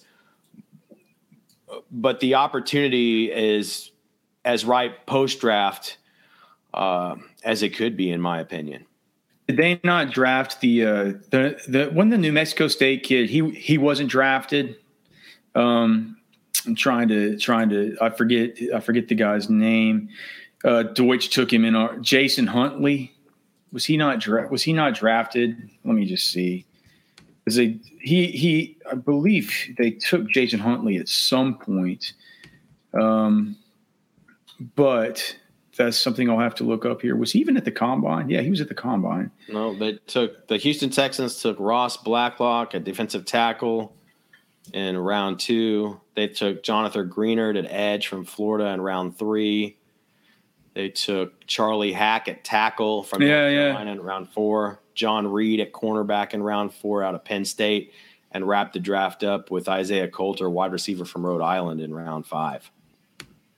but 1.92 2.20
the 2.20 2.36
opportunity 2.36 3.32
is 3.32 3.92
as 4.46 4.66
ripe 4.66 5.06
post 5.06 5.40
draft 5.40 5.98
uh, 6.74 7.16
as 7.44 7.64
it 7.64 7.76
could 7.76 7.96
be, 7.96 8.12
in 8.12 8.20
my 8.20 8.40
opinion. 8.40 8.86
Did 9.48 9.58
they 9.58 9.80
not 9.84 10.12
draft 10.12 10.62
the 10.62 10.86
uh, 10.86 11.04
the 11.30 11.60
the 11.68 11.90
one 11.94 12.10
the 12.10 12.18
New 12.18 12.32
Mexico 12.32 12.68
State 12.68 13.04
kid? 13.04 13.30
He 13.30 13.50
he 13.52 13.78
wasn't 13.78 14.10
drafted. 14.10 14.78
Um, 15.54 16.18
I'm 16.66 16.76
trying 16.76 17.10
to 17.10 17.38
trying 17.38 17.70
to 17.70 17.98
I 18.02 18.10
forget 18.10 18.58
I 18.74 18.80
forget 18.80 19.08
the 19.10 19.16
guy's 19.16 19.50
name. 19.50 20.10
Uh, 20.64 20.84
Deutsch 20.84 21.30
took 21.30 21.52
him 21.52 21.66
in. 21.66 21.76
Our, 21.76 21.98
Jason 21.98 22.48
Huntley 22.48 23.14
was 23.74 23.86
he 23.86 23.98
not 23.98 24.20
dra- 24.20 24.48
was 24.48 24.64
he 24.64 24.72
not 24.72 24.94
drafted? 24.94 25.70
Let 25.84 25.96
me 25.96 26.06
just 26.06 26.32
see. 26.32 26.66
Is 27.46 27.56
he 27.56 27.82
he 28.00 28.78
I 28.90 28.96
believe 28.96 29.76
they 29.78 29.92
took 29.92 30.30
Jason 30.30 30.60
Huntley 30.60 30.98
at 30.98 31.10
some 31.10 31.58
point, 31.58 32.14
um, 32.94 33.58
but 34.76 35.36
that's 35.76 35.98
something 35.98 36.30
I'll 36.30 36.40
have 36.40 36.56
to 36.56 36.64
look 36.64 36.86
up 36.86 37.02
here. 37.02 37.16
Was 37.16 37.32
he 37.32 37.40
even 37.40 37.58
at 37.58 37.66
the 37.66 37.72
combine? 37.72 38.30
Yeah, 38.30 38.42
he 38.42 38.50
was 38.50 38.62
at 38.62 38.70
the 38.70 38.76
combine. 38.76 39.32
No, 39.50 39.76
they 39.76 39.94
took 40.08 40.48
the 40.48 40.58
Houston 40.58 40.90
Texans 40.90 41.42
took 41.42 41.60
Ross 41.60 41.98
Blacklock, 41.98 42.76
a 42.76 42.80
defensive 42.80 43.26
tackle, 43.26 43.94
in 44.72 44.98
round 44.98 45.40
two. 45.40 46.00
They 46.16 46.28
took 46.28 46.64
Jonathan 46.64 47.10
Greenard 47.10 47.58
at 47.58 47.70
edge 47.70 48.08
from 48.08 48.24
Florida 48.24 48.68
in 48.70 48.80
round 48.80 49.18
three. 49.18 49.78
They 50.74 50.90
took 50.90 51.46
Charlie 51.46 51.94
Heck 51.94 52.28
at 52.28 52.44
tackle 52.44 53.04
from 53.04 53.22
yeah, 53.22 53.28
North 53.28 53.54
Carolina 53.54 53.86
yeah. 53.86 53.96
in 53.98 54.02
round 54.02 54.30
four, 54.30 54.80
John 54.96 55.28
Reid 55.28 55.60
at 55.60 55.72
cornerback 55.72 56.34
in 56.34 56.42
round 56.42 56.74
four 56.74 57.04
out 57.04 57.16
of 57.16 57.24
Penn 57.24 57.46
State, 57.46 57.94
and 58.32 58.48
wrapped 58.48 58.74
the 58.74 58.80
draft 58.80 59.24
up 59.24 59.52
with 59.52 59.70
Isaiah 59.70 60.08
Coulter, 60.08 60.50
wide 60.50 60.72
receiver 60.72 61.06
from 61.06 61.26
Rhode 61.26 61.42
Island, 61.42 61.80
in 61.80 61.94
round 61.94 62.26
five. 62.26 62.72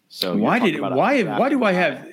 So 0.10 0.36
why 0.36 0.60
did 0.60 0.80
why 0.80 1.24
why 1.24 1.50
do 1.50 1.64
I 1.64 1.74
have 1.74 2.08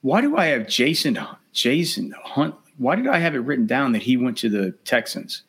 why 0.00 0.20
do 0.20 0.36
I 0.36 0.46
have 0.46 0.66
Jason 0.68 1.18
Jason 1.52 2.14
Hunt? 2.22 2.54
Why 2.78 2.96
did 2.96 3.06
I 3.06 3.18
have 3.18 3.34
it 3.34 3.40
written 3.40 3.66
down 3.66 3.92
that 3.92 4.02
he 4.02 4.16
went 4.16 4.38
to 4.38 4.48
the 4.48 4.72
Texans? 4.84 5.42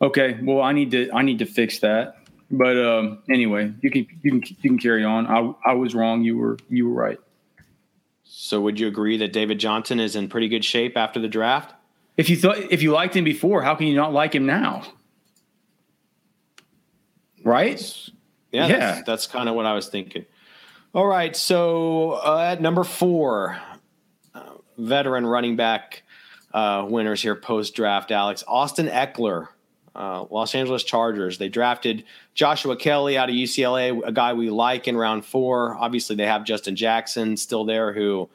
Okay, 0.00 0.38
well 0.42 0.60
I 0.60 0.72
need 0.72 0.90
to 0.92 1.10
I 1.12 1.22
need 1.22 1.38
to 1.38 1.46
fix 1.46 1.78
that. 1.80 2.16
But 2.50 2.76
um, 2.76 3.22
anyway, 3.30 3.72
you 3.80 3.90
can 3.90 4.06
you 4.22 4.30
can 4.30 4.56
you 4.60 4.70
can 4.70 4.78
carry 4.78 5.04
on. 5.04 5.26
I 5.26 5.70
I 5.70 5.74
was 5.74 5.94
wrong. 5.94 6.22
You 6.22 6.36
were 6.36 6.58
you 6.68 6.88
were 6.88 6.94
right. 6.94 7.18
So 8.34 8.62
would 8.62 8.80
you 8.80 8.88
agree 8.88 9.18
that 9.18 9.34
David 9.34 9.60
Johnson 9.60 10.00
is 10.00 10.16
in 10.16 10.26
pretty 10.26 10.48
good 10.48 10.64
shape 10.64 10.96
after 10.96 11.20
the 11.20 11.28
draft? 11.28 11.74
If 12.16 12.30
you 12.30 12.36
thought 12.38 12.56
if 12.56 12.82
you 12.82 12.90
liked 12.90 13.14
him 13.14 13.24
before, 13.24 13.60
how 13.60 13.74
can 13.74 13.86
you 13.88 13.94
not 13.94 14.14
like 14.14 14.34
him 14.34 14.46
now? 14.46 14.84
Right? 17.44 17.78
Yeah, 18.50 18.66
yeah. 18.68 18.78
That's, 18.78 19.02
that's 19.06 19.26
kind 19.26 19.50
of 19.50 19.54
what 19.54 19.66
I 19.66 19.74
was 19.74 19.88
thinking. 19.88 20.24
All 20.94 21.06
right, 21.06 21.36
so 21.36 22.12
uh, 22.12 22.52
at 22.52 22.62
number 22.62 22.84
four, 22.84 23.58
uh, 24.34 24.54
veteran 24.78 25.26
running 25.26 25.56
back 25.56 26.02
uh, 26.54 26.86
winners 26.88 27.20
here 27.20 27.34
post 27.34 27.74
draft, 27.74 28.10
Alex 28.10 28.44
Austin 28.48 28.86
Ekeler 28.86 29.48
uh, 29.94 30.24
Los 30.30 30.54
Angeles 30.54 30.84
Chargers. 30.84 31.38
They 31.38 31.48
drafted 31.48 32.04
Joshua 32.34 32.76
Kelley 32.76 33.16
out 33.18 33.28
of 33.28 33.34
UCLA, 33.34 34.00
a 34.04 34.12
guy 34.12 34.32
we 34.32 34.50
like 34.50 34.88
in 34.88 34.96
round 34.96 35.24
four. 35.24 35.76
Obviously, 35.76 36.16
they 36.16 36.26
have 36.26 36.44
Justin 36.44 36.76
Jackson 36.76 37.36
still 37.36 37.64
there, 37.64 37.92
who 37.92 38.28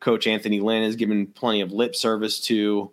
Coach 0.00 0.26
Anthony 0.26 0.60
Lynn 0.60 0.82
has 0.82 0.96
given 0.96 1.26
plenty 1.26 1.60
of 1.60 1.72
lip 1.72 1.94
service 1.94 2.40
to, 2.42 2.90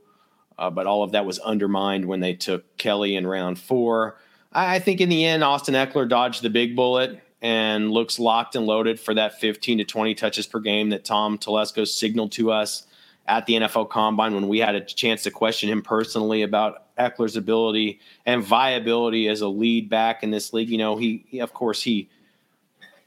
uh, 0.58 0.70
but 0.70 0.88
all 0.88 1.04
of 1.04 1.12
that 1.12 1.26
was 1.26 1.40
undermined 1.40 2.06
when 2.06 2.20
they 2.20 2.34
took 2.34 2.78
Kelley 2.78 3.16
in 3.16 3.26
round 3.28 3.60
four. 3.60 4.18
I 4.52 4.80
think 4.80 5.00
in 5.00 5.10
the 5.10 5.26
end, 5.26 5.44
Austin 5.44 5.76
Ekeler 5.76 6.10
dodged 6.10 6.42
the 6.42 6.50
big 6.50 6.76
bullet 6.76 7.22
and 7.42 7.92
looks 7.92 8.20
locked 8.20 8.56
and 8.56 8.66
loaded 8.66 9.00
for 9.00 9.14
that 9.14 9.40
15 9.40 9.78
to 9.78 9.84
20 9.84 10.16
touches 10.16 10.48
per 10.48 10.60
game 10.60 10.90
that 10.90 11.06
Tom 11.06 11.38
Telesco 11.38 11.88
signaled 11.88 12.32
to 12.34 12.52
us 12.52 12.86
at 13.28 13.46
the 13.46 13.54
NFL 13.54 13.90
Combine 13.90 14.34
when 14.34 14.48
we 14.48 14.60
had 14.60 14.76
a 14.76 14.82
chance 14.82 15.24
to 15.24 15.32
question 15.32 15.70
him 15.70 15.82
personally 15.82 16.42
about 16.42 16.84
Ekeler's 17.00 17.36
ability 17.36 18.00
and 18.26 18.44
viability 18.44 19.28
as 19.28 19.42
a 19.42 19.48
lead 19.48 19.90
back 19.90 20.24
in 20.24 20.32
this 20.32 20.54
league. 20.54 20.70
You 20.70 20.78
know, 20.78 20.98
he, 20.98 21.26
he 21.28 21.40
of 21.40 21.54
course 21.54 21.82
he 21.82 22.10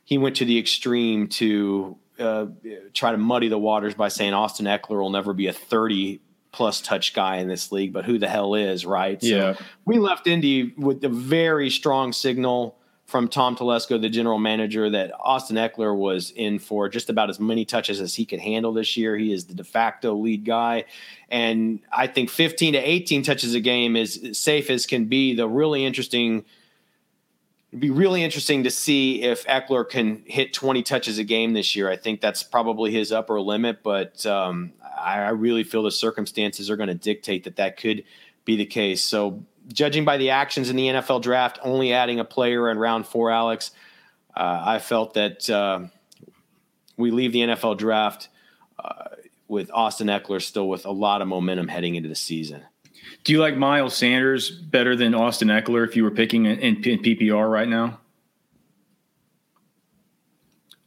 he 0.05 0.18
went 0.18 0.36
to 0.36 0.45
the 0.45 0.59
extreme 0.59 1.28
to 1.28 1.97
uh, 2.18 2.47
try 2.93 3.12
to 3.12 3.18
muddy 3.18 3.49
the 3.49 3.59
waters 3.59 3.95
by 3.95 4.09
saying 4.09 4.34
Austin 4.34 4.66
Ekeler 4.66 5.01
will 5.01 5.11
never 5.11 5.32
be 5.32 5.47
a 5.47 5.53
30 5.53 6.20
plus 6.53 6.80
touch 6.80 7.14
guy 7.14 7.36
in 7.36 7.49
this 7.49 7.72
league, 7.72 7.93
but 7.93 8.05
who 8.05 8.18
the 8.18 8.28
hell 8.28 8.55
is, 8.55 8.84
right? 8.84 9.20
So 9.22 9.28
yeah. 9.28 9.55
we 9.86 9.99
left 9.99 10.26
Indy 10.26 10.74
with 10.76 11.03
a 11.05 11.09
very 11.09 11.70
strong 11.70 12.12
signal 12.12 12.76
from 13.07 13.28
Tom 13.28 13.57
Telesco, 13.57 14.00
the 14.00 14.09
general 14.09 14.38
manager, 14.38 14.88
that 14.90 15.12
Austin 15.20 15.57
Ekeler 15.57 15.94
was 15.94 16.30
in 16.30 16.59
for 16.59 16.88
just 16.88 17.11
about 17.11 17.28
as 17.28 17.38
many 17.38 17.64
touches 17.64 18.00
as 18.00 18.14
he 18.14 18.24
could 18.24 18.40
handle 18.40 18.72
this 18.72 18.96
year. 18.96 19.16
He 19.18 19.32
is 19.32 19.46
the 19.46 19.55
de 19.55 19.64
facto 19.64 20.14
lead 20.14 20.44
guy. 20.44 20.84
And 21.28 21.80
I 21.92 22.07
think 22.07 22.30
15 22.30 22.74
to 22.74 22.78
18 22.78 23.22
touches 23.22 23.55
a 23.55 23.61
game 23.61 23.96
is 23.96 24.30
safe 24.32 24.70
as 24.70 24.86
can 24.86 25.07
be. 25.07 25.34
The 25.34 25.48
really 25.48 25.84
interesting 25.84 26.44
It'd 27.72 27.80
be 27.80 27.88
really 27.88 28.22
interesting 28.22 28.64
to 28.64 28.70
see 28.70 29.22
if 29.22 29.46
Ekeler 29.46 29.88
can 29.88 30.22
hit 30.26 30.53
20 30.53 30.82
touches 30.82 31.16
a 31.16 31.24
game 31.24 31.55
this 31.55 31.74
year. 31.74 31.88
I 31.88 31.96
think 31.96 32.20
that's 32.20 32.42
probably 32.42 32.92
his 32.92 33.12
upper 33.12 33.40
limit, 33.40 33.82
but 33.82 34.26
um, 34.26 34.74
I, 34.98 35.20
I 35.20 35.30
really 35.30 35.64
feel 35.64 35.82
the 35.82 35.90
circumstances 35.90 36.68
are 36.68 36.76
going 36.76 36.90
to 36.90 36.94
dictate 36.94 37.44
that 37.44 37.57
that 37.57 37.78
could 37.78 38.05
be 38.44 38.57
the 38.57 38.66
case. 38.66 39.03
So, 39.03 39.42
judging 39.68 40.04
by 40.04 40.16
the 40.16 40.30
actions 40.30 40.70
in 40.70 40.76
the 40.76 40.88
NFL 40.88 41.22
draft, 41.22 41.58
only 41.62 41.92
adding 41.92 42.20
a 42.20 42.24
player 42.24 42.70
in 42.70 42.78
round 42.78 43.06
four, 43.06 43.30
Alex, 43.30 43.70
uh, 44.36 44.62
I 44.64 44.78
felt 44.78 45.14
that 45.14 45.48
uh, 45.48 45.80
we 46.96 47.10
leave 47.10 47.32
the 47.32 47.40
NFL 47.40 47.78
draft 47.78 48.28
uh, 48.82 49.04
with 49.48 49.70
Austin 49.72 50.08
Ekeler 50.08 50.40
still 50.40 50.68
with 50.68 50.86
a 50.86 50.90
lot 50.90 51.22
of 51.22 51.28
momentum 51.28 51.68
heading 51.68 51.94
into 51.94 52.08
the 52.08 52.14
season. 52.14 52.62
Do 53.24 53.32
you 53.32 53.40
like 53.40 53.56
Miles 53.56 53.96
Sanders 53.96 54.50
better 54.50 54.96
than 54.96 55.14
Austin 55.14 55.48
Ekeler 55.48 55.86
if 55.86 55.96
you 55.96 56.02
were 56.02 56.10
picking 56.10 56.46
in, 56.46 56.58
in, 56.58 56.76
PPR 56.76 57.50
right 57.50 57.68
now? 57.68 58.00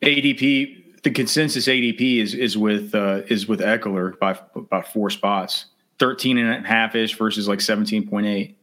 ADP, 0.01 1.01
the 1.03 1.11
consensus 1.11 1.67
ADP 1.67 2.21
is 2.21 2.33
is 2.33 2.57
with 2.57 2.93
uh, 2.93 3.21
is 3.27 3.47
with 3.47 3.59
Ekeler 3.59 4.17
by 4.19 4.37
about 4.55 4.91
four 4.91 5.09
spots, 5.09 5.65
13 5.99 6.37
and 6.37 6.65
a 6.65 6.67
half 6.67 6.95
ish 6.95 7.17
versus 7.17 7.47
like 7.47 7.59
17.8 7.59 8.55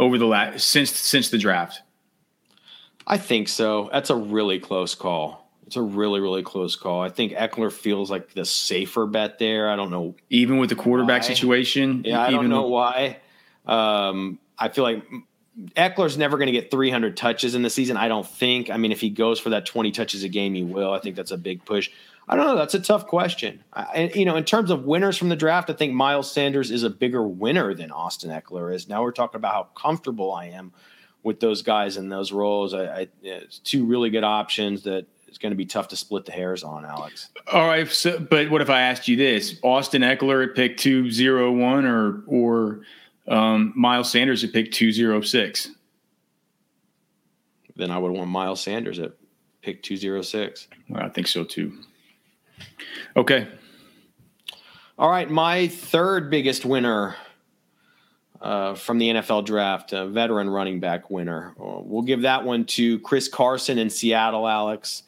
over 0.00 0.18
the 0.18 0.26
last 0.26 0.66
since 0.66 0.90
since 0.90 1.28
the 1.28 1.38
draft. 1.38 1.82
I 3.06 3.18
think 3.18 3.48
so. 3.48 3.88
That's 3.92 4.10
a 4.10 4.16
really 4.16 4.58
close 4.58 4.94
call. 4.94 5.48
It's 5.66 5.76
a 5.76 5.82
really, 5.82 6.20
really 6.20 6.42
close 6.42 6.74
call. 6.74 7.00
I 7.00 7.10
think 7.10 7.32
Ekeler 7.32 7.70
feels 7.70 8.10
like 8.10 8.32
the 8.32 8.44
safer 8.44 9.06
bet 9.06 9.38
there. 9.38 9.70
I 9.70 9.76
don't 9.76 9.90
know. 9.90 10.16
Even 10.28 10.58
with 10.58 10.68
the 10.68 10.74
quarterback 10.74 11.22
why. 11.22 11.28
situation? 11.28 12.02
Yeah, 12.04 12.20
I 12.20 12.30
don't 12.30 12.48
know 12.48 12.66
why. 12.66 13.18
Um, 13.66 14.40
I 14.58 14.68
feel 14.68 14.82
like 14.82 15.04
Ekeler's 15.76 16.18
never 16.18 16.38
going 16.38 16.46
to 16.46 16.52
get 16.52 16.70
300 16.70 17.16
touches 17.16 17.54
in 17.54 17.62
the 17.62 17.70
season. 17.70 17.96
I 17.96 18.08
don't 18.08 18.26
think. 18.26 18.70
I 18.70 18.78
mean, 18.78 18.90
if 18.90 19.00
he 19.00 19.10
goes 19.10 19.38
for 19.38 19.50
that 19.50 19.66
20 19.66 19.92
touches 19.92 20.24
a 20.24 20.28
game, 20.28 20.54
he 20.54 20.64
will. 20.64 20.92
I 20.92 20.98
think 20.98 21.14
that's 21.14 21.30
a 21.30 21.38
big 21.38 21.64
push. 21.64 21.90
I 22.30 22.36
don't 22.36 22.46
know. 22.46 22.56
That's 22.56 22.74
a 22.74 22.80
tough 22.80 23.08
question. 23.08 23.64
And 23.92 24.14
you 24.14 24.24
know, 24.24 24.36
in 24.36 24.44
terms 24.44 24.70
of 24.70 24.84
winners 24.84 25.18
from 25.18 25.30
the 25.30 25.36
draft, 25.36 25.68
I 25.68 25.72
think 25.72 25.92
Miles 25.92 26.30
Sanders 26.30 26.70
is 26.70 26.84
a 26.84 26.90
bigger 26.90 27.26
winner 27.26 27.74
than 27.74 27.90
Austin 27.90 28.30
Ekeler 28.30 28.72
is. 28.72 28.88
Now 28.88 29.02
we're 29.02 29.10
talking 29.10 29.36
about 29.36 29.52
how 29.52 29.64
comfortable 29.74 30.32
I 30.32 30.46
am 30.46 30.72
with 31.24 31.40
those 31.40 31.62
guys 31.62 31.96
in 31.96 32.08
those 32.08 32.30
roles. 32.30 32.72
I, 32.72 32.84
I 32.84 33.08
it's 33.20 33.58
two 33.58 33.84
really 33.84 34.10
good 34.10 34.22
options 34.22 34.84
that 34.84 35.06
it's 35.26 35.38
going 35.38 35.50
to 35.50 35.56
be 35.56 35.66
tough 35.66 35.88
to 35.88 35.96
split 35.96 36.24
the 36.24 36.30
hairs 36.30 36.62
on, 36.62 36.84
Alex. 36.84 37.30
All 37.52 37.66
right, 37.66 37.88
so, 37.88 38.20
but 38.20 38.48
what 38.48 38.62
if 38.62 38.70
I 38.70 38.82
asked 38.82 39.08
you 39.08 39.16
this: 39.16 39.58
Austin 39.64 40.02
Ekeler 40.02 40.48
at 40.48 40.54
pick 40.54 40.76
two 40.76 41.10
zero 41.10 41.50
one, 41.50 41.84
or 41.84 42.22
or 42.28 42.82
um, 43.26 43.72
Miles 43.74 44.08
Sanders 44.08 44.44
at 44.44 44.52
pick 44.52 44.70
two 44.70 44.92
zero 44.92 45.20
six? 45.20 45.68
Then 47.74 47.90
I 47.90 47.98
would 47.98 48.12
want 48.12 48.30
Miles 48.30 48.60
Sanders 48.60 49.00
at 49.00 49.14
pick 49.62 49.82
two 49.82 49.96
zero 49.96 50.22
six. 50.22 50.68
Well, 50.88 51.02
I 51.02 51.08
think 51.08 51.26
so 51.26 51.42
too. 51.42 51.76
Okay. 53.16 53.48
All 54.98 55.08
right, 55.08 55.30
my 55.30 55.68
third 55.68 56.30
biggest 56.30 56.64
winner 56.64 57.16
uh, 58.40 58.74
from 58.74 58.98
the 58.98 59.08
NFL 59.08 59.44
draft, 59.46 59.92
a 59.92 60.06
veteran 60.06 60.48
running 60.48 60.80
back 60.80 61.10
winner. 61.10 61.54
Uh, 61.60 61.80
we'll 61.80 62.02
give 62.02 62.22
that 62.22 62.44
one 62.44 62.64
to 62.64 62.98
Chris 63.00 63.28
Carson 63.28 63.78
in 63.78 63.90
Seattle, 63.90 64.46
Alex. 64.46 65.02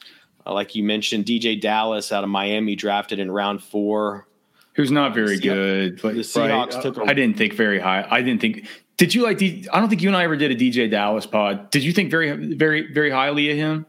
Uh, 0.46 0.52
like 0.52 0.74
you 0.74 0.82
mentioned, 0.82 1.24
DJ 1.24 1.60
Dallas 1.60 2.12
out 2.12 2.24
of 2.24 2.30
Miami 2.30 2.74
drafted 2.74 3.18
in 3.18 3.30
round 3.30 3.62
four. 3.62 4.26
Who's 4.74 4.90
not 4.90 5.14
very 5.14 5.38
good. 5.38 6.00
But, 6.00 6.14
the 6.14 6.20
Seahawks 6.20 6.74
right? 6.74 6.82
took. 6.82 6.96
A, 6.96 7.02
I 7.02 7.14
didn't 7.14 7.36
think 7.36 7.54
very 7.54 7.78
high. 7.78 8.06
I 8.10 8.22
didn't 8.22 8.40
think. 8.40 8.66
Did 8.96 9.14
you 9.14 9.22
like? 9.22 9.38
D, 9.38 9.66
I 9.72 9.80
don't 9.80 9.88
think 9.88 10.02
you 10.02 10.08
and 10.08 10.16
I 10.16 10.24
ever 10.24 10.36
did 10.36 10.50
a 10.50 10.56
DJ 10.56 10.90
Dallas 10.90 11.26
pod. 11.26 11.70
Did 11.70 11.84
you 11.84 11.92
think 11.92 12.10
very, 12.10 12.54
very, 12.54 12.92
very 12.92 13.10
highly 13.10 13.50
of 13.50 13.56
him? 13.56 13.86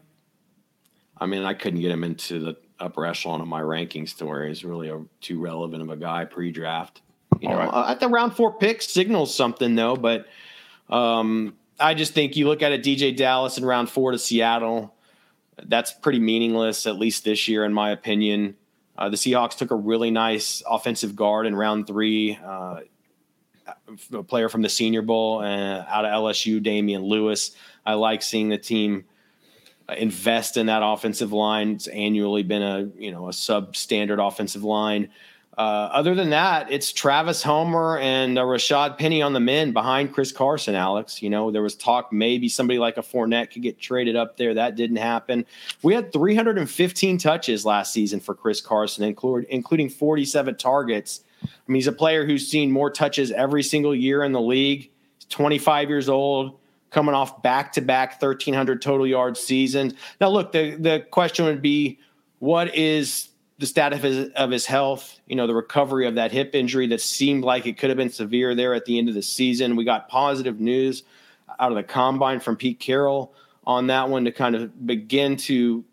I 1.16 1.26
mean, 1.26 1.44
I 1.44 1.54
couldn't 1.54 1.80
get 1.80 1.90
him 1.90 2.04
into 2.04 2.40
the 2.40 2.56
upper 2.80 3.06
echelon 3.06 3.40
of 3.40 3.48
my 3.48 3.60
rankings 3.60 4.16
to 4.16 4.26
where 4.26 4.46
he's 4.46 4.64
really 4.64 4.88
a, 4.88 5.00
too 5.20 5.40
relevant 5.40 5.82
of 5.82 5.90
a 5.90 5.96
guy 5.96 6.24
pre-draft. 6.24 7.02
You 7.40 7.48
know, 7.48 7.56
right. 7.56 7.90
at 7.90 8.00
the 8.00 8.08
round 8.08 8.36
four 8.36 8.52
pick 8.52 8.80
signals 8.80 9.34
something 9.34 9.74
though, 9.74 9.96
but 9.96 10.26
um, 10.88 11.54
I 11.78 11.94
just 11.94 12.14
think 12.14 12.36
you 12.36 12.46
look 12.46 12.62
at 12.62 12.72
it, 12.72 12.82
DJ 12.82 13.16
Dallas 13.16 13.58
in 13.58 13.64
round 13.64 13.90
four 13.90 14.12
to 14.12 14.18
Seattle. 14.18 14.94
That's 15.62 15.92
pretty 15.92 16.20
meaningless, 16.20 16.86
at 16.86 16.96
least 16.96 17.24
this 17.24 17.48
year, 17.48 17.64
in 17.64 17.72
my 17.72 17.90
opinion. 17.90 18.56
Uh, 18.96 19.08
the 19.08 19.16
Seahawks 19.16 19.56
took 19.56 19.70
a 19.70 19.76
really 19.76 20.10
nice 20.10 20.62
offensive 20.68 21.16
guard 21.16 21.46
in 21.46 21.56
round 21.56 21.86
three, 21.86 22.38
uh, 22.44 22.80
a 24.12 24.22
player 24.22 24.48
from 24.48 24.62
the 24.62 24.68
Senior 24.68 25.02
Bowl 25.02 25.40
uh, 25.40 25.84
out 25.88 26.04
of 26.04 26.12
LSU, 26.12 26.62
Damien 26.62 27.02
Lewis. 27.02 27.56
I 27.84 27.94
like 27.94 28.22
seeing 28.22 28.48
the 28.48 28.58
team 28.58 29.04
invest 29.96 30.56
in 30.56 30.66
that 30.66 30.82
offensive 30.82 31.32
line. 31.32 31.72
It's 31.72 31.86
annually 31.88 32.42
been 32.42 32.62
a 32.62 32.88
you 32.96 33.10
know 33.10 33.28
a 33.28 33.32
substandard 33.32 34.26
offensive 34.26 34.64
line. 34.64 35.10
Uh, 35.56 35.88
other 35.92 36.16
than 36.16 36.30
that, 36.30 36.70
it's 36.72 36.92
Travis 36.92 37.40
Homer 37.40 37.98
and 37.98 38.36
uh, 38.36 38.42
Rashad 38.42 38.98
Penny 38.98 39.22
on 39.22 39.34
the 39.34 39.40
men 39.40 39.72
behind 39.72 40.12
Chris 40.12 40.32
Carson, 40.32 40.74
Alex. 40.74 41.22
You 41.22 41.30
know, 41.30 41.52
there 41.52 41.62
was 41.62 41.76
talk 41.76 42.12
maybe 42.12 42.48
somebody 42.48 42.80
like 42.80 42.96
a 42.96 43.02
Fournette 43.02 43.52
could 43.52 43.62
get 43.62 43.78
traded 43.78 44.16
up 44.16 44.36
there. 44.36 44.54
That 44.54 44.74
didn't 44.74 44.96
happen. 44.96 45.46
We 45.82 45.94
had 45.94 46.12
315 46.12 47.18
touches 47.18 47.64
last 47.64 47.92
season 47.92 48.18
for 48.18 48.34
Chris 48.34 48.60
Carson, 48.60 49.04
including 49.04 49.90
47 49.90 50.56
targets. 50.56 51.20
I 51.44 51.48
mean, 51.68 51.76
he's 51.76 51.86
a 51.86 51.92
player 51.92 52.26
who's 52.26 52.48
seen 52.48 52.72
more 52.72 52.90
touches 52.90 53.30
every 53.30 53.62
single 53.62 53.94
year 53.94 54.24
in 54.24 54.32
the 54.32 54.40
league. 54.40 54.90
He's 55.18 55.26
25 55.26 55.88
years 55.88 56.08
old, 56.08 56.58
coming 56.94 57.14
off 57.14 57.42
back 57.42 57.72
to 57.72 57.80
back 57.80 58.22
1,300 58.22 58.80
total 58.80 59.06
yards 59.06 59.40
seasons. 59.40 59.94
Now, 60.20 60.28
look, 60.28 60.52
the, 60.52 60.76
the 60.76 61.06
question 61.10 61.44
would 61.44 61.60
be 61.60 61.98
what 62.38 62.74
is 62.74 63.28
the 63.58 63.66
status 63.66 63.98
of 63.98 64.02
his, 64.04 64.28
of 64.30 64.50
his 64.50 64.66
health, 64.66 65.18
you 65.26 65.36
know, 65.36 65.46
the 65.46 65.54
recovery 65.54 66.06
of 66.06 66.14
that 66.14 66.30
hip 66.32 66.54
injury 66.54 66.86
that 66.86 67.00
seemed 67.00 67.44
like 67.44 67.66
it 67.66 67.78
could 67.78 67.90
have 67.90 67.96
been 67.96 68.10
severe 68.10 68.54
there 68.54 68.74
at 68.74 68.84
the 68.84 68.98
end 68.98 69.08
of 69.08 69.14
the 69.14 69.22
season. 69.22 69.76
We 69.76 69.84
got 69.84 70.08
positive 70.08 70.60
news 70.60 71.02
out 71.58 71.72
of 71.72 71.76
the 71.76 71.82
combine 71.82 72.40
from 72.40 72.56
Pete 72.56 72.78
Carroll 72.78 73.34
on 73.66 73.88
that 73.88 74.08
one 74.08 74.24
to 74.24 74.32
kind 74.32 74.54
of 74.54 74.86
begin 74.86 75.36
to 75.36 75.84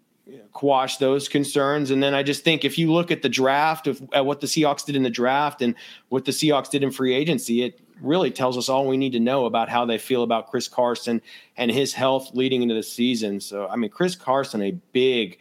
quash 0.53 0.97
those 0.97 1.27
concerns. 1.27 1.91
And 1.91 2.01
then 2.01 2.13
I 2.13 2.23
just 2.23 2.43
think 2.43 2.63
if 2.63 2.77
you 2.77 2.91
look 2.91 3.11
at 3.11 3.21
the 3.21 3.29
draft 3.29 3.87
of 3.87 4.01
at 4.13 4.25
what 4.25 4.41
the 4.41 4.47
Seahawks 4.47 4.85
did 4.85 4.95
in 4.95 5.03
the 5.03 5.09
draft 5.09 5.61
and 5.61 5.75
what 6.09 6.25
the 6.25 6.31
Seahawks 6.31 6.69
did 6.69 6.83
in 6.83 6.91
free 6.91 7.13
agency, 7.13 7.63
it 7.63 7.80
really 8.01 8.31
tells 8.31 8.57
us 8.57 8.69
all 8.69 8.87
we 8.87 8.97
need 8.97 9.13
to 9.13 9.19
know 9.19 9.45
about 9.45 9.69
how 9.69 9.85
they 9.85 9.97
feel 9.97 10.23
about 10.23 10.49
Chris 10.49 10.67
Carson 10.67 11.21
and 11.57 11.71
his 11.71 11.93
health 11.93 12.31
leading 12.33 12.61
into 12.61 12.75
the 12.75 12.83
season. 12.83 13.39
So 13.39 13.67
I 13.67 13.75
mean, 13.75 13.89
Chris 13.89 14.15
Carson, 14.15 14.61
a 14.61 14.71
big 14.91 15.39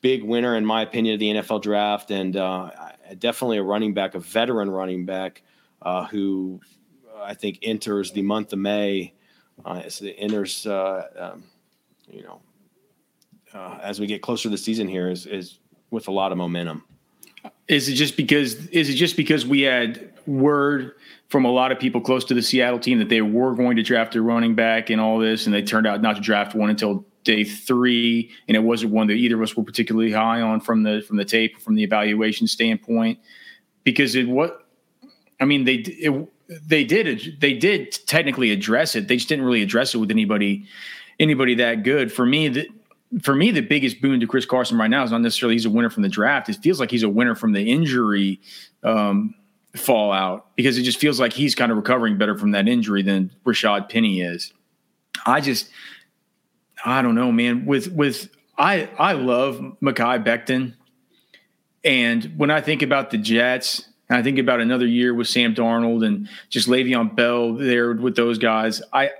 big 0.00 0.22
winner, 0.22 0.56
in 0.56 0.64
my 0.64 0.82
opinion, 0.82 1.14
of 1.14 1.20
the 1.20 1.26
NFL 1.26 1.62
draft, 1.62 2.10
and 2.10 2.36
uh, 2.36 2.70
definitely 3.18 3.58
a 3.58 3.62
running 3.62 3.92
back, 3.92 4.14
a 4.14 4.20
veteran 4.20 4.70
running 4.70 5.04
back 5.04 5.42
uh, 5.82 6.04
who 6.06 6.60
I 7.18 7.34
think 7.34 7.58
enters 7.62 8.12
the 8.12 8.22
month 8.22 8.52
of 8.52 8.58
May. 8.58 9.14
Uh, 9.64 9.82
enters, 10.18 10.66
uh, 10.66 11.32
um, 11.32 11.44
you 12.08 12.22
know, 12.22 12.40
uh, 13.54 13.78
as 13.82 13.98
we 13.98 14.06
get 14.06 14.22
closer 14.22 14.44
to 14.44 14.48
the 14.50 14.58
season 14.58 14.86
here, 14.86 15.08
is, 15.08 15.26
is 15.26 15.58
with 15.90 16.08
a 16.08 16.12
lot 16.12 16.30
of 16.30 16.38
momentum. 16.38 16.84
Is 17.66 17.88
it 17.88 17.94
just 17.94 18.16
because? 18.16 18.66
Is 18.66 18.90
it 18.90 18.94
just 18.94 19.16
because 19.16 19.46
we 19.46 19.62
had 19.62 20.12
word 20.26 20.92
from 21.28 21.44
a 21.44 21.50
lot 21.50 21.72
of 21.72 21.78
people 21.78 22.00
close 22.00 22.24
to 22.26 22.34
the 22.34 22.42
Seattle 22.42 22.78
team 22.78 22.98
that 22.98 23.08
they 23.08 23.20
were 23.20 23.54
going 23.54 23.76
to 23.76 23.82
draft 23.82 24.14
a 24.14 24.22
running 24.22 24.54
back 24.54 24.90
and 24.90 25.00
all 25.00 25.18
this, 25.18 25.46
and 25.46 25.54
they 25.54 25.62
turned 25.62 25.86
out 25.86 26.00
not 26.00 26.16
to 26.16 26.22
draft 26.22 26.54
one 26.54 26.70
until 26.70 27.04
day 27.24 27.42
three, 27.42 28.30
and 28.46 28.56
it 28.56 28.60
wasn't 28.60 28.92
one 28.92 29.08
that 29.08 29.14
either 29.14 29.34
of 29.34 29.42
us 29.42 29.56
were 29.56 29.64
particularly 29.64 30.12
high 30.12 30.40
on 30.40 30.60
from 30.60 30.84
the 30.84 31.02
from 31.06 31.16
the 31.16 31.24
tape 31.24 31.60
from 31.60 31.74
the 31.74 31.82
evaluation 31.82 32.46
standpoint, 32.46 33.18
because 33.82 34.14
it 34.14 34.28
what 34.28 34.66
I 35.40 35.44
mean 35.44 35.64
they 35.64 35.74
it, 35.74 36.28
they 36.48 36.84
did 36.84 37.40
they 37.40 37.54
did 37.54 37.92
technically 38.06 38.52
address 38.52 38.94
it. 38.94 39.08
They 39.08 39.16
just 39.16 39.28
didn't 39.28 39.44
really 39.44 39.62
address 39.62 39.94
it 39.94 39.98
with 39.98 40.12
anybody 40.12 40.66
anybody 41.18 41.56
that 41.56 41.82
good. 41.82 42.12
For 42.12 42.24
me, 42.24 42.48
the, 42.48 42.68
for 43.22 43.34
me, 43.34 43.50
the 43.50 43.62
biggest 43.62 44.00
boon 44.00 44.20
to 44.20 44.26
Chris 44.26 44.46
Carson 44.46 44.78
right 44.78 44.90
now 44.90 45.02
is 45.02 45.10
not 45.10 45.22
necessarily 45.22 45.54
he's 45.54 45.64
a 45.64 45.70
winner 45.70 45.90
from 45.90 46.02
the 46.02 46.08
draft. 46.08 46.48
It 46.48 46.56
feels 46.62 46.78
like 46.78 46.90
he's 46.90 47.02
a 47.02 47.08
winner 47.08 47.34
from 47.34 47.52
the 47.52 47.70
injury 47.70 48.40
um, 48.84 49.34
fallout 49.76 50.54
because 50.56 50.78
it 50.78 50.82
just 50.82 50.98
feels 50.98 51.20
like 51.20 51.32
he's 51.32 51.54
kind 51.54 51.70
of 51.70 51.76
recovering 51.76 52.18
better 52.18 52.36
from 52.36 52.52
that 52.52 52.68
injury 52.68 53.02
than 53.02 53.30
Rashad 53.44 53.88
Penny 53.88 54.20
is. 54.20 54.52
I 55.24 55.40
just 55.40 55.70
I 56.84 57.02
don't 57.02 57.14
know, 57.14 57.32
man. 57.32 57.66
With 57.66 57.92
with 57.92 58.28
I 58.58 58.88
I 58.98 59.12
love 59.12 59.60
Mekhi 59.82 60.24
Becton, 60.24 60.74
and 61.84 62.24
when 62.36 62.50
I 62.50 62.60
think 62.60 62.82
about 62.82 63.10
the 63.10 63.18
Jets, 63.18 63.88
and 64.08 64.18
I 64.18 64.22
think 64.22 64.38
about 64.38 64.60
another 64.60 64.86
year 64.86 65.14
with 65.14 65.28
Sam 65.28 65.54
Darnold 65.54 66.06
and 66.06 66.28
just 66.48 66.68
Le'Veon 66.68 67.14
Bell 67.14 67.54
there 67.54 67.92
with 67.92 68.16
those 68.16 68.38
guys, 68.38 68.82
I 68.92 69.10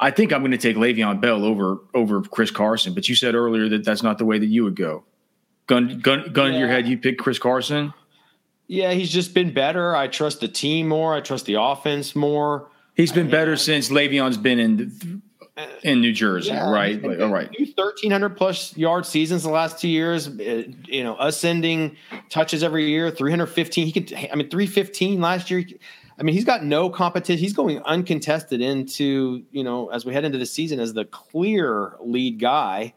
I 0.00 0.10
think 0.10 0.32
I'm 0.32 0.40
going 0.40 0.52
to 0.52 0.58
take 0.58 0.76
Le'Veon 0.76 1.20
Bell 1.20 1.44
over 1.44 1.78
over 1.94 2.22
Chris 2.22 2.50
Carson. 2.50 2.94
But 2.94 3.08
you 3.08 3.14
said 3.14 3.34
earlier 3.34 3.68
that 3.68 3.84
that's 3.84 4.02
not 4.02 4.18
the 4.18 4.24
way 4.24 4.38
that 4.38 4.46
you 4.46 4.64
would 4.64 4.76
go. 4.76 5.04
Gun 5.66 6.00
gun 6.00 6.32
gun 6.32 6.52
yeah. 6.52 6.52
to 6.52 6.58
your 6.58 6.68
head, 6.68 6.86
you 6.86 6.98
pick 6.98 7.18
Chris 7.18 7.38
Carson. 7.38 7.94
Yeah, 8.66 8.92
he's 8.92 9.10
just 9.10 9.34
been 9.34 9.52
better. 9.52 9.94
I 9.94 10.08
trust 10.08 10.40
the 10.40 10.48
team 10.48 10.88
more. 10.88 11.14
I 11.14 11.20
trust 11.20 11.46
the 11.46 11.60
offense 11.60 12.16
more. 12.16 12.68
He's 12.94 13.12
been 13.12 13.28
better 13.28 13.56
since 13.56 13.90
Le'Veon's 13.90 14.36
been 14.36 14.58
in 14.58 15.22
in 15.82 16.00
New 16.00 16.12
Jersey, 16.12 16.50
yeah, 16.50 16.70
right? 16.70 17.00
Like, 17.02 17.20
all 17.20 17.28
right. 17.28 17.48
Thirteen 17.76 18.10
hundred 18.10 18.36
plus 18.36 18.76
yard 18.76 19.06
seasons 19.06 19.42
the 19.42 19.50
last 19.50 19.78
two 19.78 19.88
years. 19.88 20.28
You 20.28 21.04
know, 21.04 21.16
ascending 21.18 21.96
touches 22.30 22.62
every 22.62 22.88
year. 22.88 23.10
Three 23.10 23.30
hundred 23.30 23.46
fifteen. 23.46 23.86
He 23.86 23.92
could. 23.92 24.12
I 24.32 24.34
mean, 24.34 24.48
three 24.48 24.66
fifteen 24.66 25.20
last 25.20 25.50
year. 25.50 25.64
I 26.18 26.22
mean, 26.22 26.34
he's 26.34 26.44
got 26.44 26.64
no 26.64 26.88
competition. 26.88 27.38
He's 27.38 27.52
going 27.52 27.80
uncontested 27.82 28.60
into 28.60 29.44
you 29.50 29.64
know 29.64 29.88
as 29.88 30.04
we 30.04 30.12
head 30.12 30.24
into 30.24 30.38
the 30.38 30.46
season 30.46 30.80
as 30.80 30.94
the 30.94 31.04
clear 31.04 31.94
lead 32.00 32.40
guy 32.40 32.94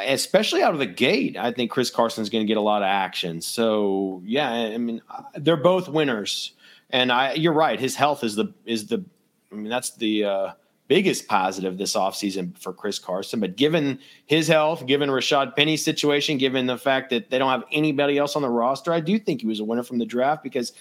especially 0.00 0.62
out 0.62 0.72
of 0.72 0.78
the 0.78 0.86
gate, 0.86 1.36
I 1.36 1.52
think 1.52 1.70
Chris 1.70 1.90
Carson 1.90 2.22
is 2.22 2.30
going 2.30 2.44
to 2.44 2.48
get 2.48 2.56
a 2.56 2.62
lot 2.62 2.82
of 2.82 2.86
action. 2.86 3.40
So 3.40 4.22
yeah, 4.24 4.50
I 4.50 4.78
mean, 4.78 5.00
they're 5.34 5.56
both 5.56 5.88
winners, 5.88 6.52
and 6.90 7.12
I, 7.12 7.34
you're 7.34 7.52
right. 7.52 7.78
His 7.78 7.96
health 7.96 8.24
is 8.24 8.36
the 8.36 8.52
is 8.64 8.86
the, 8.86 9.04
I 9.52 9.54
mean, 9.54 9.68
that's 9.68 9.96
the 9.96 10.24
uh, 10.24 10.52
biggest 10.88 11.26
positive 11.26 11.78
this 11.78 11.94
offseason 11.94 12.58
for 12.58 12.72
Chris 12.72 12.98
Carson. 12.98 13.40
But 13.40 13.56
given 13.56 13.98
his 14.26 14.48
health, 14.48 14.86
given 14.86 15.10
Rashad 15.10 15.56
Penny's 15.56 15.84
situation, 15.84 16.38
given 16.38 16.66
the 16.66 16.78
fact 16.78 17.10
that 17.10 17.30
they 17.30 17.38
don't 17.38 17.50
have 17.50 17.64
anybody 17.72 18.18
else 18.18 18.36
on 18.36 18.42
the 18.42 18.50
roster, 18.50 18.92
I 18.92 19.00
do 19.00 19.18
think 19.18 19.40
he 19.40 19.46
was 19.46 19.60
a 19.60 19.64
winner 19.64 19.82
from 19.82 19.98
the 19.98 20.06
draft 20.06 20.42
because 20.42 20.72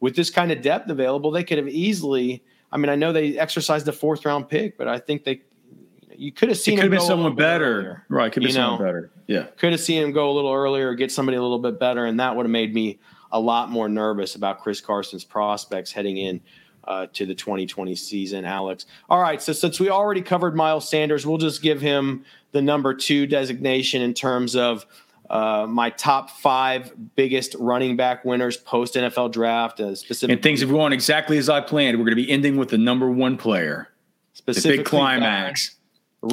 with 0.00 0.16
this 0.16 0.30
kind 0.30 0.52
of 0.52 0.62
depth 0.62 0.90
available, 0.90 1.30
they 1.30 1.44
could 1.44 1.58
have 1.58 1.68
easily. 1.68 2.42
I 2.72 2.76
mean, 2.76 2.90
I 2.90 2.96
know 2.96 3.12
they 3.12 3.38
exercised 3.38 3.86
the 3.86 3.92
fourth 3.92 4.24
round 4.24 4.48
pick, 4.48 4.76
but 4.76 4.88
I 4.88 4.98
think 4.98 5.24
they 5.24 5.42
you 6.16 6.32
could 6.32 6.48
have 6.48 6.58
seen 6.58 6.74
it 6.74 6.82
could 6.82 6.92
have 6.92 7.00
been 7.00 7.06
someone 7.06 7.34
better, 7.34 8.04
right? 8.08 8.32
Could 8.32 8.42
be 8.42 8.52
someone 8.52 8.80
know, 8.80 8.84
better. 8.84 9.10
Yeah, 9.26 9.46
could 9.56 9.72
have 9.72 9.80
seen 9.80 10.02
him 10.02 10.12
go 10.12 10.30
a 10.30 10.32
little 10.32 10.52
earlier, 10.52 10.94
get 10.94 11.10
somebody 11.10 11.36
a 11.36 11.42
little 11.42 11.58
bit 11.58 11.78
better, 11.78 12.04
and 12.06 12.20
that 12.20 12.36
would 12.36 12.46
have 12.46 12.50
made 12.50 12.74
me 12.74 12.98
a 13.32 13.40
lot 13.40 13.70
more 13.70 13.88
nervous 13.88 14.34
about 14.34 14.60
Chris 14.60 14.80
Carson's 14.80 15.24
prospects 15.24 15.92
heading 15.92 16.16
in 16.16 16.40
uh, 16.84 17.06
to 17.12 17.26
the 17.26 17.34
2020 17.34 17.94
season. 17.94 18.44
Alex, 18.44 18.86
all 19.08 19.20
right. 19.20 19.40
So 19.42 19.52
since 19.52 19.80
we 19.80 19.90
already 19.90 20.22
covered 20.22 20.54
Miles 20.54 20.88
Sanders, 20.88 21.26
we'll 21.26 21.38
just 21.38 21.62
give 21.62 21.80
him 21.80 22.24
the 22.52 22.62
number 22.62 22.94
two 22.94 23.26
designation 23.26 24.02
in 24.02 24.14
terms 24.14 24.56
of. 24.56 24.86
Uh, 25.30 25.66
my 25.66 25.88
top 25.88 26.28
five 26.28 26.92
biggest 27.16 27.56
running 27.58 27.96
back 27.96 28.26
winners 28.26 28.58
post 28.58 28.94
NFL 28.94 29.32
draft. 29.32 29.80
Uh, 29.80 29.94
specific 29.94 30.34
and 30.34 30.42
things 30.42 30.60
have 30.60 30.68
gone 30.68 30.92
exactly 30.92 31.38
as 31.38 31.48
I 31.48 31.62
planned. 31.62 31.96
We're 31.96 32.04
going 32.04 32.16
to 32.16 32.22
be 32.22 32.30
ending 32.30 32.58
with 32.58 32.68
the 32.68 32.76
number 32.76 33.10
one 33.10 33.38
player, 33.38 33.88
big 34.44 34.84
climax. 34.84 35.76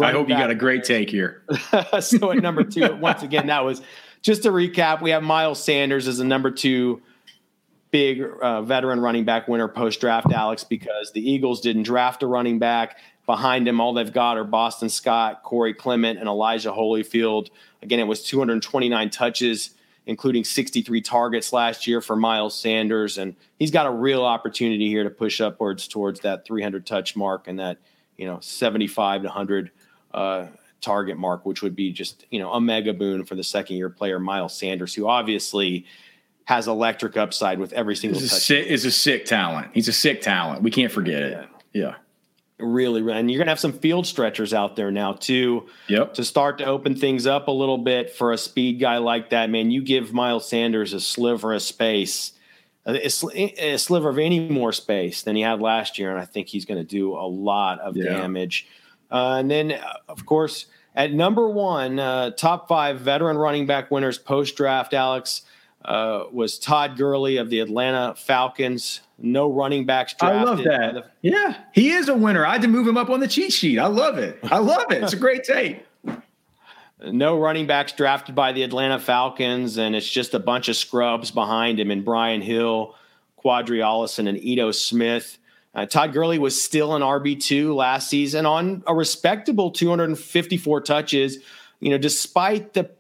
I 0.01 0.11
hope 0.11 0.29
you 0.29 0.37
got 0.37 0.51
a 0.51 0.55
great 0.55 0.83
take 0.83 1.09
here. 1.09 1.43
so 1.99 2.31
at 2.31 2.37
number 2.41 2.63
two, 2.63 2.95
once 3.01 3.23
again, 3.23 3.47
that 3.47 3.65
was 3.65 3.81
just 4.21 4.43
to 4.43 4.51
recap. 4.51 5.01
We 5.01 5.11
have 5.11 5.23
Miles 5.23 5.63
Sanders 5.63 6.07
as 6.07 6.19
a 6.19 6.25
number 6.25 6.51
two 6.51 7.01
big 7.91 8.23
uh, 8.41 8.61
veteran 8.61 8.99
running 8.99 9.25
back 9.25 9.47
winner 9.47 9.67
post 9.67 9.99
draft, 9.99 10.31
Alex, 10.31 10.63
because 10.63 11.11
the 11.11 11.29
Eagles 11.29 11.61
didn't 11.61 11.83
draft 11.83 12.23
a 12.23 12.27
running 12.27 12.57
back. 12.57 12.97
Behind 13.25 13.67
him, 13.67 13.79
all 13.79 13.93
they've 13.93 14.11
got 14.11 14.37
are 14.37 14.43
Boston 14.43 14.89
Scott, 14.89 15.43
Corey 15.43 15.73
Clement, 15.73 16.17
and 16.17 16.27
Elijah 16.27 16.71
Holyfield. 16.71 17.49
Again, 17.81 17.99
it 17.99 18.07
was 18.07 18.23
229 18.23 19.09
touches, 19.09 19.71
including 20.05 20.43
63 20.43 21.01
targets 21.01 21.53
last 21.53 21.85
year 21.85 22.01
for 22.01 22.15
Miles 22.15 22.57
Sanders. 22.57 23.17
And 23.17 23.35
he's 23.59 23.71
got 23.71 23.85
a 23.85 23.91
real 23.91 24.23
opportunity 24.23 24.87
here 24.87 25.03
to 25.03 25.09
push 25.09 25.39
upwards 25.39 25.87
towards 25.87 26.21
that 26.21 26.45
300 26.45 26.85
touch 26.85 27.15
mark 27.15 27.47
and 27.47 27.59
that, 27.59 27.77
you 28.17 28.25
know, 28.25 28.39
75 28.41 29.21
to 29.21 29.27
100 29.27 29.71
uh, 30.14 30.47
target 30.82 31.18
mark, 31.18 31.45
which 31.45 31.62
would 31.62 31.76
be 31.76 31.91
just 31.91 32.26
you 32.30 32.39
know 32.39 32.51
a 32.51 32.62
mega 32.62 32.93
boon 32.93 33.24
for 33.24 33.36
the 33.36 33.43
second 33.43 33.78
year 33.78 33.89
player 33.89 34.20
Miles 34.20 34.57
Sanders, 34.57 34.93
who 34.93 35.07
obviously 35.07 35.86
has 36.45 36.68
electric 36.68 37.16
upside 37.18 37.59
with 37.59 37.72
every 37.74 37.95
single. 37.95 38.22
Is 38.22 38.32
a, 38.32 38.36
sick, 38.36 38.68
is 38.68 38.86
a 38.86 38.91
sick 38.91 39.26
talent. 39.26 39.70
He's 39.74 39.88
a 39.88 39.93
sick 39.93 40.22
talent. 40.22 40.64
We 40.64 40.72
can't 40.72 40.91
forget 40.91 41.22
it. 41.22 41.47
Yeah. 41.74 41.82
yeah. 41.82 41.95
Really, 42.59 43.01
and 43.12 43.32
you're 43.32 43.39
gonna 43.39 43.49
have 43.49 43.59
some 43.59 43.74
field 43.74 44.05
stretchers 44.05 44.53
out 44.53 44.76
there 44.76 44.91
now 44.91 45.14
too. 45.14 45.68
Yep. 45.88 46.14
To 46.16 46.24
start 46.24 46.59
to 46.59 46.66
open 46.66 46.95
things 46.95 47.26
up 47.26 47.47
a 47.47 47.51
little 47.51 47.80
bit 47.80 48.12
for 48.12 48.34
a 48.34 48.38
speed 48.38 48.80
guy 48.80 48.97
like 48.97 49.32
that, 49.32 49.49
man. 49.49 49.72
You 49.72 49.82
give 49.82 50.14
Miles 50.14 50.47
Sanders 50.47 50.93
a 50.93 50.99
sliver 50.99 51.53
of 51.53 51.64
space, 51.64 52.34
a, 52.86 53.07
a 53.07 53.78
sliver 53.78 54.09
of 54.09 54.20
any 54.20 54.47
more 54.47 54.72
space 54.74 55.24
than 55.24 55.36
he 55.36 55.41
had 55.41 55.59
last 55.59 55.97
year, 55.97 56.12
and 56.12 56.20
I 56.20 56.26
think 56.26 56.49
he's 56.49 56.66
going 56.66 56.80
to 56.80 56.86
do 56.86 57.14
a 57.14 57.26
lot 57.26 57.80
of 57.80 57.97
yeah. 57.97 58.03
damage. 58.03 58.68
Uh, 59.12 59.36
and 59.39 59.51
then, 59.51 59.74
uh, 59.74 59.93
of 60.07 60.26
course, 60.26 60.68
at 60.95 61.14
number 61.14 61.49
one, 61.49 61.99
uh, 61.99 62.32
top 62.32 62.68
five 62.68 62.99
veteran 63.01 63.38
running 63.38 63.66
back 63.66 63.91
winners 63.91 64.18
post 64.18 64.55
draft, 64.55 64.93
Alex, 64.93 65.41
uh, 65.84 66.24
was 66.32 66.57
Todd 66.59 66.95
Gurley 66.97 67.38
of 67.38 67.49
the 67.49 67.59
Atlanta 67.59 68.14
Falcons. 68.16 69.01
No 69.18 69.51
running 69.51 69.86
backs 69.86 70.14
drafted. 70.14 70.41
I 70.41 70.43
love 70.43 70.64
that. 70.64 70.93
The- 70.93 71.05
yeah, 71.30 71.55
he 71.74 71.89
is 71.91 72.07
a 72.09 72.14
winner. 72.14 72.45
I 72.45 72.53
had 72.53 72.62
to 72.64 72.68
move 72.68 72.88
him 72.88 72.97
up 72.97 73.09
on 73.09 73.20
the 73.20 73.28
cheat 73.28 73.51
sheet. 73.53 73.80
I 73.80 73.88
love 73.88 74.18
it. 74.18 74.39
I 74.43 74.59
love 74.59 74.91
it. 74.91 75.03
It's 75.03 75.14
a 75.14 75.18
great 75.18 75.43
take. 75.43 75.86
no 77.12 77.38
running 77.39 77.66
backs 77.68 77.91
drafted 77.93 78.36
by 78.36 78.51
the 78.51 78.64
Atlanta 78.64 78.99
Falcons, 78.99 79.78
and 79.78 79.95
it's 79.95 80.09
just 80.09 80.34
a 80.34 80.39
bunch 80.39 80.70
of 80.70 80.76
scrubs 80.76 81.32
behind 81.32 81.80
him 81.80 81.89
and 81.91 82.05
Brian 82.05 82.41
Hill, 82.41 82.95
Qadree 83.43 83.80
Ollison, 83.84 84.28
and 84.30 84.38
Ito 84.38 84.72
Smith. 84.72 85.38
Uh, 85.74 85.86
Todd 85.86 86.11
Gurley 86.13 86.38
was 86.38 86.61
still 86.61 86.95
an 86.95 87.01
RB2 87.01 87.74
last 87.74 88.09
season 88.09 88.45
on 88.45 88.84
a 88.88 88.93
respectable 88.93 89.72
254 89.72 90.82
touches. 90.82 91.38
You 91.80 91.91
know, 91.91 91.97
despite 91.97 92.74
the 92.74 92.91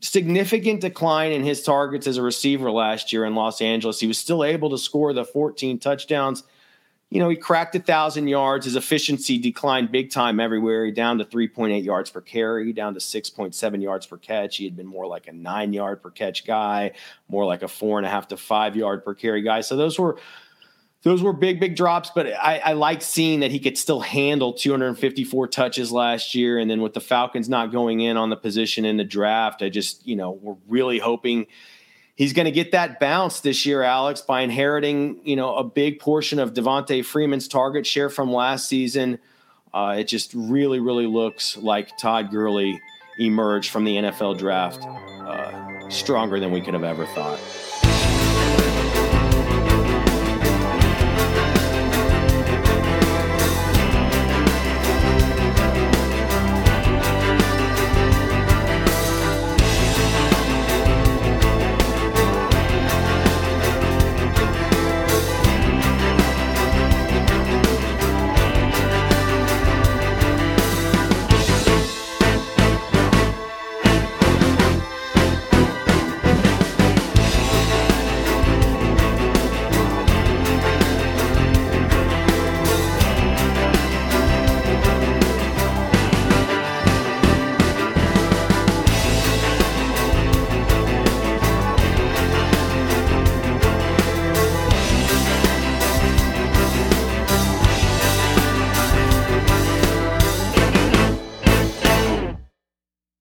significant 0.00 0.80
decline 0.80 1.32
in 1.32 1.42
his 1.42 1.62
targets 1.62 2.06
as 2.06 2.16
a 2.16 2.22
receiver 2.22 2.70
last 2.70 3.12
year 3.12 3.24
in 3.24 3.34
Los 3.34 3.60
Angeles, 3.60 4.00
he 4.00 4.06
was 4.06 4.18
still 4.18 4.44
able 4.44 4.70
to 4.70 4.78
score 4.78 5.12
the 5.12 5.24
14 5.24 5.78
touchdowns. 5.78 6.42
You 7.10 7.18
know, 7.18 7.28
he 7.28 7.34
cracked 7.34 7.74
a 7.74 7.80
thousand 7.80 8.28
yards. 8.28 8.66
His 8.66 8.76
efficiency 8.76 9.36
declined 9.36 9.90
big 9.90 10.12
time 10.12 10.38
everywhere. 10.38 10.84
He 10.84 10.92
down 10.92 11.18
to 11.18 11.24
3.8 11.24 11.84
yards 11.84 12.08
per 12.08 12.20
carry, 12.20 12.72
down 12.72 12.94
to 12.94 13.00
6.7 13.00 13.82
yards 13.82 14.06
per 14.06 14.16
catch. 14.16 14.58
He 14.58 14.64
had 14.64 14.76
been 14.76 14.86
more 14.86 15.08
like 15.08 15.26
a 15.26 15.32
nine 15.32 15.72
yard 15.72 16.02
per 16.02 16.10
catch 16.10 16.46
guy, 16.46 16.92
more 17.28 17.44
like 17.44 17.62
a 17.62 17.68
four 17.68 17.98
and 17.98 18.06
a 18.06 18.10
half 18.10 18.28
to 18.28 18.36
five 18.36 18.76
yard 18.76 19.04
per 19.04 19.14
carry 19.14 19.42
guy. 19.42 19.62
So 19.62 19.76
those 19.76 19.98
were 19.98 20.18
those 21.02 21.22
were 21.22 21.32
big, 21.32 21.60
big 21.60 21.76
drops, 21.76 22.10
but 22.14 22.26
I, 22.26 22.58
I 22.58 22.72
like 22.74 23.00
seeing 23.00 23.40
that 23.40 23.50
he 23.50 23.58
could 23.58 23.78
still 23.78 24.00
handle 24.00 24.52
254 24.52 25.48
touches 25.48 25.90
last 25.90 26.34
year. 26.34 26.58
And 26.58 26.70
then 26.70 26.82
with 26.82 26.92
the 26.92 27.00
Falcons 27.00 27.48
not 27.48 27.72
going 27.72 28.00
in 28.00 28.18
on 28.18 28.28
the 28.28 28.36
position 28.36 28.84
in 28.84 28.98
the 28.98 29.04
draft, 29.04 29.62
I 29.62 29.70
just, 29.70 30.06
you 30.06 30.14
know, 30.14 30.32
we're 30.32 30.56
really 30.68 30.98
hoping 30.98 31.46
he's 32.16 32.34
going 32.34 32.44
to 32.44 32.52
get 32.52 32.72
that 32.72 33.00
bounce 33.00 33.40
this 33.40 33.64
year, 33.64 33.82
Alex, 33.82 34.20
by 34.20 34.42
inheriting, 34.42 35.20
you 35.24 35.36
know, 35.36 35.54
a 35.56 35.64
big 35.64 36.00
portion 36.00 36.38
of 36.38 36.52
Devonta 36.52 37.02
Freeman's 37.02 37.48
target 37.48 37.86
share 37.86 38.10
from 38.10 38.30
last 38.30 38.68
season. 38.68 39.18
Uh, 39.72 39.96
it 39.98 40.04
just 40.04 40.34
really, 40.34 40.80
really 40.80 41.06
looks 41.06 41.56
like 41.56 41.96
Todd 41.96 42.30
Gurley 42.30 42.78
emerged 43.18 43.70
from 43.70 43.84
the 43.84 43.96
NFL 43.96 44.36
draft 44.36 44.84
uh, 44.84 45.88
stronger 45.88 46.38
than 46.38 46.50
we 46.50 46.60
could 46.60 46.74
have 46.74 46.84
ever 46.84 47.06
thought. 47.06 47.40